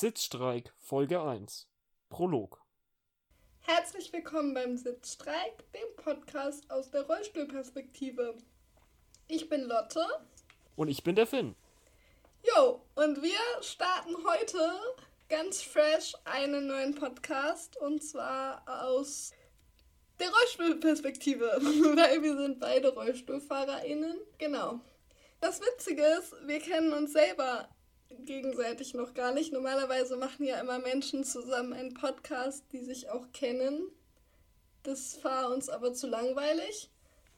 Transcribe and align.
Sitzstreik 0.00 0.72
Folge 0.78 1.20
1 1.20 1.66
Prolog 2.08 2.64
Herzlich 3.62 4.12
willkommen 4.12 4.54
beim 4.54 4.76
Sitzstreik, 4.76 5.72
dem 5.72 5.96
Podcast 5.96 6.70
aus 6.70 6.92
der 6.92 7.02
Rollstuhlperspektive. 7.02 8.36
Ich 9.26 9.48
bin 9.48 9.62
Lotte. 9.62 10.06
Und 10.76 10.86
ich 10.86 11.02
bin 11.02 11.16
der 11.16 11.26
Finn. 11.26 11.56
Jo, 12.44 12.80
und 12.94 13.20
wir 13.24 13.40
starten 13.60 14.14
heute 14.24 14.70
ganz 15.28 15.62
fresh 15.62 16.14
einen 16.24 16.68
neuen 16.68 16.94
Podcast 16.94 17.76
und 17.78 18.00
zwar 18.00 18.62
aus 18.84 19.32
der 20.20 20.28
Rollstuhlperspektive, 20.30 21.44
weil 21.96 22.22
wir 22.22 22.36
sind 22.36 22.60
beide 22.60 22.94
RollstuhlfahrerInnen. 22.94 24.16
Genau. 24.38 24.78
Das 25.40 25.60
Witzige 25.60 26.04
ist, 26.04 26.36
wir 26.46 26.60
kennen 26.60 26.92
uns 26.92 27.12
selber 27.14 27.68
gegenseitig 28.10 28.94
noch 28.94 29.14
gar 29.14 29.32
nicht. 29.32 29.52
Normalerweise 29.52 30.16
machen 30.16 30.44
ja 30.44 30.60
immer 30.60 30.78
Menschen 30.78 31.24
zusammen 31.24 31.72
einen 31.72 31.94
Podcast, 31.94 32.64
die 32.72 32.80
sich 32.80 33.10
auch 33.10 33.32
kennen. 33.32 33.90
Das 34.82 35.22
war 35.24 35.50
uns 35.50 35.68
aber 35.68 35.92
zu 35.92 36.06
langweilig. 36.06 36.90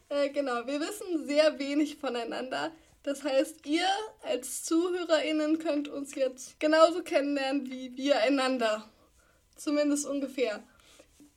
Äh, 0.08 0.30
genau, 0.30 0.66
wir 0.66 0.80
wissen 0.80 1.26
sehr 1.26 1.58
wenig 1.58 1.96
voneinander. 1.96 2.72
Das 3.02 3.24
heißt, 3.24 3.66
ihr 3.66 3.86
als 4.22 4.64
ZuhörerInnen 4.64 5.58
könnt 5.58 5.88
uns 5.88 6.14
jetzt 6.14 6.60
genauso 6.60 7.02
kennenlernen 7.02 7.70
wie 7.70 7.96
wir 7.96 8.18
einander. 8.18 8.88
Zumindest 9.56 10.06
ungefähr. 10.06 10.62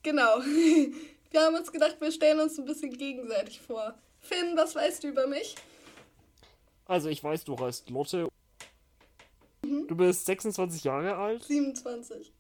Genau. 0.02 0.40
Wir 1.32 1.42
haben 1.42 1.56
uns 1.56 1.72
gedacht, 1.72 1.98
wir 2.00 2.12
stellen 2.12 2.40
uns 2.40 2.60
ein 2.60 2.66
bisschen 2.66 2.96
gegenseitig 2.96 3.60
vor. 3.60 3.96
Finn, 4.20 4.56
was 4.56 4.76
weißt 4.76 5.04
du 5.04 5.08
über 5.08 5.26
mich? 5.26 5.56
Also 6.86 7.10
ich 7.10 7.24
weiß, 7.24 7.44
du 7.44 7.58
heißt 7.58 7.90
Lotte. 7.90 8.30
Mhm. 9.64 9.88
Du 9.88 9.96
bist 9.96 10.26
26 10.26 10.84
Jahre 10.84 11.16
alt. 11.16 11.44
27. 11.44 12.34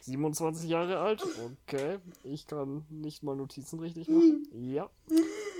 27 0.00 0.68
Jahre 0.68 0.98
alt? 0.98 1.22
Okay. 1.68 1.98
Ich 2.24 2.46
kann 2.46 2.86
nicht 2.90 3.22
mal 3.22 3.34
Notizen 3.34 3.80
richtig 3.80 4.08
machen. 4.08 4.46
Mhm. 4.52 4.72
Ja. 4.72 4.90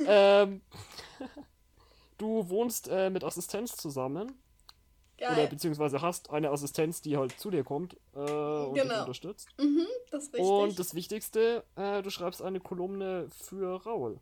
ähm, 0.06 0.61
du 2.19 2.48
wohnst 2.48 2.89
äh, 2.89 3.11
mit 3.11 3.25
Assistenz 3.25 3.77
zusammen. 3.77 4.33
Geil. 5.19 5.33
Oder 5.33 5.47
beziehungsweise 5.47 6.03
hast 6.03 6.31
eine 6.31 6.51
Assistenz, 6.51 7.00
die 7.00 7.17
halt 7.17 7.39
zu 7.41 7.50
dir 7.50 7.65
kommt 7.65 7.97
äh, 8.15 8.19
und 8.19 8.75
genau. 8.75 8.89
dich 8.89 9.00
unterstützt. 9.00 9.48
Mhm, 9.59 9.87
das 10.11 10.25
ist 10.25 10.34
richtig. 10.34 10.50
Und 10.50 10.78
das 10.78 10.95
Wichtigste, 10.95 11.65
äh, 11.75 12.03
du 12.03 12.11
schreibst 12.11 12.43
eine 12.43 12.61
Kolumne 12.61 13.28
für 13.31 13.83
Raul. 13.84 14.21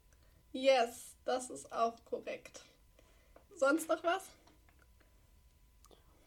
Yes, 0.53 1.17
das 1.25 1.51
ist 1.51 1.73
auch 1.73 1.97
korrekt. 2.05 2.63
Sonst 3.57 3.89
noch 3.89 4.03
was? 4.05 4.23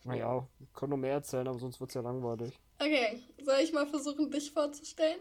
Naja, 0.08 0.48
ich 0.60 0.74
kann 0.74 0.90
noch 0.90 0.98
mehr 0.98 1.14
erzählen, 1.14 1.48
aber 1.48 1.60
sonst 1.60 1.80
wird 1.80 1.90
es 1.90 1.96
ja 1.96 2.02
langweilig. 2.02 2.60
Okay, 2.80 3.22
soll 3.44 3.60
ich 3.60 3.74
mal 3.74 3.88
versuchen, 3.88 4.32
dich 4.32 4.52
vorzustellen? 4.52 5.20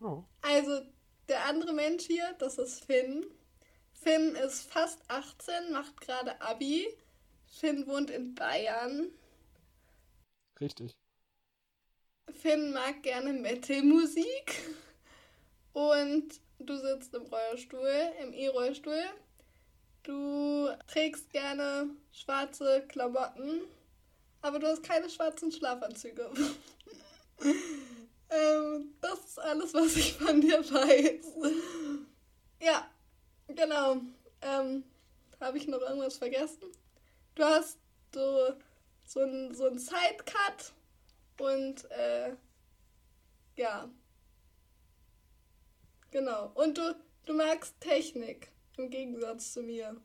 Oh. 0.00 0.22
Also, 0.42 0.82
der 1.28 1.46
andere 1.46 1.72
Mensch 1.72 2.04
hier, 2.04 2.34
das 2.38 2.58
ist 2.58 2.84
Finn. 2.84 3.26
Finn 3.92 4.34
ist 4.34 4.70
fast 4.70 5.00
18, 5.08 5.72
macht 5.72 6.00
gerade 6.00 6.40
Abi 6.40 6.86
Finn 7.50 7.86
wohnt 7.86 8.10
in 8.10 8.34
Bayern. 8.34 9.10
Richtig. 10.60 10.96
Finn 12.32 12.72
mag 12.72 13.02
gerne 13.02 13.32
Metal-Musik. 13.32 14.76
Und 15.72 16.40
du 16.58 16.76
sitzt 16.76 17.14
im 17.14 17.22
Rollstuhl, 17.22 18.12
im 18.22 18.32
E-Rollstuhl. 18.32 19.04
Du 20.02 20.68
trägst 20.86 21.30
gerne 21.30 21.90
schwarze 22.12 22.84
Klamotten, 22.88 23.62
aber 24.42 24.58
du 24.58 24.66
hast 24.66 24.82
keine 24.82 25.10
schwarzen 25.10 25.52
Schlafanzüge. 25.52 26.30
ähm, 28.30 28.94
das 29.00 29.20
ist 29.20 29.38
alles, 29.38 29.74
was 29.74 29.96
ich 29.96 30.14
von 30.14 30.40
dir 30.40 30.58
weiß. 30.58 31.26
ja, 32.60 32.90
genau. 33.48 33.98
Ähm, 34.42 34.84
Habe 35.40 35.58
ich 35.58 35.68
noch 35.68 35.80
irgendwas 35.80 36.16
vergessen? 36.18 36.72
du 37.40 37.44
hast 37.44 37.78
so, 38.14 38.54
so 39.04 39.20
ein, 39.20 39.54
so 39.54 39.70
Sidecut 39.76 40.72
und 41.38 41.90
äh, 41.90 42.34
ja. 43.56 43.88
Genau. 46.10 46.50
Und 46.54 46.76
du, 46.78 46.96
du 47.24 47.34
magst 47.34 47.80
Technik 47.80 48.50
im 48.80 48.90
Gegensatz 48.90 49.52
zu 49.52 49.62
mir. 49.62 49.96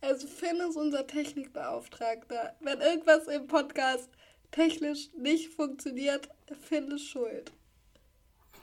Also 0.00 0.26
Finn 0.26 0.56
ist 0.56 0.76
unser 0.76 1.06
Technikbeauftragter. 1.06 2.54
Wenn 2.60 2.80
irgendwas 2.80 3.26
im 3.26 3.46
Podcast 3.46 4.08
technisch 4.50 5.10
nicht 5.16 5.48
funktioniert, 5.48 6.28
Finn 6.68 6.90
ist 6.90 7.06
schuld. 7.06 7.52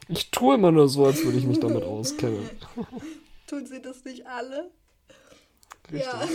Ich 0.09 0.31
tue 0.31 0.55
immer 0.55 0.71
nur 0.71 0.87
so, 0.87 1.05
als 1.05 1.23
würde 1.23 1.37
ich 1.37 1.45
mich 1.45 1.59
damit 1.59 1.83
auskennen. 1.83 2.49
Tun 3.47 3.65
sie 3.65 3.81
das 3.81 4.03
nicht 4.03 4.25
alle? 4.25 4.71
Richtig. 5.91 6.03
Ja, 6.03 6.27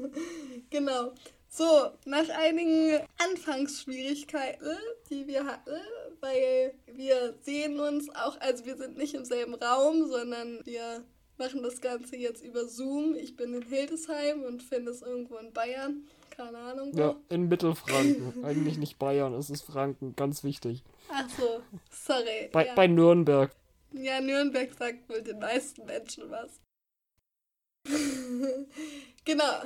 genau. 0.70 1.12
So, 1.48 1.90
nach 2.04 2.28
einigen 2.28 3.00
Anfangsschwierigkeiten, 3.18 4.76
die 5.08 5.26
wir 5.26 5.46
hatten, 5.46 5.80
weil 6.20 6.74
wir 6.86 7.34
sehen 7.42 7.80
uns 7.80 8.10
auch, 8.10 8.38
also 8.40 8.66
wir 8.66 8.76
sind 8.76 8.98
nicht 8.98 9.14
im 9.14 9.24
selben 9.24 9.54
Raum, 9.54 10.06
sondern 10.06 10.60
wir 10.64 11.04
machen 11.38 11.62
das 11.62 11.80
Ganze 11.80 12.16
jetzt 12.16 12.42
über 12.42 12.66
Zoom. 12.66 13.14
Ich 13.14 13.36
bin 13.36 13.54
in 13.54 13.62
Hildesheim 13.62 14.42
und 14.42 14.62
finde 14.62 14.90
es 14.90 15.02
irgendwo 15.02 15.36
in 15.36 15.52
Bayern. 15.52 16.06
Keine 16.30 16.58
Ahnung. 16.58 16.92
Wo. 16.92 16.98
Ja, 16.98 17.16
in 17.28 17.48
Mittelfranken. 17.48 18.44
Eigentlich 18.44 18.78
nicht 18.78 18.98
Bayern, 18.98 19.34
es 19.34 19.50
ist 19.50 19.62
Franken, 19.62 20.14
ganz 20.16 20.44
wichtig. 20.44 20.82
Ach 21.08 21.28
so, 21.30 21.62
sorry. 21.90 22.50
Bei, 22.52 22.66
ja. 22.66 22.74
bei 22.74 22.86
Nürnberg. 22.86 23.50
Ja, 23.92 24.20
Nürnberg 24.20 24.72
sagt 24.74 25.08
wohl 25.08 25.22
den 25.22 25.38
meisten 25.38 25.84
Menschen 25.86 26.30
was. 26.30 26.60
genau. 29.24 29.62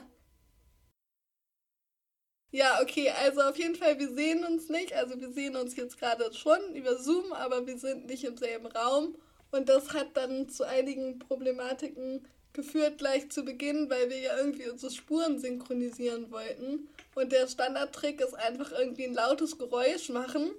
Ja, 2.53 2.81
okay, 2.83 3.11
also 3.11 3.43
auf 3.43 3.57
jeden 3.57 3.77
Fall, 3.77 3.99
wir 3.99 4.13
sehen 4.13 4.45
uns 4.45 4.69
nicht. 4.69 4.93
Also 4.93 5.21
wir 5.21 5.31
sehen 5.33 5.57
uns 5.57 5.77
jetzt 5.77 5.99
gerade 5.99 6.33
schon 6.35 6.75
über 6.75 6.97
Zoom, 6.97 7.33
aber 7.33 7.67
wir 7.67 7.79
sind 7.79 8.07
nicht 8.07 8.25
im 8.25 8.37
selben 8.37 8.67
Raum. 8.67 9.17
Und 9.51 9.69
das 9.69 9.93
hat 9.93 10.17
dann 10.17 10.49
zu 10.49 10.65
einigen 10.65 11.19
Problematiken 11.19 12.27
geführt 12.53 12.99
gleich 12.99 13.31
zu 13.31 13.45
Beginn, 13.45 13.91
weil 13.91 14.11
wir 14.11 14.19
ja 14.19 14.37
irgendwie 14.37 14.69
unsere 14.69 14.93
Spuren 14.93 15.39
synchronisieren 15.39 16.31
wollten. 16.31 16.89
Und 17.15 17.33
der 17.33 17.47
Standardtrick 17.47 18.21
ist 18.21 18.35
einfach 18.35 18.73
irgendwie 18.73 19.05
ein 19.05 19.15
lautes 19.15 19.59
Geräusch 19.59 20.09
machen. 20.09 20.53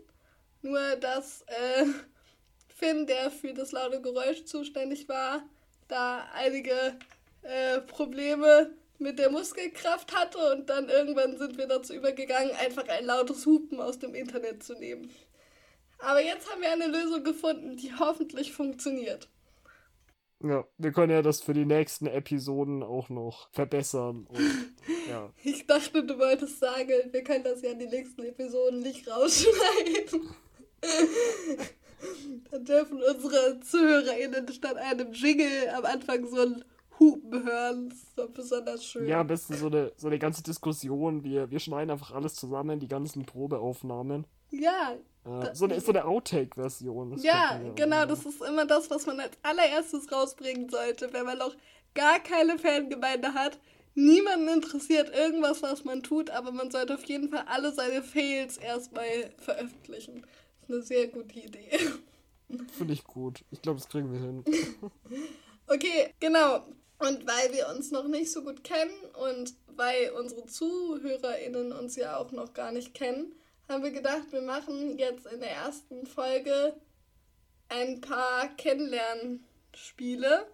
Nur 0.61 0.95
dass 0.97 1.43
äh, 1.47 1.85
Finn, 2.75 3.07
der 3.07 3.31
für 3.31 3.53
das 3.53 3.71
laute 3.71 4.01
Geräusch 4.01 4.45
zuständig 4.45 5.09
war, 5.09 5.43
da 5.87 6.27
einige 6.33 6.97
äh, 7.43 7.81
Probleme 7.81 8.71
mit 9.01 9.17
der 9.17 9.31
Muskelkraft 9.31 10.15
hatte 10.15 10.37
und 10.53 10.69
dann 10.69 10.87
irgendwann 10.87 11.37
sind 11.37 11.57
wir 11.57 11.67
dazu 11.67 11.93
übergegangen, 11.93 12.55
einfach 12.55 12.87
ein 12.87 13.05
lautes 13.05 13.45
Hupen 13.47 13.79
aus 13.79 13.97
dem 13.97 14.13
Internet 14.13 14.63
zu 14.63 14.75
nehmen. 14.75 15.09
Aber 16.01 16.23
jetzt 16.23 16.51
haben 16.51 16.61
wir 16.61 16.71
eine 16.71 16.87
Lösung 16.87 17.23
gefunden, 17.23 17.77
die 17.77 17.93
hoffentlich 17.93 18.53
funktioniert. 18.53 19.29
Ja, 20.43 20.65
wir 20.77 20.91
können 20.91 21.11
ja 21.11 21.21
das 21.21 21.41
für 21.41 21.53
die 21.53 21.65
nächsten 21.65 22.07
Episoden 22.07 22.81
auch 22.81 23.09
noch 23.09 23.49
verbessern. 23.51 24.25
Und, 24.27 24.39
ja. 25.09 25.31
Ich 25.43 25.67
dachte, 25.67 26.03
du 26.03 26.17
wolltest 26.17 26.59
sagen, 26.59 26.89
wir 27.11 27.23
können 27.23 27.43
das 27.43 27.61
ja 27.61 27.71
in 27.71 27.79
die 27.79 27.87
nächsten 27.87 28.23
Episoden 28.23 28.79
nicht 28.79 29.07
rausschneiden. 29.07 30.29
Dann 32.49 32.65
dürfen 32.65 33.03
unsere 33.03 33.59
ZuhörerInnen 33.59 34.51
statt 34.51 34.77
einem 34.77 35.13
Jingle 35.13 35.69
am 35.75 35.85
Anfang 35.85 36.27
so 36.27 36.41
ein 36.41 36.65
Hupen 36.99 37.45
hören. 37.45 37.89
Das 37.89 37.99
ist 37.99 38.17
doch 38.17 38.29
besonders 38.29 38.83
schön. 38.83 39.07
Ja, 39.07 39.21
am 39.21 39.27
besten 39.27 39.55
so 39.55 39.67
eine, 39.67 39.91
so 39.95 40.07
eine 40.07 40.17
ganze 40.17 40.41
Diskussion. 40.41 41.23
Wir, 41.23 41.51
wir 41.51 41.59
schneiden 41.59 41.91
einfach 41.91 42.11
alles 42.11 42.33
zusammen, 42.33 42.79
die 42.79 42.87
ganzen 42.87 43.25
Probeaufnahmen. 43.25 44.25
Ja. 44.51 44.95
So 45.53 45.65
eine, 45.65 45.79
so 45.79 45.91
eine 45.91 46.05
Outtake-Version. 46.05 47.17
Ja, 47.19 47.59
genau. 47.75 48.05
Das 48.05 48.25
ist 48.25 48.41
immer 48.41 48.65
das, 48.65 48.89
was 48.89 49.05
man 49.05 49.19
als 49.19 49.37
allererstes 49.43 50.11
rausbringen 50.11 50.69
sollte, 50.69 51.13
wenn 51.13 51.25
man 51.25 51.37
noch 51.37 51.55
gar 51.93 52.19
keine 52.19 52.57
Fangemeinde 52.57 53.33
hat. 53.33 53.59
Niemanden 53.93 54.47
interessiert 54.47 55.13
irgendwas, 55.13 55.61
was 55.61 55.83
man 55.83 56.01
tut, 56.01 56.29
aber 56.29 56.51
man 56.51 56.71
sollte 56.71 56.95
auf 56.95 57.03
jeden 57.05 57.29
Fall 57.29 57.43
alle 57.47 57.73
seine 57.73 58.01
Fails 58.01 58.57
erstmal 58.57 59.31
veröffentlichen. 59.37 60.21
Das 60.21 60.69
ist 60.69 60.69
eine 60.69 60.81
sehr 60.81 61.07
gute 61.07 61.39
Idee. 61.39 61.77
Finde 62.77 62.93
ich 62.93 63.03
gut. 63.03 63.43
Ich 63.51 63.61
glaube, 63.61 63.79
das 63.79 63.89
kriegen 63.89 64.11
wir 64.11 64.19
hin. 64.19 64.43
okay, 65.67 66.13
genau. 66.19 66.65
Und 66.99 67.27
weil 67.27 67.53
wir 67.53 67.67
uns 67.75 67.91
noch 67.91 68.07
nicht 68.07 68.31
so 68.31 68.43
gut 68.43 68.63
kennen 68.63 68.93
und 69.29 69.53
weil 69.75 70.11
unsere 70.17 70.45
ZuhörerInnen 70.45 71.73
uns 71.73 71.95
ja 71.95 72.17
auch 72.17 72.31
noch 72.31 72.53
gar 72.53 72.71
nicht 72.71 72.93
kennen, 72.93 73.33
haben 73.71 73.83
wir 73.83 73.91
gedacht, 73.91 74.31
wir 74.31 74.41
machen 74.41 74.99
jetzt 74.99 75.25
in 75.27 75.39
der 75.39 75.51
ersten 75.51 76.05
Folge 76.05 76.75
ein 77.69 78.01
paar 78.01 78.49
Kennenlernspiele. 78.57 80.45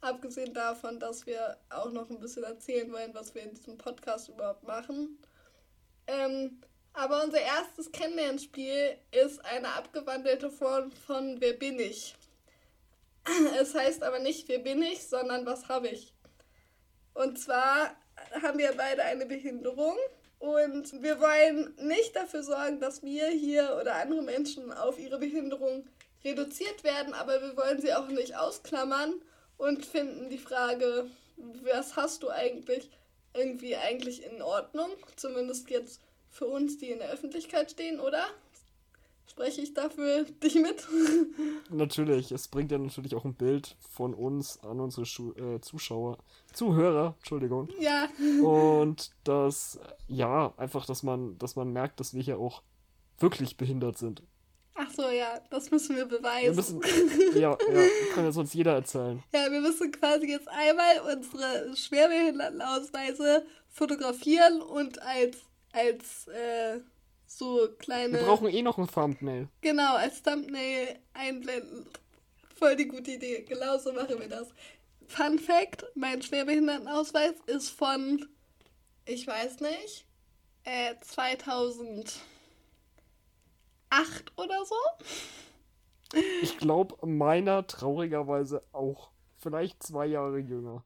Abgesehen 0.00 0.54
davon, 0.54 1.00
dass 1.00 1.26
wir 1.26 1.58
auch 1.70 1.90
noch 1.90 2.08
ein 2.08 2.20
bisschen 2.20 2.44
erzählen 2.44 2.92
wollen, 2.92 3.14
was 3.14 3.34
wir 3.34 3.42
in 3.42 3.54
diesem 3.54 3.78
Podcast 3.78 4.28
überhaupt 4.28 4.62
machen. 4.62 5.18
Ähm, 6.06 6.60
Aber 6.92 7.24
unser 7.24 7.40
erstes 7.40 7.90
Kennenlernspiel 7.90 8.96
ist 9.10 9.44
eine 9.44 9.68
abgewandelte 9.74 10.50
Form 10.50 10.92
von 10.92 11.40
Wer 11.40 11.54
bin 11.54 11.80
ich? 11.80 12.14
Es 13.58 13.74
heißt 13.74 14.02
aber 14.04 14.20
nicht 14.20 14.48
Wer 14.48 14.60
bin 14.60 14.82
ich, 14.82 15.08
sondern 15.08 15.46
Was 15.46 15.68
habe 15.68 15.88
ich? 15.88 16.12
Und 17.14 17.38
zwar 17.40 17.96
haben 18.40 18.58
wir 18.58 18.72
beide 18.76 19.02
eine 19.02 19.26
Behinderung 19.26 19.96
und 20.42 21.04
wir 21.04 21.20
wollen 21.20 21.72
nicht 21.78 22.16
dafür 22.16 22.42
sorgen, 22.42 22.80
dass 22.80 23.04
wir 23.04 23.28
hier 23.28 23.78
oder 23.80 23.94
andere 23.94 24.22
Menschen 24.22 24.72
auf 24.72 24.98
ihre 24.98 25.20
Behinderung 25.20 25.86
reduziert 26.24 26.82
werden, 26.82 27.14
aber 27.14 27.40
wir 27.40 27.56
wollen 27.56 27.80
sie 27.80 27.94
auch 27.94 28.08
nicht 28.08 28.36
ausklammern 28.36 29.14
und 29.56 29.86
finden 29.86 30.30
die 30.30 30.38
Frage, 30.38 31.08
was 31.36 31.94
hast 31.94 32.24
du 32.24 32.30
eigentlich, 32.30 32.90
irgendwie 33.34 33.76
eigentlich 33.76 34.24
in 34.24 34.42
Ordnung, 34.42 34.90
zumindest 35.14 35.70
jetzt 35.70 36.00
für 36.28 36.46
uns, 36.46 36.76
die 36.76 36.90
in 36.90 36.98
der 36.98 37.10
Öffentlichkeit 37.10 37.70
stehen, 37.70 38.00
oder? 38.00 38.24
Spreche 39.32 39.62
ich 39.62 39.72
dafür 39.72 40.24
dich 40.24 40.56
mit? 40.56 40.86
Natürlich, 41.70 42.32
es 42.32 42.48
bringt 42.48 42.70
ja 42.70 42.76
natürlich 42.76 43.14
auch 43.14 43.24
ein 43.24 43.32
Bild 43.32 43.78
von 43.80 44.12
uns 44.12 44.62
an 44.62 44.78
unsere 44.78 45.06
Schu 45.06 45.32
äh, 45.32 45.58
Zuschauer, 45.62 46.18
Zuhörer, 46.52 47.14
Entschuldigung. 47.16 47.70
Ja. 47.80 48.10
Und 48.44 49.10
das, 49.24 49.80
ja, 50.06 50.52
einfach, 50.58 50.84
dass 50.84 51.02
man, 51.02 51.38
dass 51.38 51.56
man 51.56 51.72
merkt, 51.72 51.98
dass 51.98 52.12
wir 52.12 52.20
hier 52.20 52.38
auch 52.38 52.62
wirklich 53.20 53.56
behindert 53.56 53.96
sind. 53.96 54.22
Ach 54.74 54.90
so, 54.90 55.08
ja, 55.08 55.40
das 55.48 55.70
müssen 55.70 55.96
wir 55.96 56.04
beweisen. 56.04 56.54
Wir 56.54 56.80
müssen, 56.80 57.40
ja, 57.40 57.56
ja, 57.72 57.88
kann 58.14 58.24
ja 58.24 58.32
sonst 58.32 58.52
jeder 58.52 58.74
erzählen. 58.74 59.22
Ja, 59.32 59.50
wir 59.50 59.62
müssen 59.62 59.92
quasi 59.92 60.26
jetzt 60.26 60.48
einmal 60.48 61.16
unsere 61.16 61.74
Schwerbehindertenausweise 61.74 63.46
fotografieren 63.70 64.60
und 64.60 65.00
als, 65.00 65.38
als, 65.72 66.28
äh, 66.28 66.80
so 67.38 67.68
kleine. 67.78 68.18
Wir 68.18 68.26
brauchen 68.26 68.48
eh 68.48 68.62
noch 68.62 68.78
ein 68.78 68.86
Thumbnail. 68.86 69.48
Genau, 69.60 69.96
als 69.96 70.22
Thumbnail 70.22 70.98
einblenden. 71.14 71.86
Voll 72.56 72.76
die 72.76 72.86
gute 72.86 73.12
Idee. 73.12 73.42
Genau 73.48 73.78
so 73.78 73.92
machen 73.92 74.18
wir 74.18 74.28
das. 74.28 74.48
Fun 75.06 75.38
Fact: 75.38 75.84
Mein 75.94 76.22
Schwerbehindertenausweis 76.22 77.34
ist 77.46 77.70
von, 77.70 78.26
ich 79.04 79.26
weiß 79.26 79.60
nicht, 79.60 80.06
äh, 80.64 80.94
2008 81.00 82.22
oder 84.36 84.64
so. 84.64 84.76
Ich 86.42 86.58
glaube, 86.58 87.06
meiner 87.06 87.66
traurigerweise 87.66 88.62
auch. 88.72 89.10
Vielleicht 89.38 89.82
zwei 89.82 90.06
Jahre 90.06 90.38
jünger. 90.38 90.84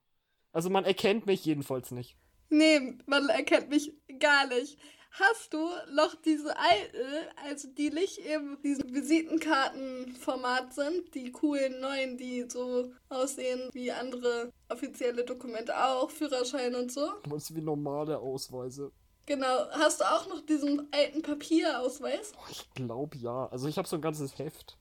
Also 0.52 0.70
man 0.70 0.86
erkennt 0.86 1.26
mich 1.26 1.44
jedenfalls 1.44 1.90
nicht. 1.90 2.16
Nee, 2.48 2.96
man 3.04 3.28
erkennt 3.28 3.68
mich 3.68 3.92
gar 4.18 4.46
nicht 4.46 4.78
hast 5.18 5.52
du 5.52 5.68
noch 5.92 6.14
diese 6.14 6.56
alten, 6.56 7.28
also 7.44 7.68
die 7.68 7.90
nicht 7.90 8.18
im 8.18 8.58
diesem 8.62 8.92
Visitenkartenformat 8.92 10.74
sind, 10.74 11.14
die 11.14 11.32
coolen 11.32 11.80
neuen, 11.80 12.16
die 12.16 12.46
so 12.48 12.92
aussehen 13.08 13.70
wie 13.72 13.90
andere 13.92 14.52
offizielle 14.68 15.24
Dokumente 15.24 15.76
auch, 15.76 16.10
Führerschein 16.10 16.74
und 16.74 16.92
so. 16.92 17.08
Das 17.28 17.44
ist 17.44 17.56
wie 17.56 17.62
normale 17.62 18.18
Ausweise. 18.18 18.92
Genau. 19.26 19.68
Hast 19.72 20.00
du 20.00 20.04
auch 20.04 20.28
noch 20.28 20.40
diesen 20.46 20.88
alten 20.92 21.22
Papierausweis? 21.22 22.32
Oh, 22.36 22.48
ich 22.50 22.70
glaube 22.74 23.16
ja. 23.16 23.46
Also 23.46 23.66
ich 23.66 23.76
habe 23.76 23.88
so 23.88 23.96
ein 23.96 24.02
ganzes 24.02 24.38
Heft. 24.38 24.78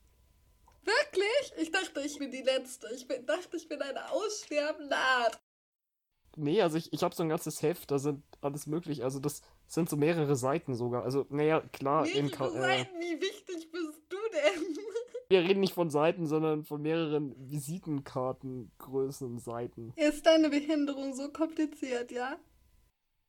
Wirklich? 0.83 1.53
Ich 1.57 1.71
dachte, 1.71 2.01
ich 2.01 2.19
bin 2.19 2.29
die 2.29 2.43
Letzte. 2.43 2.87
Ich 2.93 3.07
bin, 3.07 3.25
dachte, 3.25 3.57
ich 3.57 3.67
bin 3.67 3.81
eine 3.81 4.11
aussterbende 4.11 4.95
Art. 4.95 5.39
Nee, 6.37 6.61
also 6.61 6.77
ich, 6.77 6.93
ich 6.93 7.01
habe 7.01 7.15
so 7.15 7.23
ein 7.23 7.29
ganzes 7.29 7.61
Heft, 7.61 7.89
da 7.89 7.97
sind 7.97 8.23
alles 8.41 8.67
möglich. 8.67 9.03
Also 9.03 9.19
das 9.19 9.41
sind 9.67 9.89
so 9.89 9.97
mehrere 9.97 10.35
Seiten 10.35 10.75
sogar. 10.75 11.03
Also, 11.03 11.25
naja, 11.29 11.61
klar. 11.73 12.03
Mehrere 12.03 12.19
in 12.19 12.31
Ka 12.31 12.49
Seiten? 12.49 12.99
Wie 12.99 13.21
wichtig 13.21 13.71
bist 13.71 14.01
du 14.09 14.17
denn? 14.33 14.77
Wir 15.29 15.41
reden 15.41 15.59
nicht 15.59 15.73
von 15.73 15.89
Seiten, 15.89 16.27
sondern 16.27 16.65
von 16.65 16.81
mehreren 16.81 17.33
Visitenkartengrößen 17.49 19.39
Seiten. 19.39 19.91
Ist 19.95 20.25
deine 20.25 20.49
Behinderung 20.49 21.15
so 21.15 21.29
kompliziert, 21.29 22.11
ja? 22.11 22.37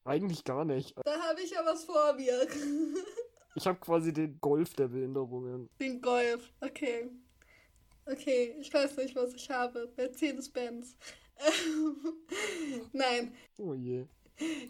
Eigentlich 0.04 0.44
gar 0.44 0.64
nicht. 0.64 0.94
Da 1.04 1.20
habe 1.22 1.40
ich 1.40 1.50
ja 1.50 1.64
was 1.64 1.84
vor 1.84 2.12
mir. 2.14 2.46
ich 3.54 3.66
habe 3.66 3.78
quasi 3.80 4.12
den 4.12 4.38
Golf 4.40 4.74
der 4.74 4.88
Behinderungen. 4.88 5.70
Den 5.80 6.00
Golf, 6.02 6.52
okay. 6.60 7.10
Okay, 8.04 8.54
ich 8.60 8.72
weiß 8.72 8.98
nicht, 8.98 9.16
was 9.16 9.34
ich 9.34 9.50
habe. 9.50 9.90
Mercedes-Benz. 9.96 10.96
Nein. 12.92 13.34
Oh 13.58 13.74
je. 13.74 14.06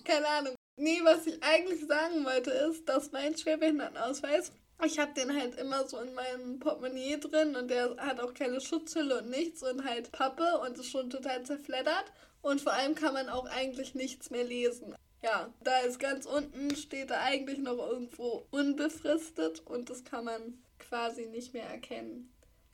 Keine 0.04 0.26
Ahnung. 0.26 0.54
Nee, 0.76 1.00
was 1.04 1.26
ich 1.26 1.42
eigentlich 1.42 1.86
sagen 1.86 2.24
wollte, 2.24 2.50
ist, 2.50 2.86
dass 2.88 3.10
mein 3.10 3.36
Schwerbehindertenausweis, 3.36 4.52
ich 4.84 4.98
habe 4.98 5.14
den 5.14 5.34
halt 5.34 5.56
immer 5.56 5.86
so 5.86 5.98
in 5.98 6.12
meinem 6.14 6.58
Portemonnaie 6.58 7.16
drin 7.18 7.56
und 7.56 7.68
der 7.68 7.96
hat 7.96 8.20
auch 8.20 8.34
keine 8.34 8.60
Schutzhülle 8.60 9.22
und 9.22 9.30
nichts 9.30 9.62
und 9.62 9.84
halt 9.84 10.12
Pappe 10.12 10.60
und 10.60 10.76
ist 10.76 10.90
schon 10.90 11.08
total 11.08 11.42
zerfleddert. 11.44 12.12
Und 12.42 12.60
vor 12.60 12.74
allem 12.74 12.94
kann 12.94 13.14
man 13.14 13.30
auch 13.30 13.46
eigentlich 13.46 13.94
nichts 13.94 14.30
mehr 14.30 14.44
lesen. 14.44 14.94
Ja, 15.22 15.52
da 15.64 15.78
ist 15.78 15.98
ganz 15.98 16.26
unten, 16.26 16.76
steht 16.76 17.10
da 17.10 17.20
eigentlich 17.22 17.58
noch 17.58 17.78
irgendwo 17.78 18.46
unbefristet 18.50 19.60
und 19.66 19.88
das 19.88 20.04
kann 20.04 20.26
man 20.26 20.62
quasi 20.78 21.26
nicht 21.26 21.54
mehr 21.54 21.68
erkennen. 21.68 22.32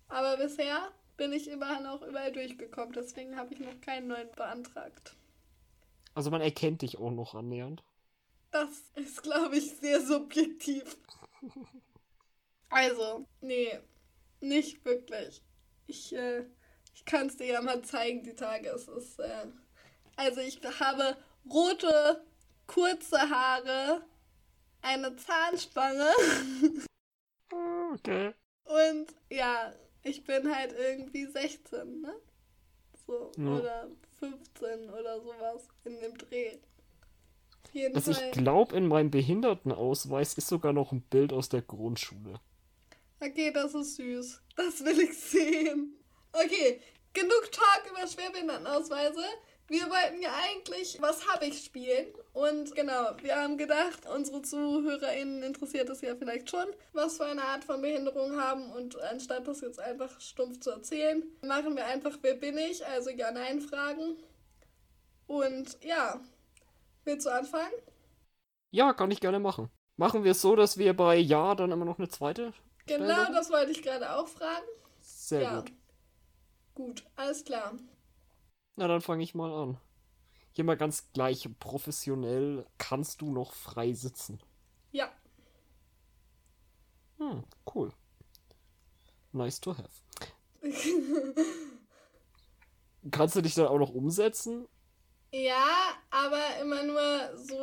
Aber 0.08 0.36
bisher 0.36 0.90
bin 1.16 1.32
ich 1.32 1.48
immerhin 1.48 1.86
auch 1.86 2.02
überall 2.02 2.32
durchgekommen, 2.32 2.92
deswegen 2.92 3.36
habe 3.36 3.54
ich 3.54 3.60
noch 3.60 3.80
keinen 3.80 4.08
neuen 4.08 4.30
beantragt. 4.32 5.14
Also 6.14 6.30
man 6.30 6.42
erkennt 6.42 6.82
dich 6.82 6.98
auch 6.98 7.12
noch 7.12 7.34
annähernd. 7.34 7.82
Das 8.52 8.68
ist, 8.94 9.22
glaube 9.22 9.56
ich, 9.56 9.74
sehr 9.76 10.00
subjektiv. 10.00 10.96
Also, 12.68 13.26
nee, 13.40 13.80
nicht 14.40 14.84
wirklich. 14.84 15.42
Ich, 15.86 16.14
äh, 16.14 16.44
ich 16.94 17.04
kann 17.04 17.26
es 17.26 17.36
dir 17.36 17.46
ja 17.46 17.62
mal 17.62 17.82
zeigen, 17.82 18.22
die 18.22 18.34
Tage. 18.34 18.68
Es 18.68 18.88
ist, 18.88 19.18
äh, 19.18 19.46
also 20.16 20.40
ich 20.40 20.60
habe 20.80 21.16
rote, 21.50 22.24
kurze 22.66 23.18
Haare, 23.18 24.04
eine 24.82 25.16
Zahnspange. 25.16 26.10
Okay. 27.94 28.32
Und 28.64 29.14
ja, 29.30 29.74
ich 30.02 30.24
bin 30.24 30.54
halt 30.54 30.72
irgendwie 30.72 31.26
16, 31.26 32.00
ne? 32.00 32.14
So, 33.06 33.32
ja. 33.36 33.48
oder 33.48 33.90
15 34.18 34.88
oder 34.88 35.20
sowas 35.20 35.68
in 35.84 36.00
dem 36.00 36.16
Dreh. 36.16 36.58
Jeden 37.72 37.94
also 37.94 38.12
Fall. 38.12 38.24
ich 38.24 38.32
glaube, 38.32 38.76
in 38.76 38.86
meinem 38.86 39.10
Behindertenausweis 39.10 40.34
ist 40.34 40.48
sogar 40.48 40.72
noch 40.72 40.92
ein 40.92 41.02
Bild 41.02 41.32
aus 41.32 41.48
der 41.48 41.62
Grundschule. 41.62 42.40
Okay, 43.20 43.50
das 43.52 43.74
ist 43.74 43.96
süß. 43.96 44.42
Das 44.56 44.84
will 44.84 45.00
ich 45.00 45.18
sehen. 45.18 45.96
Okay, 46.32 46.80
genug 47.12 47.50
Talk 47.52 47.90
über 47.90 48.06
Schwerbehindertenausweise. 48.06 49.22
Wir 49.68 49.88
wollten 49.88 50.20
ja 50.20 50.34
eigentlich 50.44 51.00
Was 51.00 51.26
habe 51.28 51.46
ich 51.46 51.64
spielen. 51.64 52.08
Und 52.32 52.74
genau, 52.74 53.16
wir 53.22 53.36
haben 53.36 53.56
gedacht, 53.56 54.00
unsere 54.14 54.42
ZuhörerInnen 54.42 55.42
interessiert 55.42 55.88
es 55.88 56.02
ja 56.02 56.14
vielleicht 56.14 56.50
schon, 56.50 56.66
was 56.92 57.16
für 57.16 57.26
eine 57.26 57.42
Art 57.42 57.64
von 57.64 57.80
Behinderung 57.80 58.38
haben. 58.38 58.70
Und 58.72 59.00
anstatt 59.00 59.46
das 59.48 59.60
jetzt 59.60 59.78
einfach 59.78 60.20
stumpf 60.20 60.60
zu 60.60 60.70
erzählen, 60.70 61.22
machen 61.42 61.76
wir 61.76 61.86
einfach 61.86 62.18
Wer 62.22 62.34
bin 62.34 62.58
ich? 62.58 62.84
Also 62.86 63.10
Ja-Nein-Fragen. 63.10 64.16
Und 65.26 65.78
ja, 65.82 66.20
Willst 67.04 67.26
du 67.26 67.30
anfangen? 67.30 67.72
Ja, 68.70 68.92
kann 68.92 69.10
ich 69.10 69.20
gerne 69.20 69.40
machen. 69.40 69.70
Machen 69.96 70.24
wir 70.24 70.32
es 70.32 70.40
so, 70.40 70.56
dass 70.56 70.78
wir 70.78 70.96
bei 70.96 71.16
Ja 71.16 71.54
dann 71.54 71.72
immer 71.72 71.84
noch 71.84 71.98
eine 71.98 72.08
zweite. 72.08 72.54
Genau, 72.86 73.12
stellen? 73.12 73.32
das 73.34 73.50
wollte 73.50 73.72
ich 73.72 73.82
gerade 73.82 74.14
auch 74.14 74.28
fragen. 74.28 74.66
Sehr 75.00 75.42
ja. 75.42 75.60
gut. 75.60 75.72
Gut, 76.74 77.04
alles 77.16 77.44
klar. 77.44 77.74
Na, 78.76 78.88
dann 78.88 79.00
fange 79.00 79.22
ich 79.22 79.34
mal 79.34 79.52
an. 79.52 79.78
Hier 80.52 80.64
mal 80.64 80.76
ganz 80.76 81.12
gleich 81.12 81.48
professionell. 81.58 82.66
Kannst 82.78 83.20
du 83.20 83.30
noch 83.30 83.52
frei 83.52 83.92
sitzen? 83.92 84.40
Ja. 84.90 85.10
Hm, 87.18 87.44
cool. 87.74 87.92
Nice 89.32 89.60
to 89.60 89.76
have. 89.76 89.90
Kannst 93.10 93.36
du 93.36 93.40
dich 93.40 93.54
dann 93.54 93.66
auch 93.66 93.78
noch 93.78 93.90
umsetzen? 93.90 94.68
Ja, 95.34 95.96
aber 96.10 96.42
immer 96.60 96.82
nur 96.82 97.36
so 97.38 97.56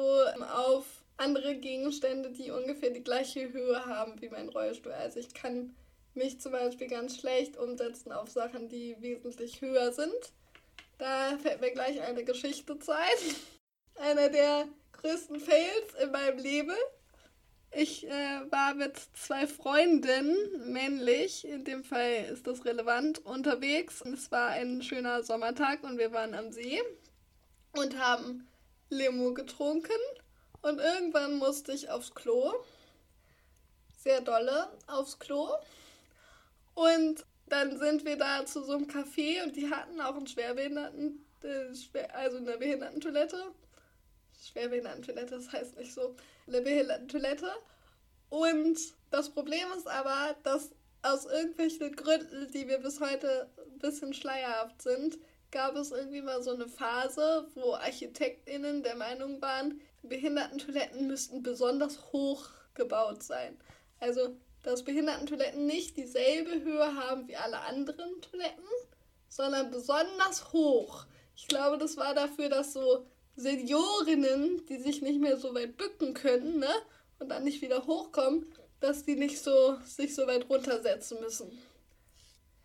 auf 0.56 0.86
andere 1.18 1.56
Gegenstände, 1.56 2.32
die 2.32 2.50
ungefähr 2.50 2.90
die 2.90 3.04
gleiche 3.04 3.54
Höhe 3.54 3.86
haben 3.86 4.20
wie 4.22 4.30
mein 4.30 4.50
Rollstuhl. 4.50 4.94
Also 4.94 5.20
ich 5.20 5.36
kann 5.36 5.76
mich 6.16 6.42
zum 6.42 6.52
Beispiel 6.52 6.88
ganz 6.88 7.18
schlecht 7.18 7.58
umsetzen 7.58 8.12
auf 8.12 8.30
Sachen, 8.32 8.70
die 8.70 8.96
wesentlich 9.02 9.62
höher 9.62 9.92
sind. 9.92 10.34
Da 10.98 11.38
fällt 11.38 11.62
mir 11.62 11.72
gleich 11.72 12.02
eine 12.02 12.24
Geschichte 12.24 12.80
zu 12.80 12.92
ein. 12.92 13.36
Einer 13.96 14.30
der 14.30 14.68
größten 14.94 15.40
Fails 15.40 15.94
in 16.02 16.12
meinem 16.12 16.40
Leben. 16.40 16.76
Ich 17.72 18.08
äh, 18.08 18.52
war 18.52 18.74
mit 18.74 18.98
zwei 19.14 19.46
Freundinnen, 19.46 20.72
männlich, 20.72 21.46
in 21.46 21.66
dem 21.66 21.84
Fall 21.84 22.26
ist 22.34 22.48
das 22.48 22.66
relevant, 22.66 23.20
unterwegs. 23.20 24.02
Es 24.02 24.32
war 24.32 24.48
ein 24.48 24.82
schöner 24.82 25.22
Sommertag 25.22 25.84
und 25.84 26.00
wir 26.00 26.12
waren 26.12 26.34
am 26.34 26.52
See 26.52 26.82
und 27.74 28.00
haben 28.00 28.48
Limo 28.90 29.34
getrunken. 29.34 30.02
Und 30.62 30.80
irgendwann 30.80 31.38
musste 31.38 31.72
ich 31.72 31.90
aufs 31.90 32.14
Klo. 32.14 32.54
sehr 33.98 34.22
dolle 34.22 34.70
aufs 34.88 35.20
Klo. 35.20 35.50
Und 36.74 37.26
dann 37.48 37.78
sind 37.78 38.06
wir 38.06 38.18
da 38.18 38.46
zu 38.46 38.64
so 38.64 38.74
einem 38.74 38.88
Café 38.88 39.44
und 39.44 39.56
die 39.56 39.70
hatten 39.70 40.00
auch 40.00 40.16
einen 40.16 40.28
Schwerbehinderten, 40.28 41.26
äh, 41.44 42.08
also 42.14 42.38
eine 42.38 42.58
Behindertentoilette. 42.58 43.52
Schwerbehindertentoilette, 44.42 45.36
das 45.36 45.52
heißt 45.52 45.78
nicht 45.78 45.94
so. 45.94 46.16
Eine 46.48 46.62
Behindertentoilette. 46.62 47.52
Und 48.30 48.80
das 49.12 49.30
Problem 49.30 49.68
ist 49.76 49.88
aber, 49.88 50.36
dass 50.44 50.72
aus 51.02 51.26
irgendwelchen 51.26 51.96
Gründen, 51.96 52.52
die 52.52 52.66
mir 52.66 52.80
bis 52.80 53.00
heute 53.00 53.50
ein 53.58 53.80
bisschen 53.80 54.14
schleierhaft 54.14 54.82
sind, 54.82 55.18
gab 55.52 55.76
es 55.76 55.92
irgendwie 55.92 56.22
mal 56.22 56.42
so 56.44 56.52
eine 56.52 56.68
Phase, 56.68 57.48
wo 57.56 57.74
ArchitektInnen 57.74 58.84
der 58.84 58.96
Meinung 58.96 59.42
waren, 59.42 59.82
Behindertentoiletten 60.04 61.08
müssten 61.08 61.44
besonders 61.44 62.12
hoch 62.14 62.48
gebaut 62.74 63.24
sein. 63.24 63.58
Also, 64.00 64.36
dass 64.64 64.84
Behindertentoiletten 64.84 65.66
nicht 65.66 65.98
dieselbe 65.98 66.62
Höhe 66.62 66.96
haben 66.96 67.28
wie 67.28 67.36
alle 67.36 67.60
anderen 67.62 68.22
Toiletten, 68.22 68.64
sondern 69.28 69.72
besonders 69.72 70.54
hoch. 70.54 71.06
Ich 71.36 71.48
glaube, 71.48 71.78
das 71.78 71.98
war 71.98 72.14
dafür, 72.14 72.50
dass 72.50 72.74
so 72.74 73.06
Seniorinnen, 73.36 74.66
die 74.68 74.78
sich 74.78 75.02
nicht 75.02 75.20
mehr 75.20 75.38
so 75.38 75.54
weit 75.56 75.78
bücken 75.78 76.14
können, 76.14 76.60
ne, 76.60 76.74
und 77.20 77.30
dann 77.30 77.44
nicht 77.44 77.62
wieder 77.62 77.86
hochkommen, 77.86 78.46
dass 78.80 79.04
die 79.04 79.16
nicht 79.16 79.42
so 79.42 79.78
sich 79.86 80.16
so 80.16 80.28
weit 80.28 80.50
runtersetzen 80.50 81.20
müssen. 81.22 81.52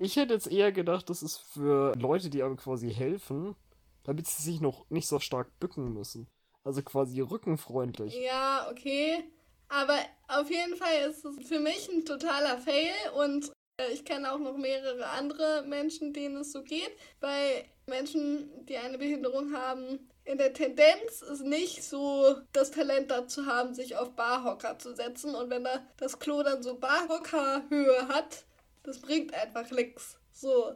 Ich 0.05 0.17
hätte 0.17 0.35
jetzt 0.35 0.53
eher 0.53 0.71
gedacht, 0.71 1.09
das 1.09 1.23
ist 1.23 1.39
für 1.39 1.95
Leute, 1.97 2.29
die 2.29 2.43
einem 2.43 2.59
quasi 2.59 2.93
helfen, 2.93 3.57
damit 4.03 4.27
sie 4.27 4.43
sich 4.43 4.61
noch 4.61 4.85
nicht 4.91 5.09
so 5.09 5.19
stark 5.19 5.59
bücken 5.59 5.95
müssen. 5.95 6.29
Also 6.63 6.83
quasi 6.83 7.23
rückenfreundlich. 7.23 8.15
Ja, 8.15 8.69
okay. 8.71 9.25
Aber 9.71 9.97
auf 10.29 10.51
jeden 10.51 10.77
Fall 10.77 11.09
ist 11.09 11.25
es 11.25 11.49
für 11.49 11.59
mich 11.59 11.89
ein 11.89 12.05
totaler 12.05 12.59
Fail 12.59 12.93
und 13.17 13.51
äh, 13.79 13.93
ich 13.95 14.05
kenne 14.05 14.31
auch 14.31 14.39
noch 14.39 14.59
mehrere 14.59 15.07
andere 15.07 15.65
Menschen, 15.67 16.13
denen 16.13 16.37
es 16.37 16.53
so 16.53 16.63
geht. 16.63 16.93
Bei 17.21 17.65
Menschen, 17.87 18.67
die 18.67 18.77
eine 18.77 18.99
Behinderung 18.99 19.55
haben, 19.55 20.11
in 20.27 20.37
der 20.37 20.53
Tendenz 20.53 21.23
ist 21.23 21.45
nicht 21.45 21.83
so 21.83 22.37
das 22.53 22.71
Talent 22.71 23.11
dazu 23.11 23.47
haben, 23.47 23.73
sich 23.73 23.97
auf 23.97 24.15
Barhocker 24.15 24.79
zu 24.79 24.95
setzen. 24.95 25.35
Und 25.35 25.49
wenn 25.49 25.65
da 25.65 25.81
das 25.97 26.19
Klo 26.19 26.43
dann 26.43 26.63
so 26.63 26.79
Barhockerhöhe 26.79 28.09
hat, 28.09 28.45
das 28.85 29.01
bringt 29.01 29.35
einfach 29.35 29.71
nichts. 29.71 30.17
So. 30.33 30.75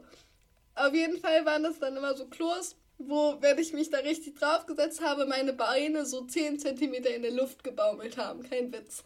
Auf 0.75 0.93
jeden 0.93 1.19
Fall 1.19 1.45
waren 1.45 1.63
das 1.63 1.79
dann 1.79 1.95
immer 1.95 2.15
so 2.15 2.25
Klos, 2.25 2.75
wo, 2.97 3.37
wenn 3.41 3.57
ich 3.57 3.73
mich 3.73 3.89
da 3.89 3.99
richtig 3.99 4.35
draufgesetzt 4.37 5.01
habe, 5.01 5.25
meine 5.25 5.53
Beine 5.53 6.05
so 6.05 6.25
10 6.25 6.59
cm 6.59 6.93
in 6.93 7.21
der 7.21 7.31
Luft 7.31 7.63
gebaumelt 7.63 8.17
haben. 8.17 8.43
Kein 8.43 8.73
Witz. 8.73 9.03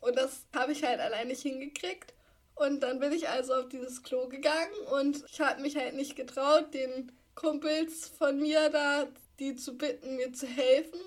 Und 0.00 0.16
das 0.16 0.44
habe 0.54 0.72
ich 0.72 0.82
halt 0.82 1.00
allein 1.00 1.28
nicht 1.28 1.42
hingekriegt. 1.42 2.12
Und 2.54 2.80
dann 2.80 2.98
bin 2.98 3.12
ich 3.12 3.28
also 3.28 3.54
auf 3.54 3.68
dieses 3.68 4.02
Klo 4.02 4.28
gegangen 4.28 4.74
und 4.92 5.24
ich 5.26 5.40
habe 5.40 5.62
mich 5.62 5.76
halt 5.76 5.94
nicht 5.94 6.16
getraut, 6.16 6.74
den 6.74 7.10
Kumpels 7.34 8.08
von 8.08 8.38
mir 8.38 8.68
da, 8.68 9.08
die 9.38 9.56
zu 9.56 9.76
bitten, 9.76 10.16
mir 10.16 10.32
zu 10.32 10.46
helfen. 10.46 11.00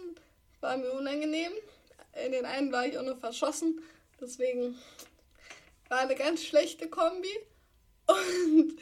War 0.59 0.77
mir 0.77 0.91
unangenehm. 0.91 1.51
In 2.25 2.31
den 2.31 2.45
einen 2.45 2.71
war 2.71 2.87
ich 2.87 2.97
auch 2.97 3.03
noch 3.03 3.19
verschossen. 3.19 3.81
Deswegen 4.19 4.77
war 5.89 5.99
eine 5.99 6.15
ganz 6.15 6.43
schlechte 6.43 6.89
Kombi. 6.89 7.33
Und 8.07 8.77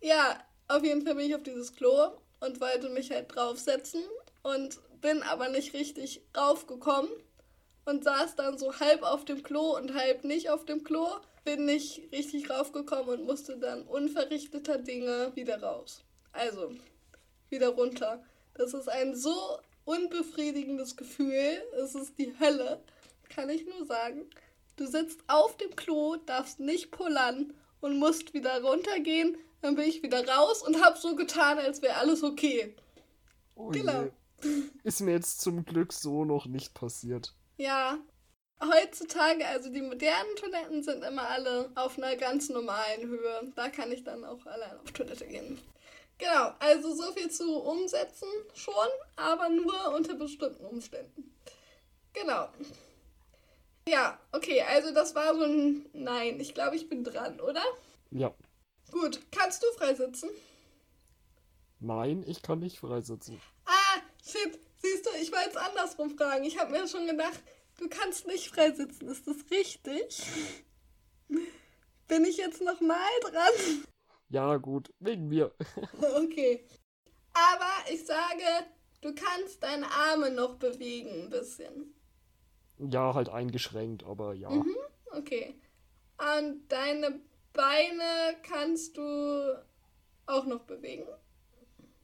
ja, 0.00 0.42
auf 0.68 0.84
jeden 0.84 1.04
Fall 1.04 1.14
bin 1.14 1.26
ich 1.26 1.34
auf 1.34 1.42
dieses 1.42 1.74
Klo 1.74 2.12
und 2.40 2.60
wollte 2.60 2.88
mich 2.90 3.10
halt 3.10 3.34
draufsetzen 3.34 4.02
und 4.42 4.78
bin 5.00 5.22
aber 5.22 5.48
nicht 5.48 5.74
richtig 5.74 6.22
raufgekommen 6.36 7.10
und 7.84 8.04
saß 8.04 8.36
dann 8.36 8.58
so 8.58 8.78
halb 8.80 9.02
auf 9.02 9.24
dem 9.24 9.42
Klo 9.42 9.76
und 9.76 9.94
halb 9.94 10.24
nicht 10.24 10.50
auf 10.50 10.64
dem 10.64 10.84
Klo. 10.84 11.06
Bin 11.44 11.64
nicht 11.64 12.12
richtig 12.12 12.50
raufgekommen 12.50 13.20
und 13.20 13.24
musste 13.26 13.56
dann 13.56 13.84
unverrichteter 13.84 14.78
Dinge 14.78 15.32
wieder 15.34 15.62
raus. 15.62 16.02
Also, 16.32 16.72
wieder 17.48 17.68
runter. 17.68 18.22
Das 18.54 18.74
ist 18.74 18.88
ein 18.88 19.16
so 19.16 19.58
unbefriedigendes 19.84 20.96
Gefühl. 20.96 21.62
Es 21.82 21.94
ist 21.94 22.18
die 22.18 22.34
Hölle, 22.38 22.82
kann 23.30 23.48
ich 23.48 23.64
nur 23.64 23.86
sagen. 23.86 24.28
Du 24.78 24.86
sitzt 24.86 25.20
auf 25.26 25.56
dem 25.56 25.74
Klo, 25.74 26.16
darfst 26.24 26.60
nicht 26.60 26.92
pullern 26.92 27.52
und 27.80 27.98
musst 27.98 28.32
wieder 28.32 28.62
runtergehen. 28.62 29.36
Dann 29.60 29.74
bin 29.74 29.88
ich 29.88 30.04
wieder 30.04 30.26
raus 30.28 30.62
und 30.62 30.80
hab 30.80 30.96
so 30.98 31.16
getan, 31.16 31.58
als 31.58 31.82
wäre 31.82 31.96
alles 31.96 32.22
okay. 32.22 32.76
Oh 33.56 33.70
genau. 33.70 34.04
Je. 34.40 34.62
Ist 34.84 35.00
mir 35.00 35.10
jetzt 35.10 35.40
zum 35.40 35.64
Glück 35.64 35.92
so 35.92 36.24
noch 36.24 36.46
nicht 36.46 36.74
passiert. 36.74 37.34
Ja. 37.56 37.98
Heutzutage, 38.62 39.44
also 39.46 39.68
die 39.68 39.82
modernen 39.82 40.36
Toiletten 40.36 40.84
sind 40.84 41.04
immer 41.04 41.28
alle 41.28 41.72
auf 41.74 41.98
einer 41.98 42.14
ganz 42.14 42.48
normalen 42.48 43.08
Höhe. 43.08 43.52
Da 43.56 43.70
kann 43.70 43.90
ich 43.90 44.04
dann 44.04 44.24
auch 44.24 44.46
allein 44.46 44.78
auf 44.78 44.92
Toilette 44.92 45.26
gehen. 45.26 45.60
Genau, 46.18 46.52
also 46.60 46.94
so 46.94 47.12
viel 47.12 47.30
zu 47.30 47.60
umsetzen 47.62 48.28
schon, 48.54 48.74
aber 49.16 49.48
nur 49.48 49.94
unter 49.94 50.14
bestimmten 50.14 50.64
Umständen. 50.66 51.34
Genau. 52.12 52.48
Ja, 53.88 54.18
okay, 54.32 54.60
also 54.60 54.92
das 54.92 55.14
war 55.14 55.34
so 55.34 55.44
ein 55.44 55.86
Nein. 55.94 56.38
Ich 56.40 56.52
glaube, 56.52 56.76
ich 56.76 56.88
bin 56.88 57.04
dran, 57.04 57.40
oder? 57.40 57.62
Ja. 58.10 58.34
Gut, 58.90 59.20
kannst 59.30 59.62
du 59.62 59.66
freisitzen? 59.78 60.28
Nein, 61.80 62.22
ich 62.26 62.42
kann 62.42 62.58
nicht 62.58 62.78
freisitzen. 62.78 63.40
Ah, 63.64 64.00
shit, 64.22 64.58
siehst 64.82 65.06
du, 65.06 65.10
ich 65.20 65.32
wollte 65.32 65.50
es 65.50 65.56
andersrum 65.56 66.10
fragen. 66.10 66.44
Ich 66.44 66.58
habe 66.58 66.72
mir 66.72 66.86
schon 66.86 67.06
gedacht, 67.06 67.40
du 67.78 67.88
kannst 67.88 68.26
nicht 68.26 68.48
freisitzen. 68.48 69.08
Ist 69.08 69.26
das 69.26 69.36
richtig? 69.50 70.22
Bin 72.08 72.24
ich 72.24 72.36
jetzt 72.36 72.60
nochmal 72.60 72.98
dran? 73.22 73.84
Ja, 74.28 74.56
gut, 74.56 74.92
wegen 74.98 75.28
mir. 75.28 75.54
okay. 76.16 76.66
Aber 77.32 77.90
ich 77.90 78.04
sage, 78.04 78.66
du 79.00 79.14
kannst 79.14 79.62
deine 79.62 79.90
Arme 79.90 80.30
noch 80.30 80.56
bewegen 80.56 81.24
ein 81.24 81.30
bisschen. 81.30 81.94
Ja, 82.78 83.14
halt 83.14 83.28
eingeschränkt, 83.28 84.04
aber 84.04 84.34
ja. 84.34 84.50
Mhm, 84.50 84.76
okay. 85.12 85.54
Und 86.18 86.68
deine 86.68 87.20
Beine 87.52 88.36
kannst 88.42 88.96
du 88.96 89.58
auch 90.26 90.46
noch 90.46 90.60
bewegen? 90.60 91.06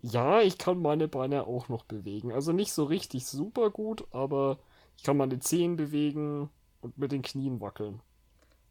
Ja, 0.03 0.43
ich 0.43 0.59
kann 0.59 0.83
meine 0.83 1.09
Beine 1.09 1.47
auch 1.47 1.69
noch 1.69 1.85
bewegen. 1.85 2.33
Also 2.33 2.53
nicht 2.53 2.73
so 2.73 2.85
richtig 2.85 3.27
super 3.27 3.71
gut, 3.71 4.07
aber 4.11 4.59
ich 4.97 5.03
kann 5.03 5.17
meine 5.17 5.39
Zehen 5.39 5.77
bewegen 5.77 6.51
und 6.81 6.99
mit 6.99 7.13
den 7.13 7.23
Knien 7.23 7.61
wackeln. 7.61 8.01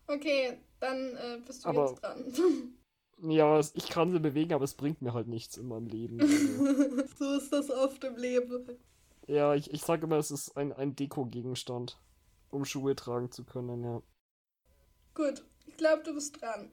Okay, 0.08 0.58
dann 0.80 1.16
äh, 1.16 1.40
bist 1.46 1.66
du 1.66 1.70
aber 1.70 1.90
jetzt 1.90 2.02
dran. 2.02 2.74
Ja, 3.26 3.60
ich 3.60 3.88
kann 3.90 4.12
sie 4.12 4.20
bewegen, 4.20 4.54
aber 4.54 4.66
es 4.66 4.74
bringt 4.74 5.02
mir 5.02 5.14
halt 5.14 5.28
nichts 5.28 5.56
in 5.56 5.68
meinem 5.68 5.88
Leben. 5.88 6.20
Also. 6.20 7.06
so 7.18 7.38
ist 7.38 7.54
das 7.54 7.70
oft 7.70 8.04
im 8.04 8.18
Leben. 8.18 8.66
Ja, 9.28 9.54
ich, 9.56 9.72
ich 9.74 9.82
sage 9.84 10.06
immer, 10.06 10.18
es 10.18 10.32
ist 10.32 10.58
ein, 10.58 10.74
ein 10.74 10.96
Deko-Gegenstand, 10.96 12.00
um 12.50 12.66
Schuhe 12.66 12.96
tragen 12.96 13.32
zu 13.32 13.46
können, 13.46 13.84
ja. 13.84 14.02
Gut, 15.14 15.46
ich 15.66 15.78
glaube, 15.78 16.04
du 16.04 16.14
bist 16.14 16.42
dran. 16.42 16.72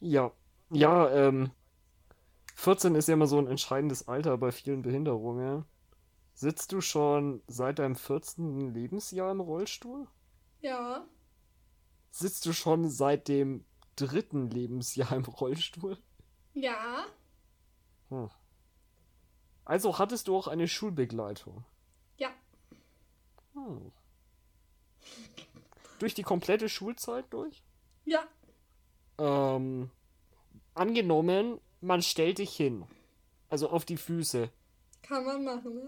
Ja, 0.00 0.32
ja, 0.70 1.10
ähm, 1.10 1.50
14 2.54 2.94
ist 2.94 3.08
ja 3.08 3.14
immer 3.14 3.26
so 3.26 3.38
ein 3.38 3.46
entscheidendes 3.46 4.08
Alter 4.08 4.36
bei 4.36 4.52
vielen 4.52 4.82
Behinderungen. 4.82 5.64
Sitzt 6.34 6.72
du 6.72 6.80
schon 6.80 7.42
seit 7.46 7.78
deinem 7.78 7.96
14. 7.96 8.72
Lebensjahr 8.72 9.30
im 9.30 9.40
Rollstuhl? 9.40 10.06
Ja. 10.60 11.06
Sitzt 12.10 12.46
du 12.46 12.52
schon 12.52 12.88
seit 12.88 13.28
dem 13.28 13.64
dritten 13.96 14.50
Lebensjahr 14.50 15.12
im 15.12 15.24
Rollstuhl? 15.24 15.98
Ja. 16.54 17.04
Hm. 18.08 18.30
Also 19.70 20.00
hattest 20.00 20.26
du 20.26 20.36
auch 20.36 20.48
eine 20.48 20.66
Schulbegleitung? 20.66 21.64
Ja. 22.16 22.30
Hm. 23.54 23.92
Durch 26.00 26.12
die 26.12 26.24
komplette 26.24 26.68
Schulzeit 26.68 27.24
durch? 27.30 27.62
Ja. 28.04 28.26
Ähm, 29.18 29.92
angenommen, 30.74 31.60
man 31.80 32.02
stellt 32.02 32.38
dich 32.38 32.56
hin. 32.56 32.84
Also 33.48 33.70
auf 33.70 33.84
die 33.84 33.96
Füße. 33.96 34.50
Kann 35.02 35.24
man 35.24 35.44
machen, 35.44 35.74
ne? 35.76 35.86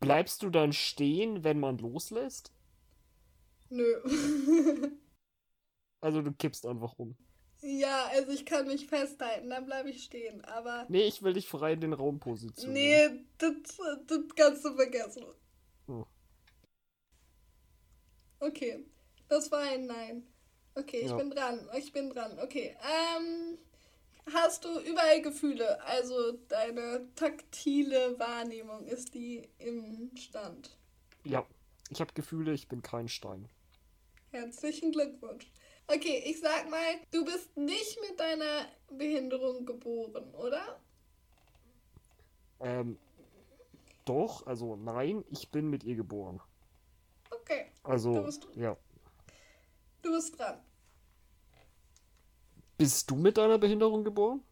Bleibst 0.00 0.42
du 0.42 0.48
dann 0.48 0.72
stehen, 0.72 1.44
wenn 1.44 1.60
man 1.60 1.76
loslässt? 1.76 2.54
Nö. 3.68 4.00
Also 6.00 6.22
du 6.22 6.30
kippst 6.30 6.64
einfach 6.64 6.96
um. 6.96 7.16
Ja, 7.60 8.06
also 8.12 8.30
ich 8.30 8.46
kann 8.46 8.66
mich 8.66 8.86
festhalten, 8.86 9.50
dann 9.50 9.66
bleibe 9.66 9.90
ich 9.90 10.04
stehen, 10.04 10.44
aber. 10.44 10.86
Nee, 10.88 11.06
ich 11.06 11.22
will 11.22 11.32
dich 11.32 11.48
frei 11.48 11.72
in 11.72 11.80
den 11.80 11.92
Raum 11.92 12.20
positionieren. 12.20 12.72
Nee, 12.72 13.24
das, 13.38 13.52
das 14.06 14.20
kannst 14.36 14.64
du 14.64 14.74
vergessen. 14.74 15.24
Oh. 15.88 16.04
Okay, 18.40 18.84
das 19.28 19.50
war 19.50 19.60
ein 19.60 19.86
Nein. 19.86 20.22
Okay, 20.76 21.00
ich 21.00 21.10
ja. 21.10 21.16
bin 21.16 21.30
dran. 21.30 21.68
Ich 21.76 21.92
bin 21.92 22.10
dran. 22.10 22.38
Okay. 22.38 22.76
Ähm, 22.82 23.58
hast 24.32 24.64
du 24.64 24.78
überall 24.80 25.20
Gefühle? 25.22 25.82
Also 25.82 26.32
deine 26.48 27.08
taktile 27.16 28.16
Wahrnehmung, 28.20 28.86
ist 28.86 29.14
die 29.14 29.48
im 29.58 30.12
Stand? 30.16 30.76
Ja, 31.24 31.44
ich 31.90 32.00
habe 32.00 32.12
Gefühle, 32.14 32.52
ich 32.52 32.68
bin 32.68 32.82
kein 32.82 33.08
Stein. 33.08 33.48
Herzlichen 34.30 34.92
Glückwunsch. 34.92 35.50
Okay, 35.90 36.22
ich 36.26 36.40
sag 36.40 36.68
mal, 36.68 37.00
du 37.10 37.24
bist 37.24 37.56
nicht 37.56 37.98
mit 38.08 38.20
deiner 38.20 38.66
Behinderung 38.90 39.64
geboren, 39.64 40.34
oder? 40.34 40.78
Ähm, 42.60 42.98
doch, 44.04 44.46
also 44.46 44.76
nein, 44.76 45.24
ich 45.30 45.48
bin 45.50 45.70
mit 45.70 45.84
ihr 45.84 45.96
geboren. 45.96 46.40
Okay, 47.30 47.72
Also, 47.82 48.12
Du 48.14 48.24
bist- 48.24 48.48
ja. 48.54 48.76
du 50.02 50.12
bist 50.12 50.38
dran. 50.38 50.58
Bist 52.76 53.10
du 53.10 53.16
mit 53.16 53.36
deiner 53.38 53.58
Behinderung 53.58 54.04
geboren? 54.04 54.42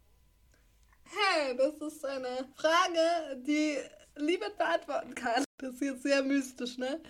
Hä, 1.04 1.54
das 1.54 1.74
ist 1.92 2.04
eine 2.04 2.48
Frage, 2.56 3.40
die 3.46 3.76
niemand 4.20 4.56
beantworten 4.58 5.14
kann. 5.14 5.44
Das 5.58 5.74
ist 5.74 5.80
jetzt 5.82 6.02
sehr 6.02 6.22
mystisch, 6.22 6.78
ne? 6.78 7.00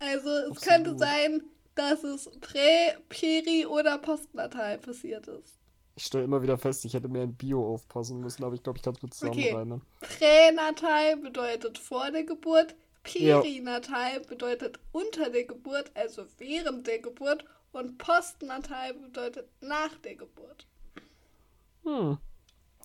Also, 0.00 0.28
es 0.28 0.50
Absolut. 0.50 0.62
könnte 0.62 0.98
sein, 0.98 1.42
dass 1.76 2.02
es 2.04 2.28
prä-, 2.40 2.96
peri- 3.08 3.66
oder 3.66 3.98
postnatal 3.98 4.78
passiert 4.78 5.28
ist. 5.28 5.58
Ich 5.94 6.04
stelle 6.04 6.24
immer 6.24 6.42
wieder 6.42 6.58
fest, 6.58 6.84
ich 6.84 6.94
hätte 6.94 7.08
mehr 7.08 7.22
in 7.24 7.34
Bio 7.36 7.72
aufpassen 7.74 8.20
müssen, 8.20 8.44
aber 8.44 8.54
ich 8.54 8.62
glaube, 8.62 8.78
ich 8.78 8.82
kann 8.82 8.94
es 8.94 9.02
mit 9.02 9.12
Okay. 9.22 9.50
zusammenreimen. 9.50 9.82
Pränatal 10.00 11.16
bedeutet 11.16 11.78
vor 11.78 12.10
der 12.10 12.24
Geburt, 12.24 12.74
Ja. 13.18 13.40
perinatal 13.40 14.20
bedeutet 14.20 14.78
unter 14.92 15.30
der 15.30 15.44
Geburt, 15.44 15.90
also 15.94 16.26
während 16.38 16.86
der 16.86 16.98
Geburt, 16.98 17.44
und 17.72 17.98
postnatal 17.98 18.94
bedeutet 18.94 19.48
nach 19.60 19.94
der 19.98 20.16
Geburt. 20.16 20.66
Hm. 21.84 22.18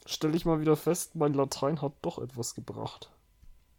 Stelle 0.05 0.35
ich 0.35 0.45
mal 0.45 0.59
wieder 0.61 0.75
fest, 0.77 1.15
mein 1.15 1.33
Latein 1.33 1.81
hat 1.81 1.93
doch 2.01 2.19
etwas 2.19 2.55
gebracht. 2.55 3.11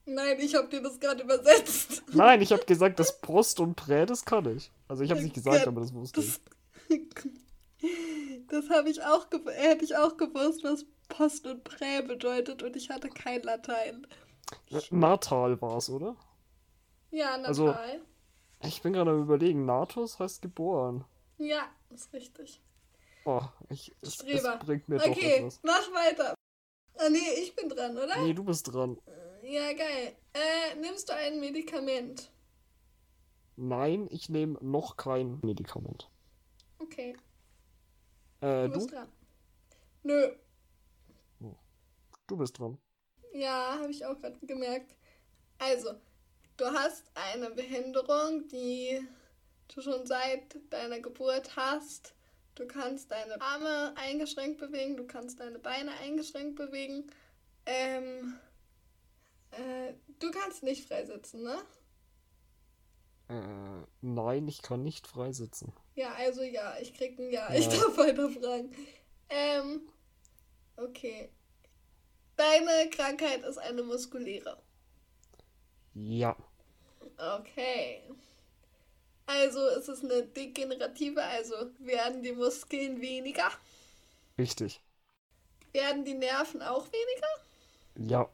Nein, 0.04 0.38
ich 0.40 0.54
habe 0.54 0.68
dir 0.68 0.82
das 0.82 0.98
gerade 0.98 1.22
übersetzt. 1.22 2.02
Nein, 2.12 2.42
ich 2.42 2.52
habe 2.52 2.64
gesagt, 2.64 2.98
das 2.98 3.20
Post 3.20 3.60
und 3.60 3.76
Prä, 3.76 4.04
das 4.04 4.24
kann 4.24 4.56
ich. 4.56 4.70
Also 4.88 5.04
ich 5.04 5.10
habe 5.10 5.20
es 5.20 5.24
nicht 5.24 5.34
gesagt, 5.34 5.60
Ja, 5.62 5.66
aber 5.68 5.80
das 5.80 5.92
wusste 5.94 6.20
ich. 6.20 6.40
Das, 8.48 8.64
das 8.64 8.70
habe 8.70 8.90
ich 8.90 9.02
auch 9.02 9.28
ge- 9.30 9.40
hätte 9.54 9.84
ich 9.84 9.96
auch 9.96 10.16
gewusst, 10.16 10.62
was 10.62 10.84
Post 11.08 11.46
und 11.46 11.64
Prä 11.64 12.02
bedeutet 12.02 12.62
und 12.62 12.76
ich 12.76 12.90
hatte 12.90 13.08
kein 13.08 13.42
Latein. 13.42 14.06
Natal 14.90 15.60
war 15.60 15.78
es, 15.78 15.88
oder? 15.90 16.14
Ja, 17.10 17.36
Natal. 17.38 17.46
Also- 17.48 17.74
Ich 18.64 18.82
bin 18.82 18.92
gerade 18.92 19.10
am 19.10 19.22
überlegen, 19.22 19.64
Natus 19.64 20.18
heißt 20.20 20.42
geboren. 20.42 21.04
ja, 21.38 21.62
ist 21.90 22.12
richtig. 22.12 22.60
Oh, 23.24 23.42
ich, 23.68 23.92
es, 24.00 24.08
es 24.10 24.14
Streber. 24.14 24.58
bringt 24.64 24.88
mir 24.88 24.98
doch 24.98 25.06
Okay, 25.08 25.36
etwas. 25.38 25.60
mach 25.62 25.92
weiter. 25.92 26.34
Ah, 26.98 27.08
nee, 27.08 27.18
ich 27.42 27.54
bin 27.56 27.68
dran, 27.68 27.96
oder? 27.96 28.20
Nee, 28.22 28.34
du 28.34 28.44
bist 28.44 28.72
dran. 28.72 28.98
Ja, 29.42 29.72
geil. 29.74 30.16
Äh, 30.32 30.74
nimmst 30.76 31.08
du 31.10 31.14
ein 31.14 31.38
Medikament? 31.38 32.30
Nein, 33.56 34.08
ich 34.10 34.28
nehme 34.28 34.58
noch 34.60 34.96
kein 34.98 35.38
Medikament. 35.42 36.10
Okay, 36.78 37.16
Äh, 38.40 38.68
du 38.68 38.68
du? 38.68 38.72
bist 38.72 38.92
dran. 38.92 39.08
Nö. 40.04 40.36
Du 42.26 42.36
bist 42.36 42.58
dran. 42.58 42.78
Ja, 43.32 43.78
habe 43.80 43.90
ich 43.90 44.04
auch 44.04 44.18
gerade 44.20 44.38
gemerkt. 44.46 44.94
Also, 45.58 45.94
du 46.56 46.66
hast 46.66 47.10
eine 47.14 47.50
Behinderung, 47.50 48.48
die 48.48 49.06
du 49.74 49.80
schon 49.80 50.06
seit 50.06 50.58
deiner 50.72 51.00
Geburt 51.00 51.56
hast. 51.56 52.14
Du 52.54 52.66
kannst 52.66 53.10
deine 53.10 53.40
Arme 53.40 53.94
eingeschränkt 53.96 54.58
bewegen, 54.60 54.96
du 54.96 55.06
kannst 55.06 55.40
deine 55.40 55.58
Beine 55.58 55.92
eingeschränkt 56.02 56.56
bewegen. 56.56 57.10
Ähm, 57.66 58.38
äh, 59.52 59.94
du 60.18 60.30
kannst 60.30 60.62
nicht 60.62 60.86
freisitzen, 60.86 61.42
ne? 61.42 61.58
Äh, 63.28 63.86
nein, 64.00 64.48
ich 64.48 64.62
kann 64.62 64.82
nicht 64.82 65.06
freisitzen. 65.06 65.72
Ja, 65.94 66.12
also 66.14 66.42
ja, 66.42 66.76
ich 66.80 66.94
krieg 66.94 67.18
ein 67.18 67.30
Ja. 67.30 67.52
Ja. 67.52 67.58
Ich 67.58 67.68
darf 67.68 67.96
weiter 67.96 68.28
fragen. 68.30 68.74
Ähm, 69.28 69.88
okay. 70.76 71.30
Deine 72.36 72.90
Krankheit 72.90 73.42
ist 73.44 73.58
eine 73.58 73.82
muskuläre. 73.82 74.62
Ja. 75.94 76.36
Okay. 77.16 78.02
Also 79.26 79.66
ist 79.68 79.88
es 79.88 80.02
eine 80.02 80.24
degenerative, 80.24 81.22
also 81.22 81.54
werden 81.78 82.22
die 82.22 82.32
Muskeln 82.32 83.00
weniger? 83.00 83.50
Richtig. 84.36 84.80
Werden 85.72 86.04
die 86.04 86.14
Nerven 86.14 86.62
auch 86.62 86.86
weniger? 86.86 88.10
Ja. 88.10 88.30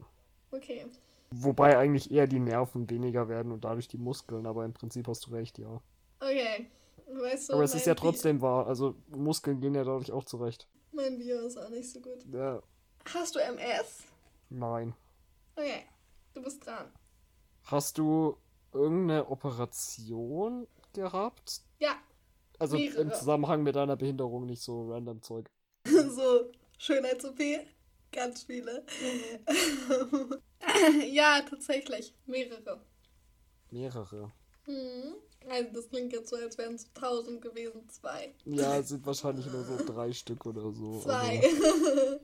Okay. 0.51 0.87
Wobei 1.31 1.77
eigentlich 1.77 2.11
eher 2.11 2.27
die 2.27 2.39
Nerven 2.39 2.89
weniger 2.89 3.29
werden 3.29 3.53
und 3.53 3.65
dadurch 3.65 3.89
die 3.89 3.99
Muskeln, 3.99 4.47
aber 4.47 4.65
im 4.65 4.73
Prinzip 4.73 5.07
hast 5.09 5.27
du 5.27 5.31
recht, 5.31 5.59
ja. 5.59 5.81
Okay. 6.21 6.71
Weißt 7.07 7.49
du, 7.49 7.55
aber 7.55 7.65
es 7.65 7.75
ist 7.75 7.87
ja 7.87 7.95
trotzdem 7.95 8.41
wahr, 8.43 8.67
also 8.67 8.95
Muskeln 9.09 9.61
gehen 9.61 9.75
ja 9.75 9.85
dadurch 9.85 10.13
auch 10.13 10.25
zurecht. 10.25 10.69
Mein 10.93 11.19
Bio 11.19 11.47
ist 11.47 11.57
auch 11.57 11.71
nicht 11.71 11.91
so 11.91 12.01
gut. 12.01 12.25
Ja, 12.33 12.63
Hast 13.13 13.35
du 13.35 13.39
MS? 13.41 14.05
nein. 14.51 14.95
Okay. 15.57 15.85
Du 16.35 16.43
bist 16.43 16.65
dran. 16.65 16.91
Hast 17.65 17.99
du 17.99 18.37
irgendeine 18.73 19.29
Operation 19.29 20.67
gehabt? 20.93 21.63
Ja. 21.79 21.97
Also 22.59 22.77
im 22.77 22.83
Mehrere. 22.83 23.13
Zusammenhang 23.13 23.63
mit 23.63 23.77
deiner 23.77 23.97
Behinderung, 23.97 24.47
nicht 24.47 24.63
so 24.63 24.91
random 24.91 25.23
Zeug. 25.23 25.51
so, 25.85 26.51
Schönheits-OP. 26.79 27.39
Ganz 28.13 28.43
viele. 28.45 28.85
ja, 31.11 31.41
tatsächlich. 31.43 32.13
Mehrere. 32.27 32.81
Mehrere. 33.71 34.33
Hm. 34.65 35.15
Also 35.49 35.71
das 35.73 35.89
klingt 35.89 36.13
jetzt 36.13 36.31
so, 36.31 36.37
als 36.37 36.59
wären 36.59 36.75
es 36.75 36.93
tausend 36.95 37.41
gewesen. 37.43 37.89
Zwei. 37.89 38.35
Ja, 38.45 38.79
es 38.79 38.89
sind 38.89 39.07
wahrscheinlich 39.07 39.47
nur 39.47 39.65
so 39.65 39.77
drei 39.85 40.13
Stück 40.15 40.45
oder 40.47 40.73
so. 40.73 41.01
Zwei. 41.01 41.39
aber- 41.39 42.21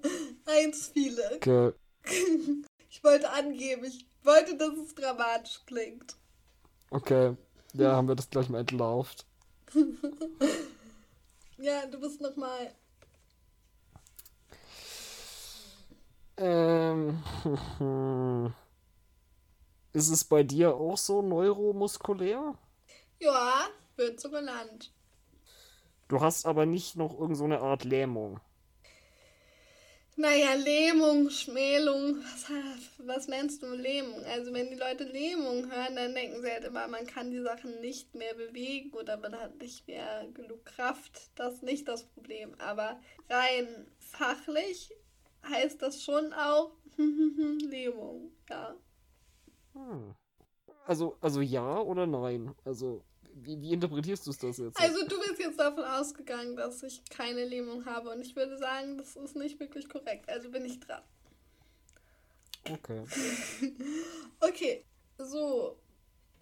Eins 0.52 0.88
viele. 0.88 1.36
Okay. 1.36 1.72
Ich 2.90 3.02
wollte 3.02 3.30
angeben, 3.30 3.84
ich 3.84 4.06
wollte, 4.22 4.56
dass 4.56 4.76
es 4.76 4.94
dramatisch 4.94 5.60
klingt. 5.66 6.16
okay. 6.90 7.36
Ja, 7.72 7.96
haben 7.96 8.06
wir 8.08 8.14
das 8.14 8.30
gleich 8.30 8.48
mal 8.48 8.60
entlarvt. 8.60 9.26
Ja, 11.58 11.86
du 11.86 11.98
bist 11.98 12.20
nochmal. 12.20 12.72
Ähm. 16.36 17.22
Ist 19.94 20.10
es 20.10 20.24
bei 20.24 20.42
dir 20.42 20.74
auch 20.74 20.98
so 20.98 21.22
neuromuskulär? 21.22 22.58
Ja, 23.20 23.68
wird 23.94 24.20
so 24.20 24.28
genannt. 24.28 24.92
Du 26.08 26.20
hast 26.20 26.46
aber 26.46 26.66
nicht 26.66 26.96
noch 26.96 27.16
irgend 27.18 27.36
so 27.36 27.44
eine 27.44 27.60
Art 27.60 27.84
Lähmung. 27.84 28.40
Naja, 30.16 30.54
Lähmung, 30.54 31.30
Schmälung, 31.30 32.18
was, 32.18 32.46
was 32.98 33.28
nennst 33.28 33.62
du 33.62 33.66
Lähmung? 33.74 34.24
Also 34.24 34.52
wenn 34.52 34.68
die 34.70 34.76
Leute 34.76 35.04
Lähmung 35.04 35.70
hören, 35.70 35.96
dann 35.96 36.14
denken 36.14 36.40
sie 36.42 36.50
halt 36.50 36.64
immer, 36.64 36.86
man 36.88 37.06
kann 37.06 37.30
die 37.30 37.40
Sachen 37.40 37.80
nicht 37.80 38.14
mehr 38.14 38.34
bewegen 38.34 38.92
oder 38.92 39.16
man 39.16 39.34
hat 39.34 39.58
nicht 39.58 39.86
mehr 39.86 40.26
genug 40.34 40.64
Kraft. 40.64 41.30
Das 41.36 41.54
ist 41.54 41.62
nicht 41.62 41.86
das 41.86 42.04
Problem. 42.04 42.54
Aber 42.58 43.00
rein 43.28 43.86
fachlich 43.98 44.92
heißt 45.48 45.80
das 45.82 46.02
schon 46.02 46.32
auch 46.32 46.72
Lähmung, 46.96 48.32
ja. 48.48 48.74
Hm. 49.72 50.14
Also, 50.86 51.16
also 51.20 51.40
ja 51.40 51.80
oder 51.80 52.06
nein? 52.06 52.54
Also, 52.64 53.02
wie, 53.34 53.60
wie 53.60 53.72
interpretierst 53.72 54.26
du 54.26 54.30
es 54.30 54.38
das 54.38 54.58
jetzt? 54.58 54.80
Also 54.80 55.06
du 55.06 55.18
bist 55.18 55.38
jetzt 55.38 55.58
davon 55.58 55.84
ausgegangen, 55.84 56.56
dass 56.56 56.82
ich 56.82 57.02
keine 57.10 57.44
Lähmung 57.44 57.84
habe 57.86 58.10
und 58.10 58.20
ich 58.20 58.36
würde 58.36 58.56
sagen, 58.58 58.98
das 58.98 59.16
ist 59.16 59.34
nicht 59.34 59.58
wirklich 59.58 59.88
korrekt. 59.88 60.28
Also 60.28 60.50
bin 60.50 60.64
ich 60.64 60.80
dran. 60.80 61.02
Okay. 62.70 63.02
Okay, 64.40 64.84
so. 65.16 65.78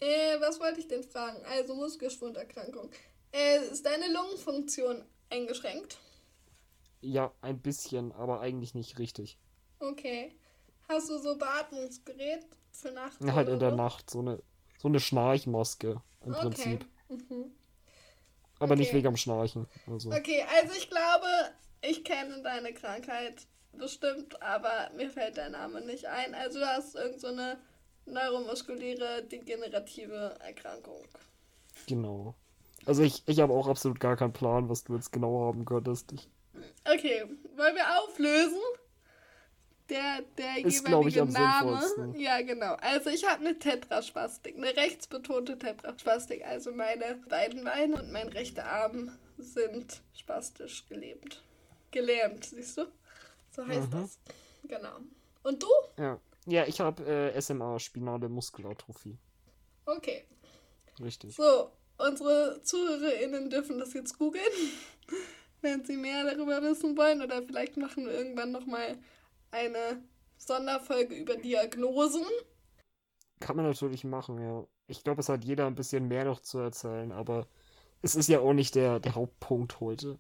Äh, 0.00 0.40
was 0.40 0.58
wollte 0.58 0.80
ich 0.80 0.88
denn 0.88 1.04
fragen? 1.04 1.40
Also 1.44 1.74
Muskelschwunderkrankung. 1.74 2.90
Äh, 3.30 3.58
ist 3.70 3.86
deine 3.86 4.12
Lungenfunktion 4.12 5.04
eingeschränkt? 5.30 5.98
Ja, 7.02 7.32
ein 7.40 7.58
bisschen, 7.60 8.12
aber 8.12 8.40
eigentlich 8.40 8.74
nicht 8.74 8.98
richtig. 8.98 9.38
Okay. 9.80 10.36
Hast 10.88 11.10
du 11.10 11.18
so 11.18 11.36
Beatmungsgerät 11.36 12.46
für 12.72 12.92
Nacht? 12.92 13.20
Ja, 13.24 13.34
halt 13.34 13.48
in 13.48 13.58
der? 13.58 13.72
Nacht 13.72 14.10
so 14.10 14.20
eine, 14.20 14.42
so 14.78 14.88
eine 14.88 15.00
Schnarchmaske 15.00 16.00
im 16.24 16.32
Okay. 16.32 16.40
Prinzip. 16.40 16.86
Mhm. 17.08 17.52
Aber 18.58 18.76
nicht 18.76 18.88
Okay. 18.88 18.98
wegen 18.98 19.08
am 19.08 19.16
Schnarchen. 19.16 19.66
Also. 19.86 20.10
Okay, 20.10 20.44
also 20.54 20.74
ich 20.74 20.88
glaube, 20.88 21.26
ich 21.80 22.04
kenne 22.04 22.42
deine 22.42 22.72
Krankheit 22.72 23.46
bestimmt, 23.72 24.40
aber 24.40 24.90
mir 24.96 25.10
fällt 25.10 25.36
dein 25.38 25.52
Name 25.52 25.80
nicht 25.84 26.06
ein. 26.06 26.34
Also 26.34 26.60
du 26.60 26.66
hast 26.66 26.94
irgend 26.94 27.20
so 27.20 27.28
eine 27.28 27.58
neuromuskuläre 28.06 29.24
degenerative 29.24 30.36
Erkrankung. 30.40 31.02
Genau. 31.86 32.34
Also 32.86 33.02
ich, 33.02 33.22
ich 33.26 33.40
habe 33.40 33.52
auch 33.52 33.68
absolut 33.68 34.00
gar 34.00 34.16
keinen 34.16 34.32
Plan, 34.32 34.68
was 34.68 34.84
du 34.84 34.94
jetzt 34.94 35.12
genau 35.12 35.46
haben 35.46 35.64
könntest. 35.64 36.12
Ich, 36.12 36.28
Okay, 36.84 37.24
wollen 37.56 37.74
wir 37.74 38.00
auflösen? 38.00 38.60
der, 39.92 40.22
der 40.38 40.64
Ist, 40.64 40.80
ich, 40.82 40.88
jeweilige 40.88 41.22
am 41.22 41.28
Name. 41.30 42.14
Ja, 42.16 42.40
genau. 42.40 42.74
Also 42.74 43.10
ich 43.10 43.24
habe 43.28 43.40
eine 43.40 43.58
Tetraspastik, 43.58 44.56
eine 44.56 44.74
rechtsbetonte 44.76 45.58
Tetraspastik. 45.58 46.44
Also 46.44 46.72
meine 46.72 47.20
beiden 47.28 47.64
Beine 47.64 48.00
und 48.00 48.12
mein 48.12 48.28
rechter 48.28 48.64
Arm 48.64 49.16
sind 49.38 50.02
spastisch 50.14 50.86
gelähmt. 50.88 51.42
Gelähmt, 51.90 52.44
siehst 52.44 52.78
du? 52.78 52.86
So 53.50 53.66
heißt 53.66 53.92
Mhm. 53.92 54.00
das. 54.00 54.18
Genau. 54.64 54.96
Und 55.42 55.62
du? 55.62 55.68
Ja, 55.98 56.20
ja 56.46 56.64
ich 56.66 56.80
habe 56.80 57.04
äh, 57.04 57.40
SMA, 57.40 57.78
spinale 57.78 58.28
Muskelatrophie. 58.28 59.18
Okay. 59.84 60.24
Richtig. 61.02 61.34
So, 61.34 61.70
unsere 61.98 62.62
ZuhörerInnen 62.62 63.50
dürfen 63.50 63.78
das 63.78 63.92
jetzt 63.92 64.18
googeln, 64.18 64.42
wenn 65.62 65.84
sie 65.84 65.96
mehr 65.96 66.24
darüber 66.24 66.60
wissen 66.62 66.96
wollen. 66.96 67.22
Oder 67.22 67.42
vielleicht 67.42 67.76
machen 67.76 68.06
wir 68.06 68.12
irgendwann 68.12 68.52
nochmal 68.52 68.98
eine 69.50 70.02
Sonderfolge 70.36 71.14
über 71.14 71.36
Diagnosen. 71.36 72.24
Kann 73.40 73.56
man 73.56 73.66
natürlich 73.66 74.04
machen, 74.04 74.38
ja. 74.40 74.66
Ich 74.86 75.02
glaube, 75.04 75.20
es 75.20 75.28
hat 75.28 75.44
jeder 75.44 75.66
ein 75.66 75.74
bisschen 75.74 76.08
mehr 76.08 76.24
noch 76.24 76.40
zu 76.40 76.58
erzählen, 76.58 77.12
aber 77.12 77.46
es 78.02 78.14
ist 78.14 78.28
ja 78.28 78.40
auch 78.40 78.52
nicht 78.52 78.74
der, 78.74 79.00
der 79.00 79.14
Hauptpunkt 79.14 79.80
heute. 79.80 80.18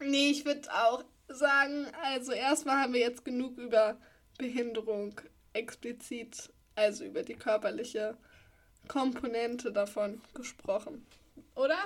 Nee, 0.00 0.30
ich 0.30 0.44
würde 0.44 0.68
auch 0.72 1.04
sagen, 1.28 1.86
also 2.02 2.32
erstmal 2.32 2.78
haben 2.78 2.92
wir 2.94 3.00
jetzt 3.00 3.24
genug 3.24 3.56
über 3.58 3.96
Behinderung 4.38 5.20
explizit, 5.52 6.52
also 6.74 7.04
über 7.04 7.22
die 7.22 7.34
körperliche 7.34 8.16
Komponente 8.88 9.72
davon 9.72 10.20
gesprochen. 10.34 11.06
Oder? 11.54 11.78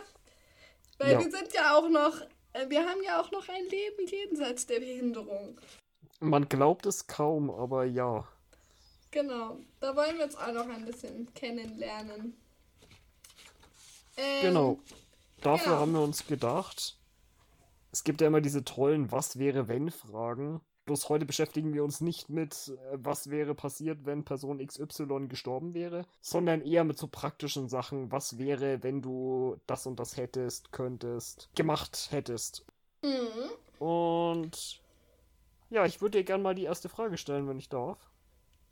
Weil 0.99 1.13
Ja. 1.13 1.21
wir 1.21 1.31
sind 1.31 1.53
ja 1.53 1.77
auch 1.77 1.89
noch, 1.89 2.21
wir 2.69 2.87
haben 2.87 3.03
ja 3.05 3.21
auch 3.21 3.31
noch 3.31 3.49
ein 3.49 3.65
Leben 3.65 4.07
jenseits 4.07 4.67
der 4.67 4.81
Behinderung. 4.81 5.59
Man 6.21 6.49
glaubt 6.49 6.87
es 6.87 7.07
kaum, 7.07 7.51
aber 7.51 7.85
ja. 7.85 8.27
Genau, 9.11 9.59
da 9.81 9.95
wollen 9.97 10.17
wir 10.19 10.25
uns 10.25 10.37
auch 10.37 10.53
noch 10.53 10.69
ein 10.69 10.85
bisschen 10.85 11.33
kennenlernen. 11.35 12.37
Ähm, 14.17 14.43
Genau. 14.43 14.79
Dafür 15.43 15.73
genau. 15.73 15.81
haben 15.81 15.93
wir 15.93 16.01
uns 16.01 16.27
gedacht, 16.27 16.99
es 17.93 18.05
gibt 18.05 18.21
ja 18.21 18.27
immer 18.27 18.41
diese 18.41 18.65
tollen 18.65 19.13
Was 19.13 19.39
wäre 19.39 19.69
wenn 19.69 19.91
Fragen. 19.91 20.61
Bloß 20.87 21.09
heute 21.09 21.27
beschäftigen 21.27 21.75
wir 21.75 21.83
uns 21.83 22.01
nicht 22.01 22.31
mit, 22.31 22.69
äh, 22.69 22.99
was 22.99 23.29
wäre 23.29 23.55
passiert, 23.55 24.07
wenn 24.07 24.25
Person 24.25 24.65
XY 24.65 25.27
gestorben 25.29 25.75
wäre, 25.75 26.07
sondern 26.21 26.63
eher 26.63 26.85
mit 26.85 26.97
so 26.97 27.09
praktischen 27.09 27.69
Sachen. 27.69 28.13
Was 28.13 28.39
wäre, 28.39 28.83
wenn 28.85 29.03
du 29.03 29.57
das 29.67 29.87
und 29.87 29.99
das 29.99 30.17
hättest, 30.17 30.71
könntest, 30.73 31.51
gemacht 31.57 32.09
hättest. 32.13 32.65
Mhm. 33.03 33.85
Und 33.85 34.81
ja, 35.71 35.85
ich 35.85 36.01
würde 36.01 36.19
dir 36.19 36.25
gerne 36.25 36.43
mal 36.43 36.55
die 36.55 36.65
erste 36.65 36.89
Frage 36.89 37.19
stellen, 37.19 37.49
wenn 37.49 37.59
ich 37.59 37.69
darf. 37.69 37.99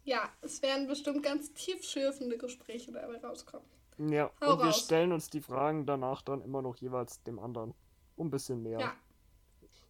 Ja, 0.05 0.29
es 0.41 0.63
werden 0.63 0.87
bestimmt 0.87 1.23
ganz 1.25 1.53
tiefschürfende 1.53 2.39
Gespräche 2.39 2.93
dabei 2.93 3.19
rauskommen. 3.19 3.67
Ja, 3.99 4.31
Hau 4.41 4.53
und 4.53 4.59
wir 4.59 4.67
raus. 4.67 4.81
stellen 4.85 5.13
uns 5.13 5.31
die 5.31 5.41
Fragen 5.41 5.87
danach 5.87 6.23
dann 6.23 6.43
immer 6.43 6.63
noch 6.63 6.77
jeweils 6.77 7.23
dem 7.25 7.39
anderen. 7.39 7.75
Um 8.17 8.29
ein 8.29 8.31
bisschen 8.31 8.63
mehr. 8.63 8.79
Ja. 8.79 8.93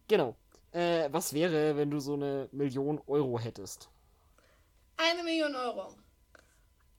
Genau. 0.07 0.35
Äh, 0.75 1.09
was 1.11 1.33
wäre, 1.33 1.75
wenn 1.75 1.89
du 1.89 1.99
so 1.99 2.13
eine 2.13 2.49
Million 2.51 3.01
Euro 3.07 3.39
hättest? 3.39 3.89
Eine 4.97 5.23
Million 5.23 5.55
Euro. 5.55 5.95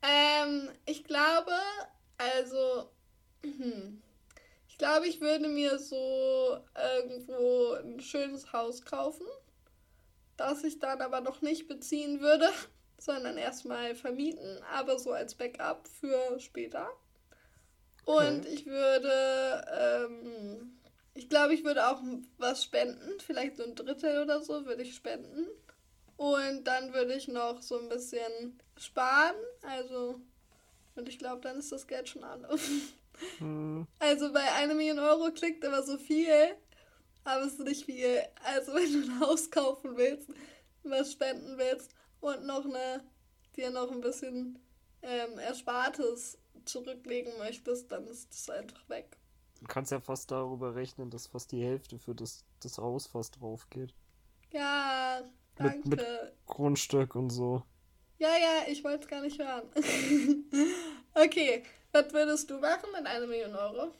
Ähm, 0.02 0.70
ich 0.86 1.04
glaube, 1.04 1.52
also, 2.18 2.90
hm, 3.42 4.02
ich 4.68 4.78
glaube, 4.78 5.08
ich 5.08 5.20
würde 5.20 5.48
mir 5.48 5.78
so 5.78 6.58
irgendwo 6.74 7.74
ein 7.74 8.00
schönes 8.00 8.52
Haus 8.52 8.82
kaufen, 8.84 9.26
das 10.36 10.64
ich 10.64 10.78
dann 10.78 11.00
aber 11.02 11.20
noch 11.20 11.42
nicht 11.42 11.68
beziehen 11.68 12.20
würde, 12.20 12.48
sondern 12.98 13.36
erstmal 13.38 13.94
vermieten, 13.94 14.62
aber 14.72 14.98
so 14.98 15.12
als 15.12 15.34
Backup 15.34 15.88
für 15.88 16.38
später. 16.40 16.88
Und 18.04 18.46
Okay. 18.46 18.46
ich 18.46 18.66
würde, 18.66 19.66
ähm, 20.08 20.75
ich 21.16 21.28
glaube, 21.28 21.54
ich 21.54 21.64
würde 21.64 21.88
auch 21.88 22.02
was 22.38 22.62
spenden, 22.62 23.18
vielleicht 23.20 23.56
so 23.56 23.64
ein 23.64 23.74
Drittel 23.74 24.22
oder 24.22 24.42
so 24.42 24.66
würde 24.66 24.82
ich 24.82 24.94
spenden. 24.94 25.46
Und 26.16 26.64
dann 26.64 26.92
würde 26.94 27.14
ich 27.14 27.28
noch 27.28 27.60
so 27.62 27.78
ein 27.78 27.88
bisschen 27.88 28.58
sparen. 28.76 29.36
Also, 29.62 30.20
und 30.94 31.08
ich 31.08 31.18
glaube, 31.18 31.40
dann 31.42 31.58
ist 31.58 31.72
das 31.72 31.86
Geld 31.86 32.08
schon 32.08 32.24
alle. 32.24 32.48
Hm, 33.38 33.86
Also 33.98 34.30
bei 34.32 34.52
einer 34.52 34.74
Million 34.74 34.98
Euro 34.98 35.30
klingt 35.32 35.64
immer 35.64 35.82
so 35.82 35.96
viel, 35.96 36.54
aber 37.24 37.44
es 37.44 37.54
ist 37.54 37.60
nicht 37.60 37.86
viel. 37.86 38.22
Also 38.44 38.74
wenn 38.74 38.92
du 38.92 39.10
ein 39.10 39.20
Haus 39.20 39.50
kaufen 39.50 39.96
willst, 39.96 40.28
was 40.82 41.12
spenden 41.12 41.56
willst 41.56 41.92
und 42.20 42.44
noch 42.44 42.64
eine, 42.64 43.02
dir 43.56 43.70
noch 43.70 43.90
ein 43.90 44.02
bisschen 44.02 44.58
ähm, 45.02 45.38
Erspartes 45.38 46.38
zurücklegen 46.66 47.38
möchtest, 47.38 47.90
dann 47.90 48.06
ist 48.06 48.30
das 48.30 48.50
einfach 48.50 48.86
weg. 48.88 49.16
Du 49.60 49.66
kannst 49.66 49.92
ja 49.92 50.00
fast 50.00 50.30
darüber 50.30 50.74
rechnen, 50.74 51.10
dass 51.10 51.26
fast 51.26 51.52
die 51.52 51.62
Hälfte 51.62 51.98
für 51.98 52.14
das, 52.14 52.44
das 52.60 52.78
Haus 52.78 53.06
fast 53.06 53.40
drauf 53.40 53.68
geht. 53.70 53.94
Ja, 54.50 55.20
Mit- 55.58 55.66
danke. 55.66 55.88
mit- 55.88 56.06
Grundstück 56.46 57.14
und 57.14 57.30
so. 57.30 57.62
Ja, 58.18 58.28
ja, 58.30 58.70
ich 58.70 58.82
wollte 58.82 59.04
es 59.04 59.08
gar 59.08 59.20
nicht 59.20 59.38
hören. 59.38 59.64
okay, 61.14 61.62
was 61.92 62.12
würdest 62.12 62.50
du 62.50 62.58
machen 62.58 62.88
mit 62.96 63.06
einer 63.06 63.26
Million 63.26 63.54
Euro? 63.54 63.92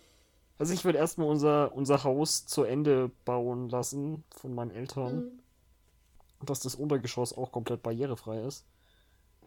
Also 0.59 0.73
ich 0.73 0.85
würde 0.87 0.99
erstmal 0.99 1.29
unser, 1.29 1.75
unser 1.75 2.03
Haus 2.03 2.47
zu 2.47 2.63
Ende 2.63 3.11
bauen 3.27 3.69
lassen 3.69 4.25
von 4.31 4.55
meinen 4.55 4.71
Eltern. 4.71 5.17
Mhm. 5.17 5.43
Dass 6.47 6.61
das 6.61 6.75
Untergeschoss 6.75 7.37
auch 7.37 7.53
komplett 7.53 7.83
barrierefrei 7.83 8.41
ist. 8.43 8.65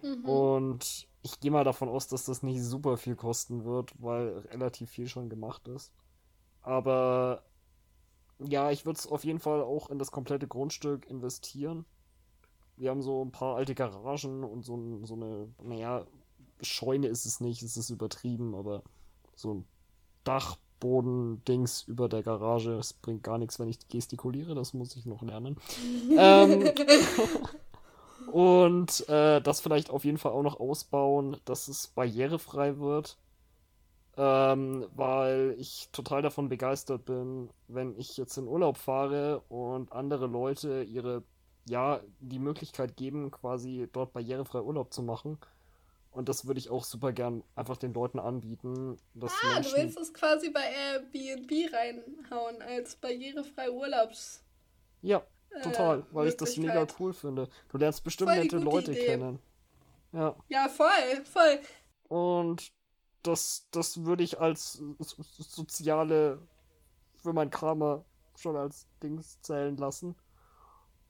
Mhm. 0.01 0.25
Und 0.25 1.07
ich 1.21 1.39
gehe 1.39 1.51
mal 1.51 1.63
davon 1.63 1.89
aus, 1.89 2.07
dass 2.07 2.25
das 2.25 2.43
nicht 2.43 2.63
super 2.63 2.97
viel 2.97 3.15
kosten 3.15 3.65
wird, 3.65 3.93
weil 3.97 4.39
relativ 4.51 4.89
viel 4.89 5.07
schon 5.07 5.29
gemacht 5.29 5.67
ist. 5.67 5.91
Aber 6.61 7.43
ja, 8.39 8.71
ich 8.71 8.85
würde 8.85 8.97
es 8.97 9.07
auf 9.07 9.25
jeden 9.25 9.39
Fall 9.39 9.61
auch 9.61 9.89
in 9.89 9.99
das 9.99 10.11
komplette 10.11 10.47
Grundstück 10.47 11.09
investieren. 11.09 11.85
Wir 12.77 12.91
haben 12.91 13.01
so 13.01 13.23
ein 13.23 13.31
paar 13.31 13.57
alte 13.57 13.75
Garagen 13.75 14.43
und 14.43 14.63
so, 14.63 15.05
so 15.05 15.15
eine, 15.15 15.49
naja, 15.61 16.05
Scheune 16.61 17.07
ist 17.07 17.25
es 17.25 17.41
nicht, 17.41 17.61
es 17.61 17.75
ist 17.75 17.89
übertrieben, 17.89 18.55
aber 18.55 18.83
so 19.35 19.53
ein 19.53 19.65
Dachboden-Dings 20.23 21.83
über 21.83 22.07
der 22.07 22.23
Garage. 22.23 22.73
Es 22.75 22.93
bringt 22.93 23.23
gar 23.23 23.37
nichts, 23.37 23.59
wenn 23.59 23.67
ich 23.67 23.87
gestikuliere, 23.89 24.55
das 24.55 24.73
muss 24.73 24.95
ich 24.95 25.05
noch 25.05 25.21
lernen. 25.21 25.57
ähm, 26.17 26.71
und 28.25 29.07
äh, 29.09 29.41
das 29.41 29.61
vielleicht 29.61 29.89
auf 29.89 30.05
jeden 30.05 30.17
Fall 30.17 30.31
auch 30.33 30.43
noch 30.43 30.59
ausbauen, 30.59 31.37
dass 31.45 31.67
es 31.67 31.87
barrierefrei 31.87 32.77
wird. 32.79 33.17
Ähm, 34.17 34.87
weil 34.95 35.55
ich 35.59 35.89
total 35.91 36.21
davon 36.21 36.49
begeistert 36.49 37.05
bin, 37.05 37.49
wenn 37.67 37.95
ich 37.97 38.17
jetzt 38.17 38.37
in 38.37 38.47
Urlaub 38.47 38.77
fahre 38.77 39.41
und 39.49 39.91
andere 39.93 40.27
Leute 40.27 40.83
ihre, 40.83 41.23
ja, 41.65 42.01
die 42.19 42.39
Möglichkeit 42.39 42.97
geben, 42.97 43.31
quasi 43.31 43.87
dort 43.93 44.11
barrierefrei 44.13 44.61
Urlaub 44.61 44.93
zu 44.93 45.03
machen. 45.03 45.39
Und 46.11 46.29
das 46.29 46.45
würde 46.47 46.59
ich 46.59 46.69
auch 46.69 46.83
super 46.85 47.13
gern 47.13 47.43
einfach 47.55 47.77
den 47.77 47.93
Leuten 47.93 48.19
anbieten, 48.19 48.97
dass 49.15 49.41
Ah, 49.43 49.61
du 49.61 49.69
Menschen. 49.69 49.71
willst 49.71 49.97
es 49.97 50.13
quasi 50.13 50.49
bei 50.49 50.61
Airbnb 50.61 51.51
reinhauen 51.73 52.61
als 52.61 52.95
barrierefrei 52.97 53.71
Urlaubs. 53.71 54.43
Ja, 55.01 55.25
total, 55.63 56.05
weil 56.11 56.27
ich 56.27 56.37
das 56.37 56.57
mega 56.57 56.85
cool 56.99 57.13
finde. 57.13 57.49
Du 57.69 57.77
lernst 57.77 58.03
bestimmt 58.03 58.29
Voll 58.31 58.39
nette 58.41 58.57
Leute 58.57 58.91
Idee. 58.91 59.05
kennen. 59.05 59.39
Ja. 60.11 60.35
Ja, 60.47 60.67
voll, 60.69 61.25
voll. 61.25 61.59
Und 62.07 62.71
das, 63.23 63.67
das 63.71 64.05
würde 64.05 64.23
ich 64.23 64.39
als 64.39 64.73
so- 64.73 64.95
so- 64.99 65.23
soziale, 65.43 66.39
für 67.17 67.33
mein 67.33 67.49
Karma 67.49 68.05
schon 68.35 68.55
als 68.55 68.87
Dings 69.03 69.41
zählen 69.41 69.75
lassen. 69.77 70.15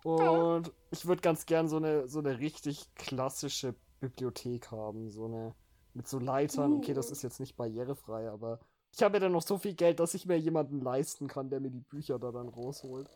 Und 0.04 0.72
ich 0.92 1.06
würde 1.06 1.22
ganz 1.22 1.46
gern 1.46 1.68
so 1.68 1.78
eine, 1.78 2.08
so 2.08 2.20
eine 2.20 2.40
richtig 2.40 2.94
klassische 2.96 3.76
Bibliothek 4.00 4.72
haben. 4.72 5.10
So 5.12 5.26
eine, 5.26 5.54
mit 5.94 6.08
so 6.08 6.20
Leitern. 6.20 6.74
Okay, 6.78 6.94
das 6.94 7.10
Uh. 7.10 7.12
ist 7.14 7.22
jetzt 7.22 7.40
nicht 7.40 7.56
barrierefrei, 7.58 8.30
aber 8.30 8.60
ich 8.92 9.04
habe 9.04 9.18
ja 9.18 9.20
dann 9.20 9.34
noch 9.34 9.42
so 9.44 9.58
viel 9.58 9.76
Geld, 9.76 10.00
dass 10.00 10.14
ich 10.14 10.26
mir 10.26 10.38
jemanden 10.40 10.82
leisten 10.82 11.28
kann, 11.28 11.50
der 11.50 11.60
mir 11.60 11.70
die 11.70 11.82
Bücher 11.82 12.18
da 12.18 12.32
dann 12.32 12.48
rausholt. 12.50 13.10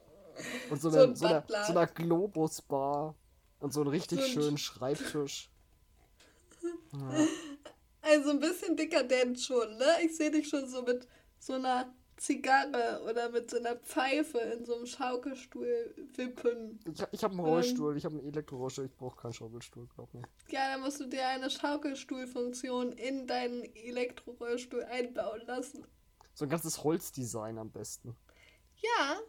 Und 0.69 0.82
so, 0.82 0.89
So 0.89 0.98
eine, 1.00 1.08
ein 1.10 1.15
so, 1.15 1.26
einer, 1.26 1.43
so 1.48 1.72
einer 1.72 1.88
Globus-Bar. 1.88 3.15
Und 3.60 3.74
so 3.74 3.82
einen 3.82 3.89
richtig 3.89 4.19
So 4.19 4.26
ein- 4.26 4.32
schönen 4.32 4.58
Schreibtisch. 4.58 5.50
Ja. 6.93 7.28
Also 8.02 8.30
ein 8.30 8.39
bisschen 8.39 8.78
dekadent 8.78 9.39
schon, 9.39 9.78
ne? 9.78 9.86
Ich 10.06 10.15
sehe 10.15 10.30
dich 10.30 10.48
schon 10.48 10.67
so 10.69 10.82
mit 10.84 11.08
so 11.39 11.54
einer 11.54 11.93
Zigarre 12.17 13.02
oder 13.10 13.30
mit 13.32 13.50
so 13.50 13.58
einer 13.58 13.76
Pfeife 13.78 14.38
in 14.38 14.63
so 14.65 14.76
einem 14.76 14.86
Schaukelstuhl 14.86 15.96
wippen. 16.15 16.80
Ich, 16.86 17.04
ich 17.12 17.24
habe 17.24 17.34
einen. 17.34 17.39
Rollstuhl, 17.46 17.98
ich 17.98 18.06
habe 18.06 18.17
einen 18.19 18.28
Elektrorollstuhl, 18.28 18.86
ich 18.86 18.96
brauche 18.96 19.19
keinen 19.19 19.34
Schaukelstuhl, 19.34 19.88
glaub 19.96 20.13
mir. 20.13 20.22
Ja, 20.50 20.72
dann 20.74 20.82
musst 20.82 21.00
du 21.00 21.08
dir 21.08 21.28
eine 21.28 21.50
Schaukelstuhlfunktion 21.50 22.91
in 22.93 23.26
deinen 23.28 23.63
Elektrorollstuhl 23.76 24.84
einbauen 24.84 25.41
lassen. 25.48 25.86
So 26.34 26.46
ein 26.46 26.50
ganzes 26.50 26.84
Holzdesign 26.84 27.58
am 27.58 27.72
besten. 27.72 28.15
Ja, 28.78 29.19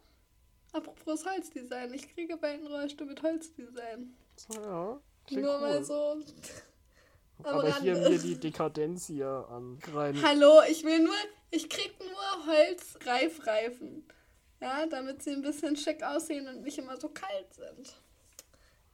apropos 0.74 1.24
Holzdesign. 1.24 1.94
Ich 1.94 2.12
kriege 2.12 2.36
bald 2.36 2.54
einen 2.54 2.66
Rollstuhl 2.66 3.06
mit 3.06 3.22
Holzdesign. 3.22 4.14
Ja, 4.52 5.00
Nur 5.30 5.54
cool. 5.54 5.60
mal 5.60 5.84
so. 5.84 6.16
am 7.42 7.44
Aber 7.44 7.80
hier 7.80 7.96
mir 7.96 8.18
die 8.18 8.38
Dekadenz 8.38 9.06
hier 9.06 9.46
an 9.50 9.78
rein. 9.92 10.20
Hallo, 10.22 10.62
ich 10.68 10.84
will 10.84 11.00
nur, 11.00 11.14
ich 11.50 11.68
krieg 11.68 11.94
nur 12.00 12.46
Holzreifreifen. 12.54 14.06
Ja, 14.60 14.86
damit 14.86 15.22
sie 15.22 15.32
ein 15.32 15.42
bisschen 15.42 15.76
schick 15.76 16.02
aussehen 16.02 16.48
und 16.48 16.62
nicht 16.62 16.78
immer 16.78 16.96
so 16.96 17.08
kalt 17.08 17.52
sind. 17.54 17.94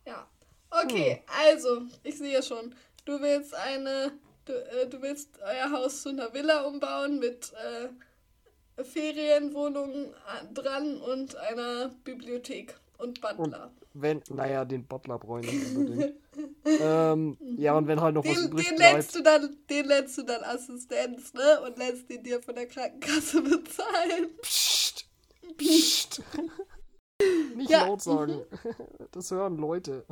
Ja. 0.07 0.29
Okay, 0.71 1.23
also, 1.27 1.83
ich 2.03 2.19
sehe 2.19 2.43
schon. 2.43 2.75
Du 3.05 3.21
willst 3.21 3.55
eine, 3.55 4.13
du, 4.45 4.53
äh, 4.53 4.89
du 4.89 5.03
willst 5.03 5.39
euer 5.43 5.71
Haus 5.73 6.03
zu 6.03 6.11
einer 6.11 6.33
Villa 6.33 6.63
umbauen 6.63 7.19
mit 7.19 7.53
äh, 7.53 7.89
Ferienwohnungen 8.85 10.07
äh, 10.07 10.55
dran 10.55 11.01
und 11.01 11.37
einer 11.37 11.91
Bibliothek 12.05 12.79
und 12.99 13.21
Butler. 13.21 13.71
Wenn, 13.95 14.23
naja, 14.29 14.65
den 14.65 14.87
Butler 14.87 15.19
brauche 15.19 15.41
ich 15.41 15.75
unbedingt. 15.77 16.15
ähm, 16.65 17.37
ja, 17.57 17.77
und 17.77 17.87
wenn 17.89 18.01
halt 18.01 18.15
noch 18.15 18.25
was 18.25 18.35
Den, 18.35 18.45
übrig 18.47 18.69
den, 18.69 18.77
bleibt. 18.77 18.95
lädst 18.97 19.15
du 19.17 19.23
dann, 19.23 19.57
den 19.69 19.87
lädst 19.87 20.19
du 20.19 20.23
dann 20.23 20.43
Assistenz, 20.45 21.33
ne? 21.35 21.61
Und 21.67 21.79
lässt 21.79 22.09
den 22.09 22.23
dir 22.23 22.41
von 22.43 22.55
der 22.55 22.67
Krankenkasse 22.67 23.43
bezahlen. 23.43 24.31
Psst, 24.43 25.07
psst. 25.57 26.23
Nicht 27.57 27.71
Ja, 27.71 27.87
laut 27.87 28.01
sagen. 28.01 28.41
Das 29.13 29.31
hören 29.31 29.57
Leute. 29.57 30.07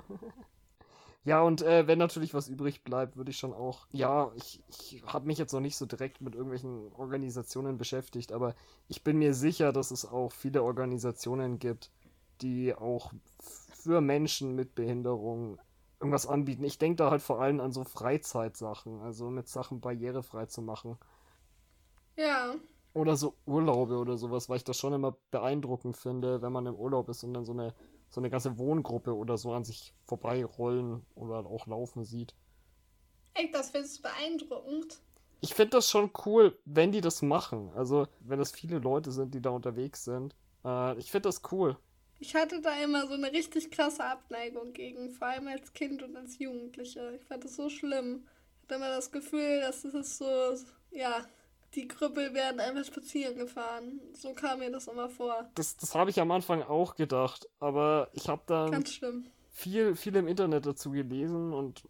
Ja, 1.29 1.43
und 1.43 1.61
äh, 1.61 1.87
wenn 1.87 1.99
natürlich 1.99 2.33
was 2.33 2.49
übrig 2.49 2.85
bleibt, 2.85 3.19
würde 3.19 3.31
ich 3.31 3.37
schon 3.37 3.53
auch. 3.53 3.87
Ja, 3.93 4.33
ich, 4.35 4.63
ich 4.69 5.03
habe 5.07 5.27
mich 5.27 5.37
jetzt 5.37 5.53
noch 5.53 5.61
nicht 5.61 5.77
so 5.77 5.85
direkt 5.85 6.23
mit 6.23 6.35
irgendwelchen 6.35 6.91
Organisationen 6.95 7.77
beschäftigt, 7.77 8.33
aber 8.33 8.55
ich 8.89 9.05
bin 9.05 9.19
mir 9.19 9.35
sicher, 9.35 9.75
dass 9.75 9.91
es 9.91 10.07
auch 10.07 10.33
viele 10.33 10.63
Organisationen 10.63 11.59
gibt, 11.59 11.91
die 12.41 12.75
auch 12.75 13.13
für 13.75 14.01
Menschen 14.01 14.55
mit 14.55 14.75
Behinderung 14.75 15.59
irgendwas 16.01 16.27
anbieten. 16.27 16.65
Ich 16.65 16.79
denke 16.79 16.97
da 16.97 17.11
halt 17.11 17.21
vor 17.21 17.43
allem 17.43 17.61
an 17.61 17.73
so 17.73 17.85
Freizeitsachen, 17.85 19.03
also 19.03 19.29
mit 19.29 19.49
Sachen 19.49 19.83
barrierefrei 19.83 20.47
zu 20.47 20.63
machen. 20.63 20.97
Ja. 22.17 22.55
Oder 22.95 23.17
so 23.17 23.35
Urlaube 23.45 23.99
oder 23.99 24.17
sowas, 24.17 24.49
weil 24.49 24.57
ich 24.57 24.65
das 24.65 24.79
schon 24.79 24.95
immer 24.95 25.15
beeindruckend 25.31 25.99
finde, 25.99 26.41
wenn 26.41 26.53
man 26.53 26.65
im 26.65 26.75
Urlaub 26.75 27.11
ist 27.11 27.23
und 27.23 27.35
dann 27.35 27.45
so 27.45 27.53
eine, 27.53 27.75
so 28.11 28.21
eine 28.21 28.31
ganze 28.31 28.59
Wohngruppe 28.59 29.15
oder 29.15 29.37
so 29.37 29.53
an 29.53 29.65
sich 29.65 29.95
vorbeirollen 30.05 31.05
oder 31.15 31.47
auch 31.47 31.67
laufen 31.67 32.05
sieht. 32.05 32.35
Echt, 33.35 33.55
das 33.55 33.71
findest 33.71 33.99
du 33.99 34.03
beeindruckend. 34.03 35.01
Ich 35.41 35.55
finde 35.55 35.71
das 35.71 35.89
schon 35.89 36.11
cool, 36.27 36.59
wenn 36.65 36.91
die 36.91 37.01
das 37.01 37.23
machen. 37.23 37.71
Also, 37.77 38.09
wenn 38.21 38.39
das 38.39 38.51
viele 38.51 38.79
Leute 38.79 39.13
sind, 39.13 39.35
die 39.35 39.41
da 39.41 39.51
unterwegs 39.51 40.05
sind. 40.05 40.35
Äh, 40.65 40.99
ich 40.99 41.11
finde 41.11 41.29
das 41.29 41.43
cool. 41.53 41.77
Ich 42.19 42.35
hatte 42.35 42.61
da 42.61 42.75
immer 42.83 43.07
so 43.07 43.15
eine 43.15 43.31
richtig 43.31 43.71
krasse 43.71 44.05
Abneigung 44.05 44.73
gegen, 44.73 45.11
vor 45.11 45.29
allem 45.29 45.47
als 45.47 45.73
Kind 45.73 46.03
und 46.03 46.17
als 46.17 46.39
Jugendliche. 46.39 47.15
Ich 47.15 47.25
fand 47.25 47.45
das 47.45 47.55
so 47.55 47.69
schlimm. 47.69 48.27
Ich 48.57 48.63
hatte 48.65 48.75
immer 48.75 48.89
das 48.89 49.13
Gefühl, 49.13 49.61
dass 49.61 49.85
es 49.85 49.95
ist 49.95 50.19
so, 50.19 50.27
ja, 50.91 51.25
die 51.75 51.87
Krüppel 51.87 52.35
werden 52.35 52.61
einfach 52.61 52.85
spazieren 52.85 53.37
gefahren. 53.37 54.01
So 54.15 54.33
kam 54.33 54.61
mir 54.61 54.71
das 54.71 54.89
immer 54.89 55.09
vor. 55.09 55.49
Das, 55.55 55.77
das 55.77 55.95
habe 55.95 56.11
ich 56.11 56.21
am 56.21 56.31
Anfang 56.31 56.63
auch 56.63 56.97
gedacht, 56.97 57.49
aber 57.61 58.09
ich 58.13 58.29
habe 58.29 58.43
dann 58.47 58.85
viel, 59.51 59.97
viel 59.97 60.17
im 60.17 60.29
Internet 60.29 60.67
dazu 60.67 60.91
gelesen 60.91 61.53
und 61.53 61.83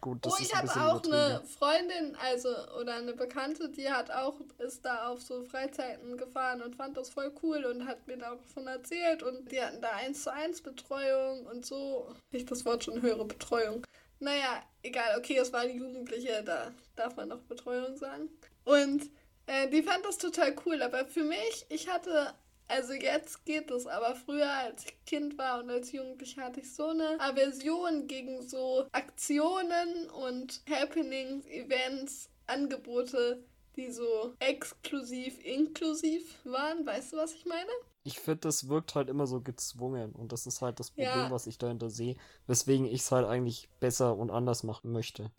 gut, 0.00 0.24
das 0.24 0.32
oh, 0.32 0.36
ist 0.36 0.42
ich 0.42 0.54
hatte 0.54 0.66
bisschen 0.68 0.82
auch 0.82 1.04
eine. 1.04 1.42
Freundin, 1.44 2.16
also, 2.24 2.48
oder 2.80 2.94
eine 2.94 3.12
Bekannte, 3.12 3.68
die 3.68 3.90
hat 3.90 4.10
auch, 4.10 4.40
ist 4.58 4.84
da 4.84 5.08
auf 5.08 5.20
so 5.20 5.42
Freizeiten 5.42 6.16
gefahren 6.16 6.62
und 6.62 6.76
fand 6.76 6.96
das 6.96 7.10
voll 7.10 7.32
cool 7.42 7.64
und 7.64 7.86
hat 7.86 8.06
mir 8.06 8.16
davon 8.16 8.66
erzählt 8.66 9.22
und 9.22 9.50
die 9.50 9.60
hatten 9.60 9.80
da 9.82 9.90
eins 9.90 10.22
zu 10.22 10.32
eins 10.32 10.62
Betreuung 10.62 11.46
und 11.46 11.66
so. 11.66 12.14
Ich 12.30 12.46
das 12.46 12.64
Wort 12.64 12.84
schon 12.84 13.02
höre, 13.02 13.24
Betreuung. 13.24 13.86
Naja, 14.20 14.62
egal, 14.82 15.18
okay, 15.18 15.38
es 15.38 15.52
waren 15.52 15.74
Jugendliche, 15.74 16.42
da 16.44 16.72
darf 16.94 17.16
man 17.16 17.28
noch 17.28 17.40
Betreuung 17.40 17.96
sagen. 17.96 18.28
Und 18.64 19.10
äh, 19.46 19.68
die 19.70 19.82
fand 19.82 20.04
das 20.04 20.18
total 20.18 20.54
cool, 20.66 20.82
aber 20.82 21.06
für 21.06 21.24
mich, 21.24 21.66
ich 21.68 21.88
hatte 21.88 22.34
also 22.68 22.92
jetzt 22.92 23.44
geht 23.46 23.68
es, 23.72 23.88
aber 23.88 24.14
früher, 24.14 24.48
als 24.48 24.84
ich 24.84 25.04
Kind 25.04 25.36
war 25.38 25.58
und 25.60 25.70
als 25.70 25.90
Jugendliche, 25.90 26.40
hatte 26.40 26.60
ich 26.60 26.72
so 26.72 26.86
eine 26.90 27.18
Aversion 27.20 28.06
gegen 28.06 28.46
so 28.48 28.86
Aktionen 28.92 30.08
und 30.10 30.62
Happenings, 30.70 31.46
Events, 31.46 32.28
Angebote, 32.46 33.42
die 33.74 33.90
so 33.90 34.34
exklusiv, 34.38 35.44
inklusiv 35.44 36.38
waren. 36.44 36.86
Weißt 36.86 37.12
du, 37.12 37.16
was 37.16 37.34
ich 37.34 37.44
meine? 37.44 37.70
Ich 38.04 38.20
finde, 38.20 38.40
das 38.42 38.68
wirkt 38.68 38.94
halt 38.94 39.08
immer 39.08 39.26
so 39.26 39.40
gezwungen 39.40 40.12
und 40.12 40.30
das 40.30 40.46
ist 40.46 40.62
halt 40.62 40.78
das 40.78 40.90
Problem, 40.90 41.06
Ja. 41.08 41.30
was 41.30 41.48
ich 41.48 41.58
dahinter 41.58 41.90
sehe, 41.90 42.16
weswegen 42.46 42.86
ich 42.86 43.00
es 43.00 43.10
halt 43.10 43.26
eigentlich 43.26 43.68
besser 43.80 44.16
und 44.16 44.30
anders 44.30 44.62
machen 44.62 44.92
möchte. 44.92 45.30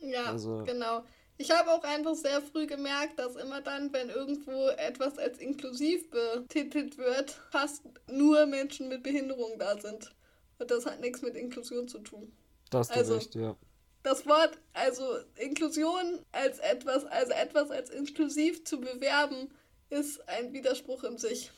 Ja, 0.00 0.26
Also- 0.26 0.62
genau. 0.64 1.02
Ich 1.40 1.50
habe 1.50 1.70
auch 1.72 1.82
einfach 1.84 2.14
sehr 2.14 2.42
früh 2.42 2.66
gemerkt, 2.66 3.18
dass 3.18 3.34
immer 3.34 3.62
dann, 3.62 3.90
wenn 3.94 4.10
irgendwo 4.10 4.68
etwas 4.76 5.16
als 5.16 5.38
inklusiv 5.38 6.10
betitelt 6.10 6.98
wird, 6.98 7.30
fast 7.50 7.82
nur 8.08 8.44
Menschen 8.44 8.90
mit 8.90 9.02
Behinderung 9.02 9.58
da 9.58 9.80
sind. 9.80 10.14
Und 10.58 10.70
das 10.70 10.84
hat 10.84 11.00
nichts 11.00 11.22
mit 11.22 11.34
Inklusion 11.36 11.88
zu 11.88 12.00
tun. 12.00 12.30
Da 12.68 12.80
hast 12.80 12.90
du 12.90 12.98
Also- 12.98 13.14
recht, 13.14 13.34
ja. 13.36 13.56
das 14.02 14.26
Wort, 14.26 14.58
also 14.74 15.02
Inklusion 15.36 16.18
als 16.32 16.58
etwas, 16.58 17.06
also 17.06 17.32
etwas 17.32 17.70
als 17.70 17.88
inklusiv 17.88 18.62
zu 18.64 18.78
bewerben, 18.78 19.50
ist 19.88 20.20
ein 20.28 20.52
Widerspruch 20.52 21.04
in 21.04 21.16
sich. 21.16 21.50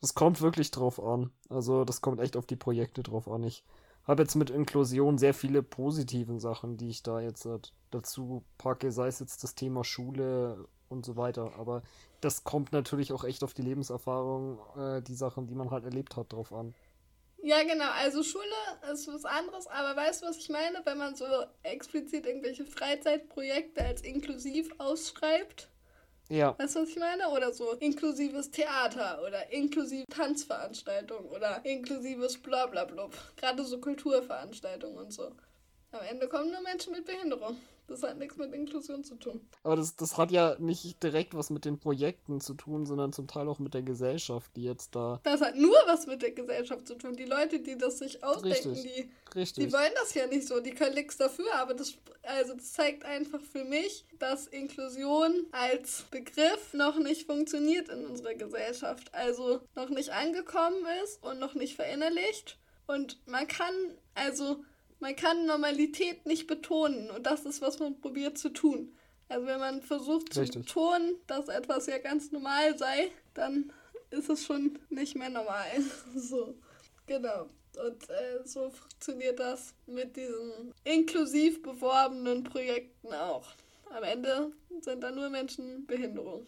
Das 0.00 0.14
kommt 0.14 0.40
wirklich 0.40 0.70
drauf 0.70 0.98
an. 0.98 1.30
Also, 1.50 1.84
das 1.84 2.00
kommt 2.00 2.18
echt 2.22 2.34
auf 2.34 2.46
die 2.46 2.56
Projekte 2.56 3.02
drauf 3.02 3.28
an. 3.28 3.42
Ich 3.44 3.62
habe 4.06 4.22
jetzt 4.22 4.36
mit 4.36 4.50
Inklusion 4.50 5.18
sehr 5.18 5.34
viele 5.34 5.62
positiven 5.62 6.38
Sachen, 6.38 6.76
die 6.76 6.88
ich 6.88 7.02
da 7.02 7.20
jetzt 7.20 7.44
halt 7.44 7.72
dazu 7.90 8.44
packe, 8.58 8.92
sei 8.92 9.08
es 9.08 9.18
jetzt 9.18 9.42
das 9.42 9.54
Thema 9.54 9.84
Schule 9.84 10.66
und 10.88 11.04
so 11.04 11.16
weiter. 11.16 11.52
Aber 11.58 11.82
das 12.20 12.44
kommt 12.44 12.72
natürlich 12.72 13.12
auch 13.12 13.24
echt 13.24 13.42
auf 13.42 13.54
die 13.54 13.62
Lebenserfahrung, 13.62 14.58
äh, 14.76 15.02
die 15.02 15.14
Sachen, 15.14 15.46
die 15.46 15.54
man 15.54 15.70
halt 15.70 15.84
erlebt 15.84 16.16
hat, 16.16 16.32
drauf 16.32 16.52
an. 16.52 16.74
Ja, 17.42 17.62
genau, 17.62 17.90
also 17.92 18.22
Schule 18.22 18.44
ist 18.92 19.06
was 19.08 19.24
anderes, 19.24 19.66
aber 19.66 19.94
weißt 19.94 20.22
du, 20.22 20.26
was 20.26 20.38
ich 20.38 20.48
meine? 20.48 20.80
Wenn 20.84 20.98
man 20.98 21.14
so 21.14 21.26
explizit 21.62 22.26
irgendwelche 22.26 22.64
Freizeitprojekte 22.64 23.84
als 23.84 24.02
inklusiv 24.02 24.70
ausschreibt, 24.78 25.68
Ja, 26.28 26.58
weißt 26.58 26.76
du, 26.76 26.80
was 26.80 26.88
ich 26.88 26.98
meine? 26.98 27.28
Oder 27.30 27.52
so 27.52 27.72
inklusives 27.72 28.50
Theater 28.50 29.22
oder 29.24 29.52
inklusive 29.52 30.04
Tanzveranstaltungen 30.10 31.30
oder 31.30 31.64
inklusives 31.64 32.38
Blablablub. 32.38 33.12
Gerade 33.36 33.64
so 33.64 33.78
Kulturveranstaltungen 33.80 34.98
und 34.98 35.12
so. 35.12 35.30
Am 35.92 36.00
Ende 36.08 36.28
kommen 36.28 36.50
nur 36.50 36.62
Menschen 36.62 36.92
mit 36.92 37.04
Behinderung. 37.04 37.56
Das 37.88 38.02
hat 38.02 38.18
nichts 38.18 38.36
mit 38.36 38.52
Inklusion 38.52 39.04
zu 39.04 39.14
tun. 39.14 39.40
aber 39.62 39.76
das, 39.76 39.94
das 39.94 40.16
hat 40.18 40.30
ja 40.32 40.56
nicht 40.58 41.02
direkt 41.02 41.34
was 41.34 41.50
mit 41.50 41.64
den 41.64 41.78
Projekten 41.78 42.40
zu 42.40 42.54
tun, 42.54 42.84
sondern 42.84 43.12
zum 43.12 43.28
Teil 43.28 43.48
auch 43.48 43.58
mit 43.60 43.74
der 43.74 43.82
Gesellschaft, 43.82 44.50
die 44.56 44.64
jetzt 44.64 44.96
da. 44.96 45.20
Das 45.22 45.40
hat 45.40 45.56
nur 45.56 45.76
was 45.86 46.06
mit 46.06 46.22
der 46.22 46.32
Gesellschaft 46.32 46.86
zu 46.88 46.96
tun. 46.96 47.14
Die 47.14 47.24
Leute, 47.24 47.60
die 47.60 47.78
das 47.78 47.98
sich 47.98 48.24
ausdenken, 48.24 48.70
Richtig. 48.70 48.82
die, 49.32 49.38
Richtig. 49.38 49.64
die 49.66 49.72
wollen 49.72 49.92
das 49.94 50.14
ja 50.14 50.26
nicht 50.26 50.48
so. 50.48 50.60
Die 50.60 50.72
können 50.72 50.94
nichts 50.94 51.16
dafür. 51.16 51.46
Aber 51.54 51.74
das, 51.74 51.94
also 52.22 52.54
das 52.54 52.72
zeigt 52.72 53.04
einfach 53.04 53.40
für 53.40 53.64
mich, 53.64 54.04
dass 54.18 54.46
Inklusion 54.48 55.46
als 55.52 56.04
Begriff 56.10 56.72
noch 56.74 56.98
nicht 56.98 57.26
funktioniert 57.26 57.88
in 57.88 58.04
unserer 58.06 58.34
Gesellschaft. 58.34 59.14
Also 59.14 59.60
noch 59.74 59.90
nicht 59.90 60.10
angekommen 60.10 60.84
ist 61.04 61.22
und 61.22 61.38
noch 61.38 61.54
nicht 61.54 61.76
verinnerlicht. 61.76 62.58
Und 62.86 63.18
man 63.26 63.46
kann, 63.46 63.74
also 64.14 64.64
man 65.00 65.16
kann 65.16 65.46
Normalität 65.46 66.26
nicht 66.26 66.46
betonen. 66.46 67.10
Und 67.10 67.26
das 67.26 67.44
ist, 67.44 67.60
was 67.60 67.78
man 67.78 68.00
probiert 68.00 68.38
zu 68.38 68.50
tun. 68.50 68.94
Also 69.28 69.46
wenn 69.46 69.58
man 69.58 69.82
versucht 69.82 70.32
zu 70.32 70.40
Richtig. 70.40 70.66
betonen, 70.66 71.16
dass 71.26 71.48
etwas 71.48 71.86
ja 71.86 71.98
ganz 71.98 72.30
normal 72.32 72.78
sei, 72.78 73.10
dann 73.34 73.72
ist 74.10 74.28
es 74.28 74.44
schon 74.44 74.78
nicht 74.88 75.16
mehr 75.16 75.30
normal. 75.30 75.66
So, 76.14 76.54
genau. 77.06 77.48
Und 77.84 78.08
äh, 78.08 78.46
so 78.46 78.70
funktioniert 78.70 79.38
das 79.38 79.74
mit 79.86 80.16
diesen 80.16 80.72
inklusiv 80.84 81.62
beworbenen 81.62 82.42
Projekten 82.44 83.12
auch. 83.12 83.48
Am 83.90 84.02
Ende 84.02 84.52
sind 84.80 85.02
da 85.02 85.10
nur 85.10 85.28
Menschen 85.28 85.80
mit 85.80 85.86
Behinderung. 85.86 86.46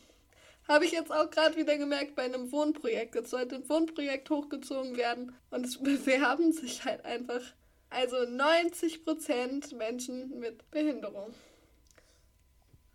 Habe 0.66 0.84
ich 0.84 0.92
jetzt 0.92 1.12
auch 1.12 1.30
gerade 1.30 1.56
wieder 1.56 1.76
gemerkt 1.76 2.14
bei 2.14 2.24
einem 2.24 2.52
Wohnprojekt. 2.52 3.14
Jetzt 3.14 3.30
sollte 3.30 3.56
ein 3.56 3.68
Wohnprojekt 3.68 4.28
hochgezogen 4.30 4.96
werden 4.96 5.34
und 5.50 5.66
es 5.66 5.78
bewerben 5.82 6.52
sich 6.52 6.84
halt 6.84 7.04
einfach. 7.04 7.42
Also 7.90 8.16
90% 8.18 9.74
Menschen 9.76 10.38
mit 10.38 10.70
Behinderung. 10.70 11.32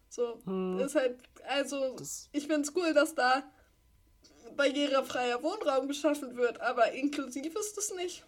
So, 0.10 0.40
Hm. 0.46 0.80
ist 0.80 0.96
halt, 0.96 1.18
also 1.48 1.96
Das, 1.98 2.30
ich 2.32 2.46
finde 2.46 2.62
es 2.62 2.76
cool, 2.76 2.94
dass 2.94 3.16
da 3.16 3.44
barrierefreier 4.56 5.42
Wohnraum 5.42 5.88
geschaffen 5.88 6.36
wird, 6.38 6.62
aber 6.62 6.92
inklusiv 6.92 7.56
ist 7.56 7.78
es 7.78 7.94
nicht. 7.96 8.24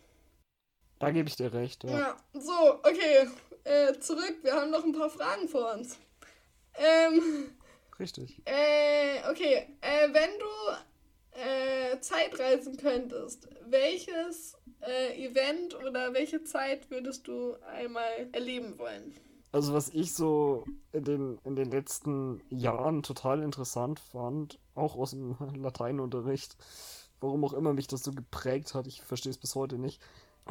da 0.99 1.11
gebe 1.11 1.29
ich 1.29 1.35
dir 1.35 1.53
recht, 1.53 1.83
ja. 1.83 1.91
Ja, 1.99 2.17
so, 2.33 2.79
okay. 2.79 3.29
Äh, 3.63 3.99
zurück, 3.99 4.37
wir 4.41 4.53
haben 4.53 4.71
noch 4.71 4.83
ein 4.83 4.93
paar 4.93 5.09
Fragen 5.09 5.47
vor 5.47 5.73
uns. 5.75 5.97
Ähm, 6.75 7.55
Richtig. 7.99 8.41
äh, 8.45 9.19
okay. 9.29 9.67
Äh, 9.81 10.09
wenn 10.13 10.29
du 10.39 11.39
äh, 11.39 11.99
Zeit 11.99 12.37
reisen 12.39 12.77
könntest, 12.77 13.47
welches 13.67 14.57
äh, 14.87 15.25
Event 15.25 15.75
oder 15.75 16.13
welche 16.13 16.43
Zeit 16.43 16.89
würdest 16.89 17.27
du 17.27 17.55
einmal 17.73 18.29
erleben 18.31 18.77
wollen? 18.77 19.13
Also 19.51 19.73
was 19.73 19.89
ich 19.89 20.13
so 20.13 20.65
in 20.91 21.03
den, 21.05 21.37
in 21.45 21.55
den 21.55 21.71
letzten 21.71 22.41
Jahren 22.49 23.03
total 23.03 23.41
interessant 23.41 23.99
fand, 23.99 24.59
auch 24.73 24.95
aus 24.97 25.11
dem 25.11 25.37
Lateinunterricht, 25.55 26.57
warum 27.21 27.43
auch 27.45 27.53
immer 27.53 27.73
mich 27.73 27.87
das 27.87 28.03
so 28.03 28.11
geprägt 28.11 28.73
hat, 28.73 28.87
ich 28.87 29.01
verstehe 29.01 29.29
es 29.29 29.37
bis 29.37 29.55
heute 29.55 29.77
nicht. 29.77 30.01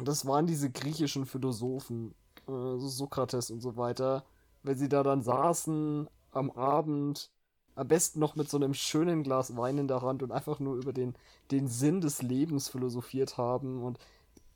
Das 0.03 0.25
waren 0.25 0.47
diese 0.47 0.69
griechischen 0.71 1.25
Philosophen, 1.25 2.15
äh, 2.47 2.51
so 2.51 2.87
Sokrates 2.87 3.51
und 3.51 3.61
so 3.61 3.77
weiter, 3.77 4.25
wenn 4.63 4.77
sie 4.77 4.89
da 4.89 5.03
dann 5.03 5.21
saßen 5.21 6.09
am 6.31 6.51
Abend, 6.51 7.31
am 7.75 7.87
besten 7.87 8.19
noch 8.19 8.35
mit 8.35 8.49
so 8.49 8.57
einem 8.57 8.73
schönen 8.73 9.23
Glas 9.23 9.55
Wein 9.55 9.77
in 9.77 9.87
der 9.87 10.01
Hand 10.01 10.23
und 10.23 10.31
einfach 10.31 10.59
nur 10.59 10.75
über 10.77 10.93
den, 10.93 11.13
den 11.51 11.67
Sinn 11.67 12.01
des 12.01 12.21
Lebens 12.21 12.69
philosophiert 12.69 13.37
haben. 13.37 13.83
Und 13.83 13.99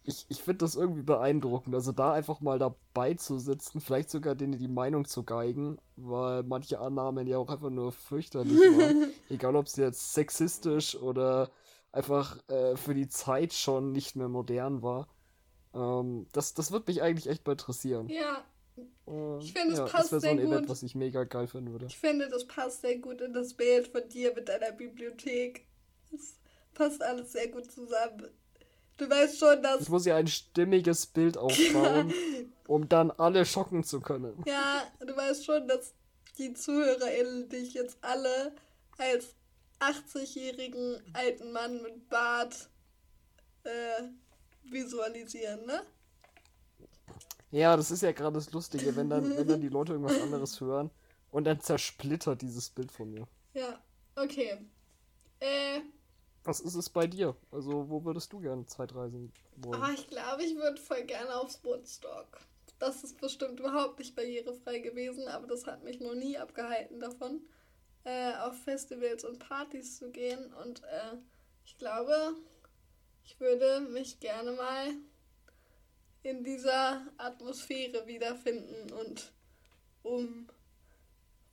ich, 0.10 0.26
ich 0.30 0.44
finde 0.44 0.60
das 0.66 0.76
irgendwie 0.76 1.04
beeindruckend. 1.04 1.76
Also 1.76 1.92
da 1.92 2.14
einfach 2.14 2.42
mal 2.42 2.60
dabei 2.60 3.14
zu 3.16 3.40
sitzen, 3.40 3.82
vielleicht 3.82 4.10
sogar 4.10 4.36
denen 4.36 4.58
die 4.60 4.68
Meinung 4.68 5.06
zu 5.06 5.24
geigen, 5.24 5.78
weil 5.96 6.44
manche 6.44 6.80
Annahmen 6.80 7.28
ja 7.28 7.38
auch 7.38 7.50
einfach 7.50 7.70
nur 7.70 7.92
fürchterlich 7.92 8.68
waren. 8.70 8.98
Egal 9.30 9.56
ob 9.56 9.68
sie 9.70 9.82
jetzt 9.84 10.14
sexistisch 10.14 10.96
oder 10.96 11.52
einfach 11.92 12.38
äh, 12.50 12.76
für 12.78 12.94
die 12.96 13.08
Zeit 13.10 13.54
schon 13.54 13.92
nicht 13.92 14.16
mehr 14.16 14.30
modern 14.30 14.82
war. 14.84 15.08
Ähm, 15.74 16.28
das, 16.34 16.54
das 16.54 16.72
wird 16.72 16.88
mich 16.88 17.02
eigentlich 17.02 17.28
echt 17.30 17.46
mal 17.46 17.54
interessieren. 17.54 18.10
Ja. 18.10 18.44
Äh, 19.08 19.40
Ich 19.40 19.54
finde, 19.54 19.74
es 19.74 19.80
ja, 19.80 19.86
passt 19.86 20.12
das 20.12 20.12
wäre 20.12 20.22
so 20.22 20.28
sehr 20.28 20.32
ein 20.32 20.40
Event, 20.40 20.68
gut. 20.68 20.70
was 20.70 20.84
ich 20.84 20.96
mega 20.96 21.24
geil 21.26 21.48
finden 21.48 21.72
würde. 21.72 21.88
Ich 21.88 21.98
finde, 21.98 22.30
das 22.30 22.48
passt 22.48 22.82
sehr 22.82 23.00
gut 23.00 23.22
in 23.22 23.34
das 23.34 23.54
Bild 23.56 23.88
von 23.88 24.08
dir 24.10 24.34
mit 24.34 24.48
deiner 24.50 24.72
Bibliothek. 24.72 25.68
Es 26.14 26.40
passt 26.74 27.02
alles 27.02 27.32
sehr 27.34 27.48
gut 27.50 27.72
zusammen. 27.72 28.30
Du 29.00 29.10
weißt 29.10 29.40
schon, 29.40 29.64
dass. 29.64 29.82
Ich 29.82 29.90
muss 29.90 30.06
ja 30.06 30.18
ein 30.18 30.28
stimmiges 30.28 31.06
Bild 31.06 31.38
aufbauen, 31.38 32.14
um 32.68 32.90
dann 32.90 33.12
alle 33.12 33.46
schocken 33.46 33.86
zu 33.86 34.02
können. 34.02 34.44
Ja, 34.46 34.84
du 35.00 35.16
weißt 35.16 35.46
schon, 35.46 35.68
dass 35.70 35.94
die 36.38 36.54
ZuhörerInnen 36.54 37.48
dich 37.48 37.74
jetzt 37.74 37.98
alle 38.02 38.54
als 38.98 39.36
80-jährigen 39.80 41.02
alten 41.14 41.54
Mann 41.54 41.82
mit 41.82 42.10
Bart 42.10 42.70
äh, 43.64 44.04
visualisieren, 44.70 45.66
ne? 45.66 45.82
Ja, 47.52 47.78
das 47.78 47.92
ist 47.92 48.04
ja 48.04 48.12
gerade 48.12 48.34
das 48.34 48.52
Lustige, 48.52 48.96
wenn 48.98 49.10
dann, 49.10 49.36
wenn 49.38 49.48
dann 49.48 49.62
die 49.62 49.70
Leute 49.70 49.94
irgendwas 49.94 50.22
anderes 50.22 50.60
hören 50.60 50.92
und 51.32 51.46
dann 51.46 51.62
zersplittert 51.62 52.42
dieses 52.42 52.70
Bild 52.70 52.92
von 52.92 53.10
mir. 53.12 53.28
Ja, 53.54 53.82
okay. 54.18 54.58
Äh, 55.40 55.80
Was 56.44 56.60
ist 56.62 56.76
es 56.76 56.90
bei 56.90 57.06
dir? 57.08 57.36
Also, 57.52 57.90
wo 57.90 58.04
würdest 58.06 58.32
du 58.32 58.40
gerne 58.40 58.66
Zeitreisen 58.66 59.32
wollen? 59.58 59.82
aber 59.82 59.94
ich 59.94 60.08
glaube, 60.08 60.44
ich 60.44 60.56
würde 60.56 60.82
voll 60.82 61.04
gerne 61.04 61.36
aufs 61.36 61.64
Woodstock. 61.64 62.40
Das 62.80 63.04
ist 63.04 63.20
bestimmt 63.20 63.60
überhaupt 63.60 64.00
nicht 64.00 64.16
barrierefrei 64.16 64.80
gewesen, 64.80 65.28
aber 65.28 65.48
das 65.48 65.66
hat 65.68 65.84
mich 65.84 66.00
noch 66.00 66.16
nie 66.16 66.38
abgehalten 66.38 67.00
davon, 67.00 67.42
äh, 68.06 68.34
auf 68.36 68.58
Festivals 68.64 69.26
und 69.26 69.40
Partys 69.40 69.98
zu 69.98 70.12
gehen. 70.12 70.54
Und 70.54 70.82
äh, 70.84 71.18
ich 71.66 71.78
glaube, 71.78 72.36
ich 73.26 73.38
würde 73.40 73.82
mich 73.82 74.20
gerne 74.22 74.54
mal 74.54 74.94
in 76.24 76.44
dieser 76.44 77.06
Atmosphäre 77.18 78.08
wiederfinden 78.08 78.92
und 78.94 79.32
um, 80.04 80.48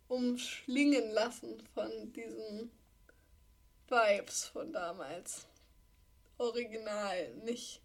umschlingen 0.08 1.10
lassen 1.10 1.62
von 1.74 2.12
diesen 2.12 2.70
Vibes 3.88 4.46
von 4.46 4.72
damals. 4.72 5.46
Original, 6.38 7.34
nicht 7.44 7.80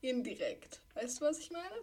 indirekt. 0.00 0.82
Weißt 0.94 1.20
du, 1.20 1.24
was 1.24 1.38
ich 1.38 1.50
meine? 1.50 1.74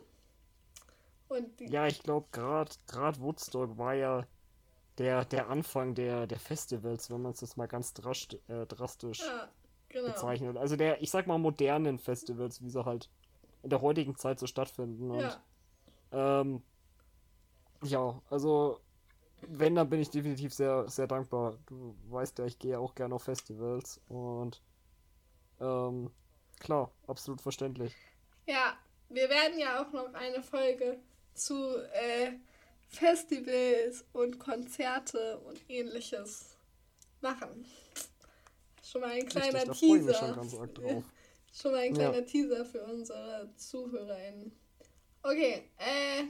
Ja, 1.60 1.86
ich 1.88 2.02
glaube, 2.02 2.28
gerade 2.32 2.72
grad 2.88 3.19
Woodstock 3.22 3.78
war 3.78 3.93
ja 3.93 4.26
der, 4.98 5.26
der 5.26 5.50
Anfang 5.50 5.95
der, 5.95 6.28
der 6.28 6.39
Festivals, 6.39 7.10
wenn 7.10 7.22
man 7.22 7.34
es 7.34 7.41
jetzt 7.41 7.58
mal 7.58 7.67
ganz 7.67 7.93
drastisch, 7.93 8.39
äh, 8.48 8.65
drastisch 8.65 9.19
ja, 9.19 9.50
genau. 9.89 10.08
bezeichnet. 10.08 10.58
Also 10.58 10.76
der, 10.76 11.02
ich 11.02 11.12
sag 11.12 11.28
mal, 11.28 11.38
modernen 11.38 12.00
Festivals, 12.00 12.62
wie 12.62 12.69
sie 12.69 12.84
halt 12.84 13.10
in 13.63 13.69
der 13.69 13.82
heutigen 13.82 14.15
Zeit 14.15 14.39
so 14.39 14.48
stattfinden. 14.48 15.12
Und, 15.12 15.39
Ja, 16.12 16.41
ähm, 16.41 16.63
ja, 17.84 18.22
also 18.30 18.80
wenn, 19.47 19.75
dann 19.75 19.89
bin 19.89 19.99
ich 19.99 20.10
definitiv 20.10 20.54
sehr, 20.54 20.88
sehr 20.89 21.08
dankbar. 21.08 21.58
Du 21.67 21.95
weißt 22.10 22.39
ja, 22.39 22.45
ich 22.45 22.60
gehe 22.60 22.80
auch 22.80 22.95
gerne 22.95 23.15
auf 23.15 23.23
Festivals 23.23 24.02
und 24.08 24.62
ähm, 25.60 26.12
klar, 26.60 26.91
absolut 27.08 27.41
verständlich. 27.41 27.97
ja, 28.45 28.78
wir 29.10 29.30
werden 29.30 29.60
ja 29.60 29.82
auch 29.82 29.91
noch 29.91 30.13
eine 30.13 30.41
Folge 30.43 30.99
zu 31.34 31.78
äh, 31.93 32.34
Festivals 32.89 34.06
und 34.13 34.39
Konzerte 34.39 35.39
und 35.39 35.60
ähnliches 35.69 36.56
machen. 37.21 37.65
Schon 38.84 39.02
mal 39.02 39.12
ein 39.12 39.25
kleiner 39.25 39.69
Richtig, 39.69 39.71
Teaser. 39.71 40.13
schon 40.13 40.34
ganz 40.34 40.54
arg 40.54 40.75
drauf. 40.75 41.06
Schon 41.52 41.71
mal 41.71 41.82
ein 41.82 41.93
Ja. 41.93 41.95
kleiner 41.95 42.25
Teaser 42.25 42.63
für 42.65 42.84
unsere 42.84 43.49
ZuhörerInnen. 43.56 44.52
Okay, 45.23 45.63
äh, 45.78 46.25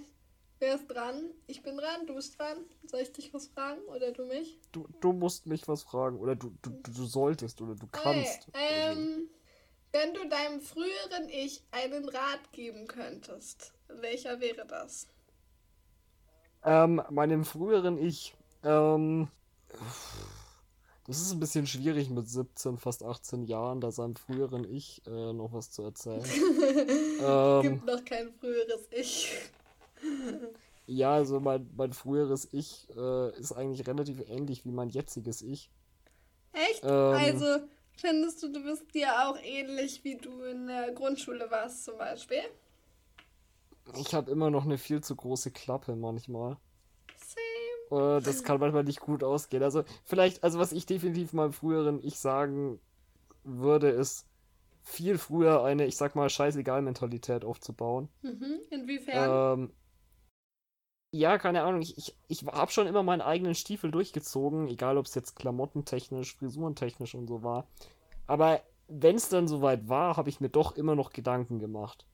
wer 0.60 0.76
ist 0.76 0.88
dran? 0.88 1.32
Ich 1.48 1.64
bin 1.64 1.78
dran, 1.78 2.06
du 2.06 2.16
bist 2.16 2.38
dran. 2.38 2.58
Soll 2.84 3.02
ich 3.02 3.12
dich 3.12 3.34
was 3.34 3.48
fragen 3.48 3.82
oder 3.84 4.12
du 4.12 4.26
mich? 4.26 4.60
Du, 4.72 4.88
du 5.00 5.14
musst 5.14 5.46
mich 5.46 5.68
was 5.68 5.84
fragen 5.84 6.20
oder 6.20 6.36
du, 6.36 6.54
du, 6.62 6.70
du, 6.70 7.06
solltest 7.06 7.62
oder 7.62 7.76
du 7.76 7.88
kannst. 7.88 8.48
Okay, 8.50 8.92
ähm, 8.92 9.30
wenn 9.92 10.14
du 10.14 10.28
deinem 10.28 10.62
früheren 10.62 11.30
Ich 11.30 11.64
einen 11.72 12.08
Rat 12.08 12.52
geben 12.52 12.88
könntest, 12.88 13.74
welcher 13.88 14.40
wäre 14.40 14.66
das? 14.68 15.08
Ähm, 16.64 17.02
meinem 17.10 17.46
früheren 17.46 17.98
Ich, 17.98 18.36
ähm, 18.64 19.30
das 21.08 21.22
ist 21.22 21.32
ein 21.32 21.40
bisschen 21.40 21.66
schwierig 21.66 22.10
mit 22.10 22.28
17, 22.28 22.78
fast 22.78 23.04
18 23.04 23.44
Jahren, 23.46 23.80
da 23.82 23.92
seinem 23.92 24.16
früheren 24.16 24.70
Ich 24.70 25.02
äh, 25.08 25.34
noch 25.34 25.54
was 25.54 25.72
zu 25.72 25.84
erzählen. 25.84 26.24
ähm, 27.22 27.62
Gibt 27.62 27.86
noch 27.86 28.04
kein 28.04 28.32
früheres 28.34 28.88
Ich. 28.92 29.34
Ja, 30.86 31.14
also 31.14 31.40
mein, 31.40 31.70
mein 31.76 31.94
früheres 31.94 32.48
Ich 32.52 32.88
äh, 32.96 33.38
ist 33.40 33.52
eigentlich 33.52 33.88
relativ 33.88 34.22
ähnlich 34.30 34.66
wie 34.66 34.72
mein 34.72 34.90
jetziges 34.90 35.42
Ich. 35.42 35.72
Echt? 36.54 36.84
Ähm, 36.84 36.90
also, 36.90 37.68
findest 37.98 38.42
du, 38.44 38.52
du 38.52 38.64
bist 38.64 38.94
dir 38.94 39.28
auch 39.28 39.38
ähnlich, 39.42 40.04
wie 40.04 40.18
du 40.18 40.42
in 40.44 40.68
der 40.68 40.92
Grundschule 40.92 41.50
warst 41.52 41.86
zum 41.86 41.98
Beispiel? 41.98 42.42
Ich 43.96 44.14
habe 44.14 44.32
immer 44.32 44.50
noch 44.50 44.66
eine 44.66 44.78
viel 44.78 45.02
zu 45.02 45.16
große 45.16 45.52
Klappe 45.52 45.96
manchmal. 45.96 46.58
Same. 47.90 48.18
Äh, 48.18 48.22
das 48.22 48.44
kann 48.44 48.60
manchmal 48.60 48.84
nicht 48.84 49.00
gut 49.00 49.24
ausgehen. 49.24 49.64
Also 49.64 49.84
vielleicht, 50.04 50.44
also 50.44 50.60
was 50.60 50.72
ich 50.72 50.86
definitiv 50.86 51.34
meinem 51.34 51.54
früheren 51.54 52.00
Ich 52.04 52.20
sagen 52.20 52.80
würde, 53.44 53.90
ist 53.90 54.28
viel 54.82 55.18
früher 55.18 55.64
eine, 55.64 55.86
ich 55.86 55.98
sag 55.98 56.16
mal, 56.16 56.30
scheißegal-Mentalität 56.30 57.44
aufzubauen. 57.44 58.10
Mhm. 58.22 58.60
Inwiefern? 58.70 59.60
Ähm, 59.60 59.74
ja, 61.12 61.38
keine 61.38 61.64
Ahnung. 61.64 61.82
Ich, 61.82 61.98
ich, 61.98 62.16
ich 62.28 62.46
habe 62.46 62.72
schon 62.72 62.88
immer 62.88 63.04
meinen 63.04 63.22
eigenen 63.22 63.56
Stiefel 63.56 63.92
durchgezogen, 63.92 64.68
egal 64.68 64.98
ob 64.98 65.06
es 65.06 65.16
jetzt 65.16 65.36
klamottentechnisch, 65.36 66.36
frisurentechnisch 66.36 67.16
und 67.16 67.28
so 67.28 67.44
war. 67.44 67.68
Aber 68.28 68.62
wenn 68.88 69.16
es 69.16 69.30
dann 69.30 69.48
soweit 69.48 69.88
war, 69.88 70.18
habe 70.18 70.30
ich 70.30 70.40
mir 70.40 70.50
doch 70.50 70.76
immer 70.76 70.96
noch 70.96 71.12
Gedanken 71.12 71.60
gemacht. 71.60 72.06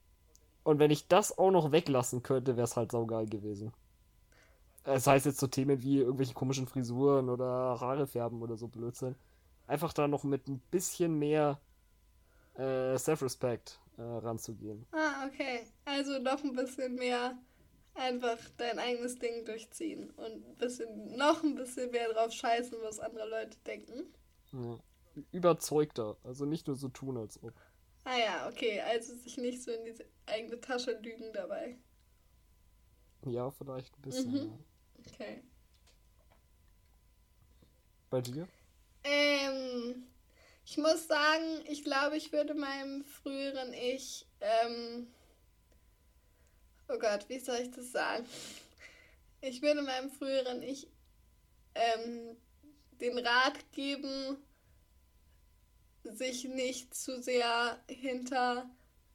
Und 0.63 0.79
wenn 0.79 0.91
ich 0.91 1.07
das 1.07 1.37
auch 1.37 1.51
noch 1.51 1.71
weglassen 1.71 2.23
könnte, 2.23 2.57
wäre 2.57 2.65
es 2.65 2.75
halt 2.75 2.91
saugeil 2.91 3.27
gewesen. 3.27 3.71
Das 4.83 5.07
heißt 5.07 5.25
jetzt 5.25 5.39
so 5.39 5.47
Themen 5.47 5.81
wie 5.81 5.99
irgendwelche 5.99 6.33
komischen 6.33 6.67
Frisuren 6.67 7.29
oder 7.29 7.79
Haare 7.79 8.07
färben 8.07 8.41
oder 8.41 8.55
so 8.55 8.67
Blödsinn. 8.67 9.15
Einfach 9.67 9.93
da 9.93 10.07
noch 10.07 10.23
mit 10.23 10.47
ein 10.47 10.59
bisschen 10.71 11.17
mehr 11.17 11.59
äh, 12.55 12.97
Self-Respect 12.97 13.79
äh, 13.97 14.01
ranzugehen. 14.01 14.85
Ah, 14.91 15.27
okay. 15.27 15.65
Also 15.85 16.19
noch 16.19 16.43
ein 16.43 16.53
bisschen 16.53 16.95
mehr 16.95 17.35
einfach 17.95 18.37
dein 18.57 18.79
eigenes 18.79 19.17
Ding 19.17 19.45
durchziehen 19.45 20.11
und 20.11 20.47
ein 20.47 20.55
bisschen, 20.57 21.15
noch 21.15 21.43
ein 21.43 21.55
bisschen 21.55 21.91
mehr 21.91 22.09
drauf 22.13 22.31
scheißen, 22.31 22.77
was 22.81 22.99
andere 22.99 23.27
Leute 23.27 23.57
denken. 23.65 24.13
Ja. 24.51 24.79
Überzeugter. 25.31 26.17
Also 26.23 26.45
nicht 26.45 26.67
nur 26.67 26.75
so 26.75 26.89
tun, 26.89 27.17
als 27.17 27.41
ob. 27.41 27.53
Ah 28.03 28.17
ja, 28.17 28.47
okay. 28.49 28.81
Also 28.81 29.15
sich 29.15 29.37
nicht 29.37 29.63
so 29.63 29.71
in 29.71 29.85
diese 29.85 30.05
eigene 30.25 30.59
Tasche 30.59 30.91
lügen 31.01 31.31
dabei. 31.33 31.77
Ja, 33.25 33.49
vielleicht 33.49 33.97
ein 33.97 34.01
bisschen. 34.01 34.31
Mhm. 34.31 34.37
Ja. 34.37 35.11
Okay. 35.11 35.43
Bei 38.09 38.21
dir? 38.21 38.47
Ähm, 39.03 40.07
ich 40.65 40.77
muss 40.77 41.07
sagen, 41.07 41.63
ich 41.67 41.83
glaube, 41.83 42.17
ich 42.17 42.31
würde 42.31 42.53
meinem 42.53 43.03
früheren 43.03 43.73
Ich, 43.73 44.27
ähm, 44.41 45.07
oh 46.87 46.97
Gott, 46.97 47.27
wie 47.29 47.39
soll 47.39 47.57
ich 47.57 47.71
das 47.71 47.91
sagen? 47.91 48.25
Ich 49.41 49.61
würde 49.61 49.81
meinem 49.81 50.09
früheren 50.09 50.61
Ich 50.61 50.87
ähm, 51.75 52.37
den 52.99 53.17
Rat 53.17 53.71
geben, 53.71 54.37
sich 56.03 56.45
nicht 56.45 56.93
zu 56.93 57.21
sehr 57.21 57.79
hinter 57.87 58.69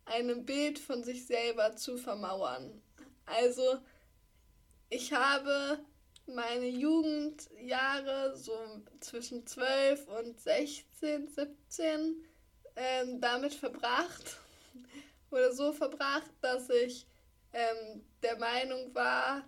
einem 0.04 0.44
Bild 0.44 0.78
von 0.78 1.04
sich 1.04 1.26
selber 1.26 1.76
zu 1.76 1.96
vermauern. 1.96 2.82
Also 3.26 3.78
ich 4.88 5.12
habe 5.12 5.78
meine 6.26 6.66
Jugendjahre 6.66 8.36
so 8.36 8.56
zwischen 9.00 9.46
12 9.46 10.06
und 10.08 10.40
16, 10.40 11.28
17 11.28 12.24
ähm, 12.76 13.20
damit 13.20 13.54
verbracht 13.54 14.38
oder 15.30 15.52
so 15.52 15.72
verbracht, 15.72 16.30
dass 16.40 16.68
ich 16.70 17.06
ähm, 17.53 18.05
der 18.22 18.38
Meinung 18.38 18.94
war, 18.94 19.44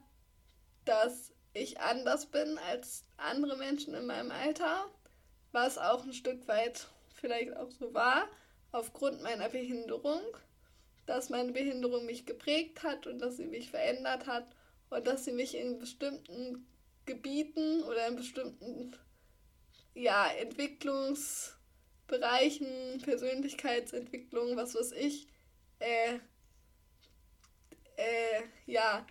dass 0.84 1.32
ich 1.55 1.80
anders 1.80 2.26
bin 2.26 2.59
als 2.70 3.05
andere 3.16 3.57
Menschen 3.57 3.94
in 3.94 4.07
meinem 4.07 4.30
Alter, 4.30 4.90
was 5.53 5.78
auch 5.78 6.05
ein 6.05 6.12
Stück 6.12 6.46
weit 6.48 6.88
vielleicht 7.14 7.57
auch 7.57 7.70
so 7.70 7.94
war, 7.94 8.28
aufgrund 8.72 9.22
meiner 9.22 9.48
Behinderung, 9.48 10.20
dass 11.07 11.30
meine 11.30 11.53
Behinderung 11.53 12.07
mich 12.07 12.26
geprägt 12.26 12.82
hat 12.82 13.07
und 13.07 13.20
dass 13.20 13.36
sie 13.36 13.46
mich 13.46 13.70
verändert 13.70 14.26
hat 14.26 14.48
und 14.90 15.07
dass 15.07 15.24
sie 15.24 15.32
mich 15.32 15.55
in 15.55 15.78
bestimmten 15.78 16.66
Gebieten 17.05 17.82
oder 17.82 18.09
in 18.09 18.16
bestimmten 18.16 18.96
ja, 19.94 20.26
Entwicklungsbereichen, 20.38 23.03
Persönlichkeitsentwicklung, 23.03 24.57
was 24.57 24.74
weiß 24.74 24.92
ich, 24.92 25.28
äh, 25.80 26.18
äh, 27.97 28.43
ja, 28.66 29.07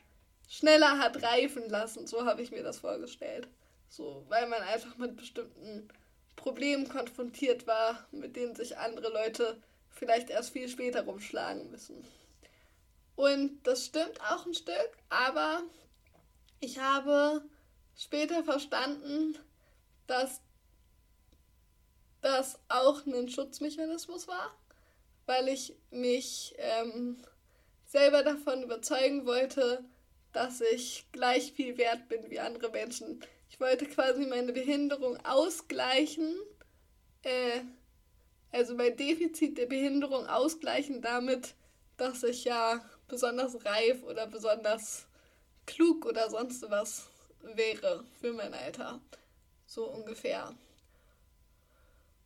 schneller 0.48 1.00
hat 1.00 1.22
reifen 1.24 1.70
lassen. 1.70 2.08
So 2.08 2.26
habe 2.26 2.42
ich 2.42 2.52
mir 2.52 2.64
das 2.64 2.80
vorgestellt. 2.80 3.48
So, 3.90 4.26
weil 4.30 4.48
man 4.48 4.62
einfach 4.62 4.98
mit 4.98 5.18
bestimmten 5.18 5.90
Problemen 6.36 6.88
konfrontiert 6.88 7.68
war, 7.68 8.08
mit 8.12 8.36
denen 8.36 8.56
sich 8.56 8.78
andere 8.78 9.10
Leute 9.10 9.62
vielleicht 9.90 10.30
erst 10.30 10.52
viel 10.52 10.70
später 10.70 11.04
rumschlagen 11.06 11.70
müssen. 11.72 12.06
Und 13.16 13.62
das 13.64 13.86
stimmt 13.86 14.20
auch 14.22 14.46
ein 14.46 14.54
Stück, 14.54 14.92
aber 15.10 15.62
ich 16.60 16.80
habe 16.80 17.44
später 17.96 18.44
verstanden, 18.44 19.38
dass 20.08 20.42
das 22.22 22.60
auch 22.70 23.06
ein 23.06 23.30
Schutzmechanismus 23.30 24.28
war, 24.28 24.56
weil 25.26 25.48
ich 25.50 25.76
mich 25.90 26.56
ähm, 26.58 27.24
selber 27.92 28.24
davon 28.24 28.64
überzeugen 28.64 29.26
wollte, 29.26 29.84
dass 30.32 30.62
ich 30.62 31.06
gleich 31.12 31.52
viel 31.52 31.78
wert 31.78 32.08
bin 32.08 32.30
wie 32.30 32.40
andere 32.40 32.70
Menschen. 32.70 33.20
Ich 33.50 33.60
wollte 33.60 33.86
quasi 33.86 34.26
meine 34.26 34.54
Behinderung 34.54 35.18
ausgleichen, 35.26 36.34
äh, 37.24 37.60
also 38.52 38.76
mein 38.76 38.96
Defizit 38.96 39.58
der 39.58 39.66
Behinderung 39.66 40.26
ausgleichen 40.28 41.02
damit, 41.02 41.54
dass 41.98 42.24
ich 42.24 42.46
ja 42.46 42.80
besonders 43.10 43.66
reif 43.66 44.04
oder 44.04 44.26
besonders 44.26 45.06
klug 45.66 46.06
oder 46.06 46.30
sonst 46.30 46.70
was 46.72 47.10
wäre 47.42 48.06
für 48.22 48.32
mein 48.32 48.54
Alter. 48.54 49.02
So 49.66 49.90
ungefähr. 49.90 50.56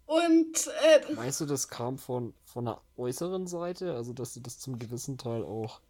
Und. 0.06 0.68
Äh, 0.84 1.14
Meinst 1.14 1.41
du, 1.41 1.45
das 1.45 1.68
kam 1.68 1.97
von, 1.97 2.34
von 2.43 2.66
der 2.66 2.82
äußeren 2.97 3.47
Seite? 3.47 3.95
Also, 3.95 4.14
dass 4.14 4.34
du 4.34 4.39
das 4.39 4.60
zum 4.60 4.80
gewissen 4.80 5.18
Teil 5.18 5.43
auch 5.43 5.82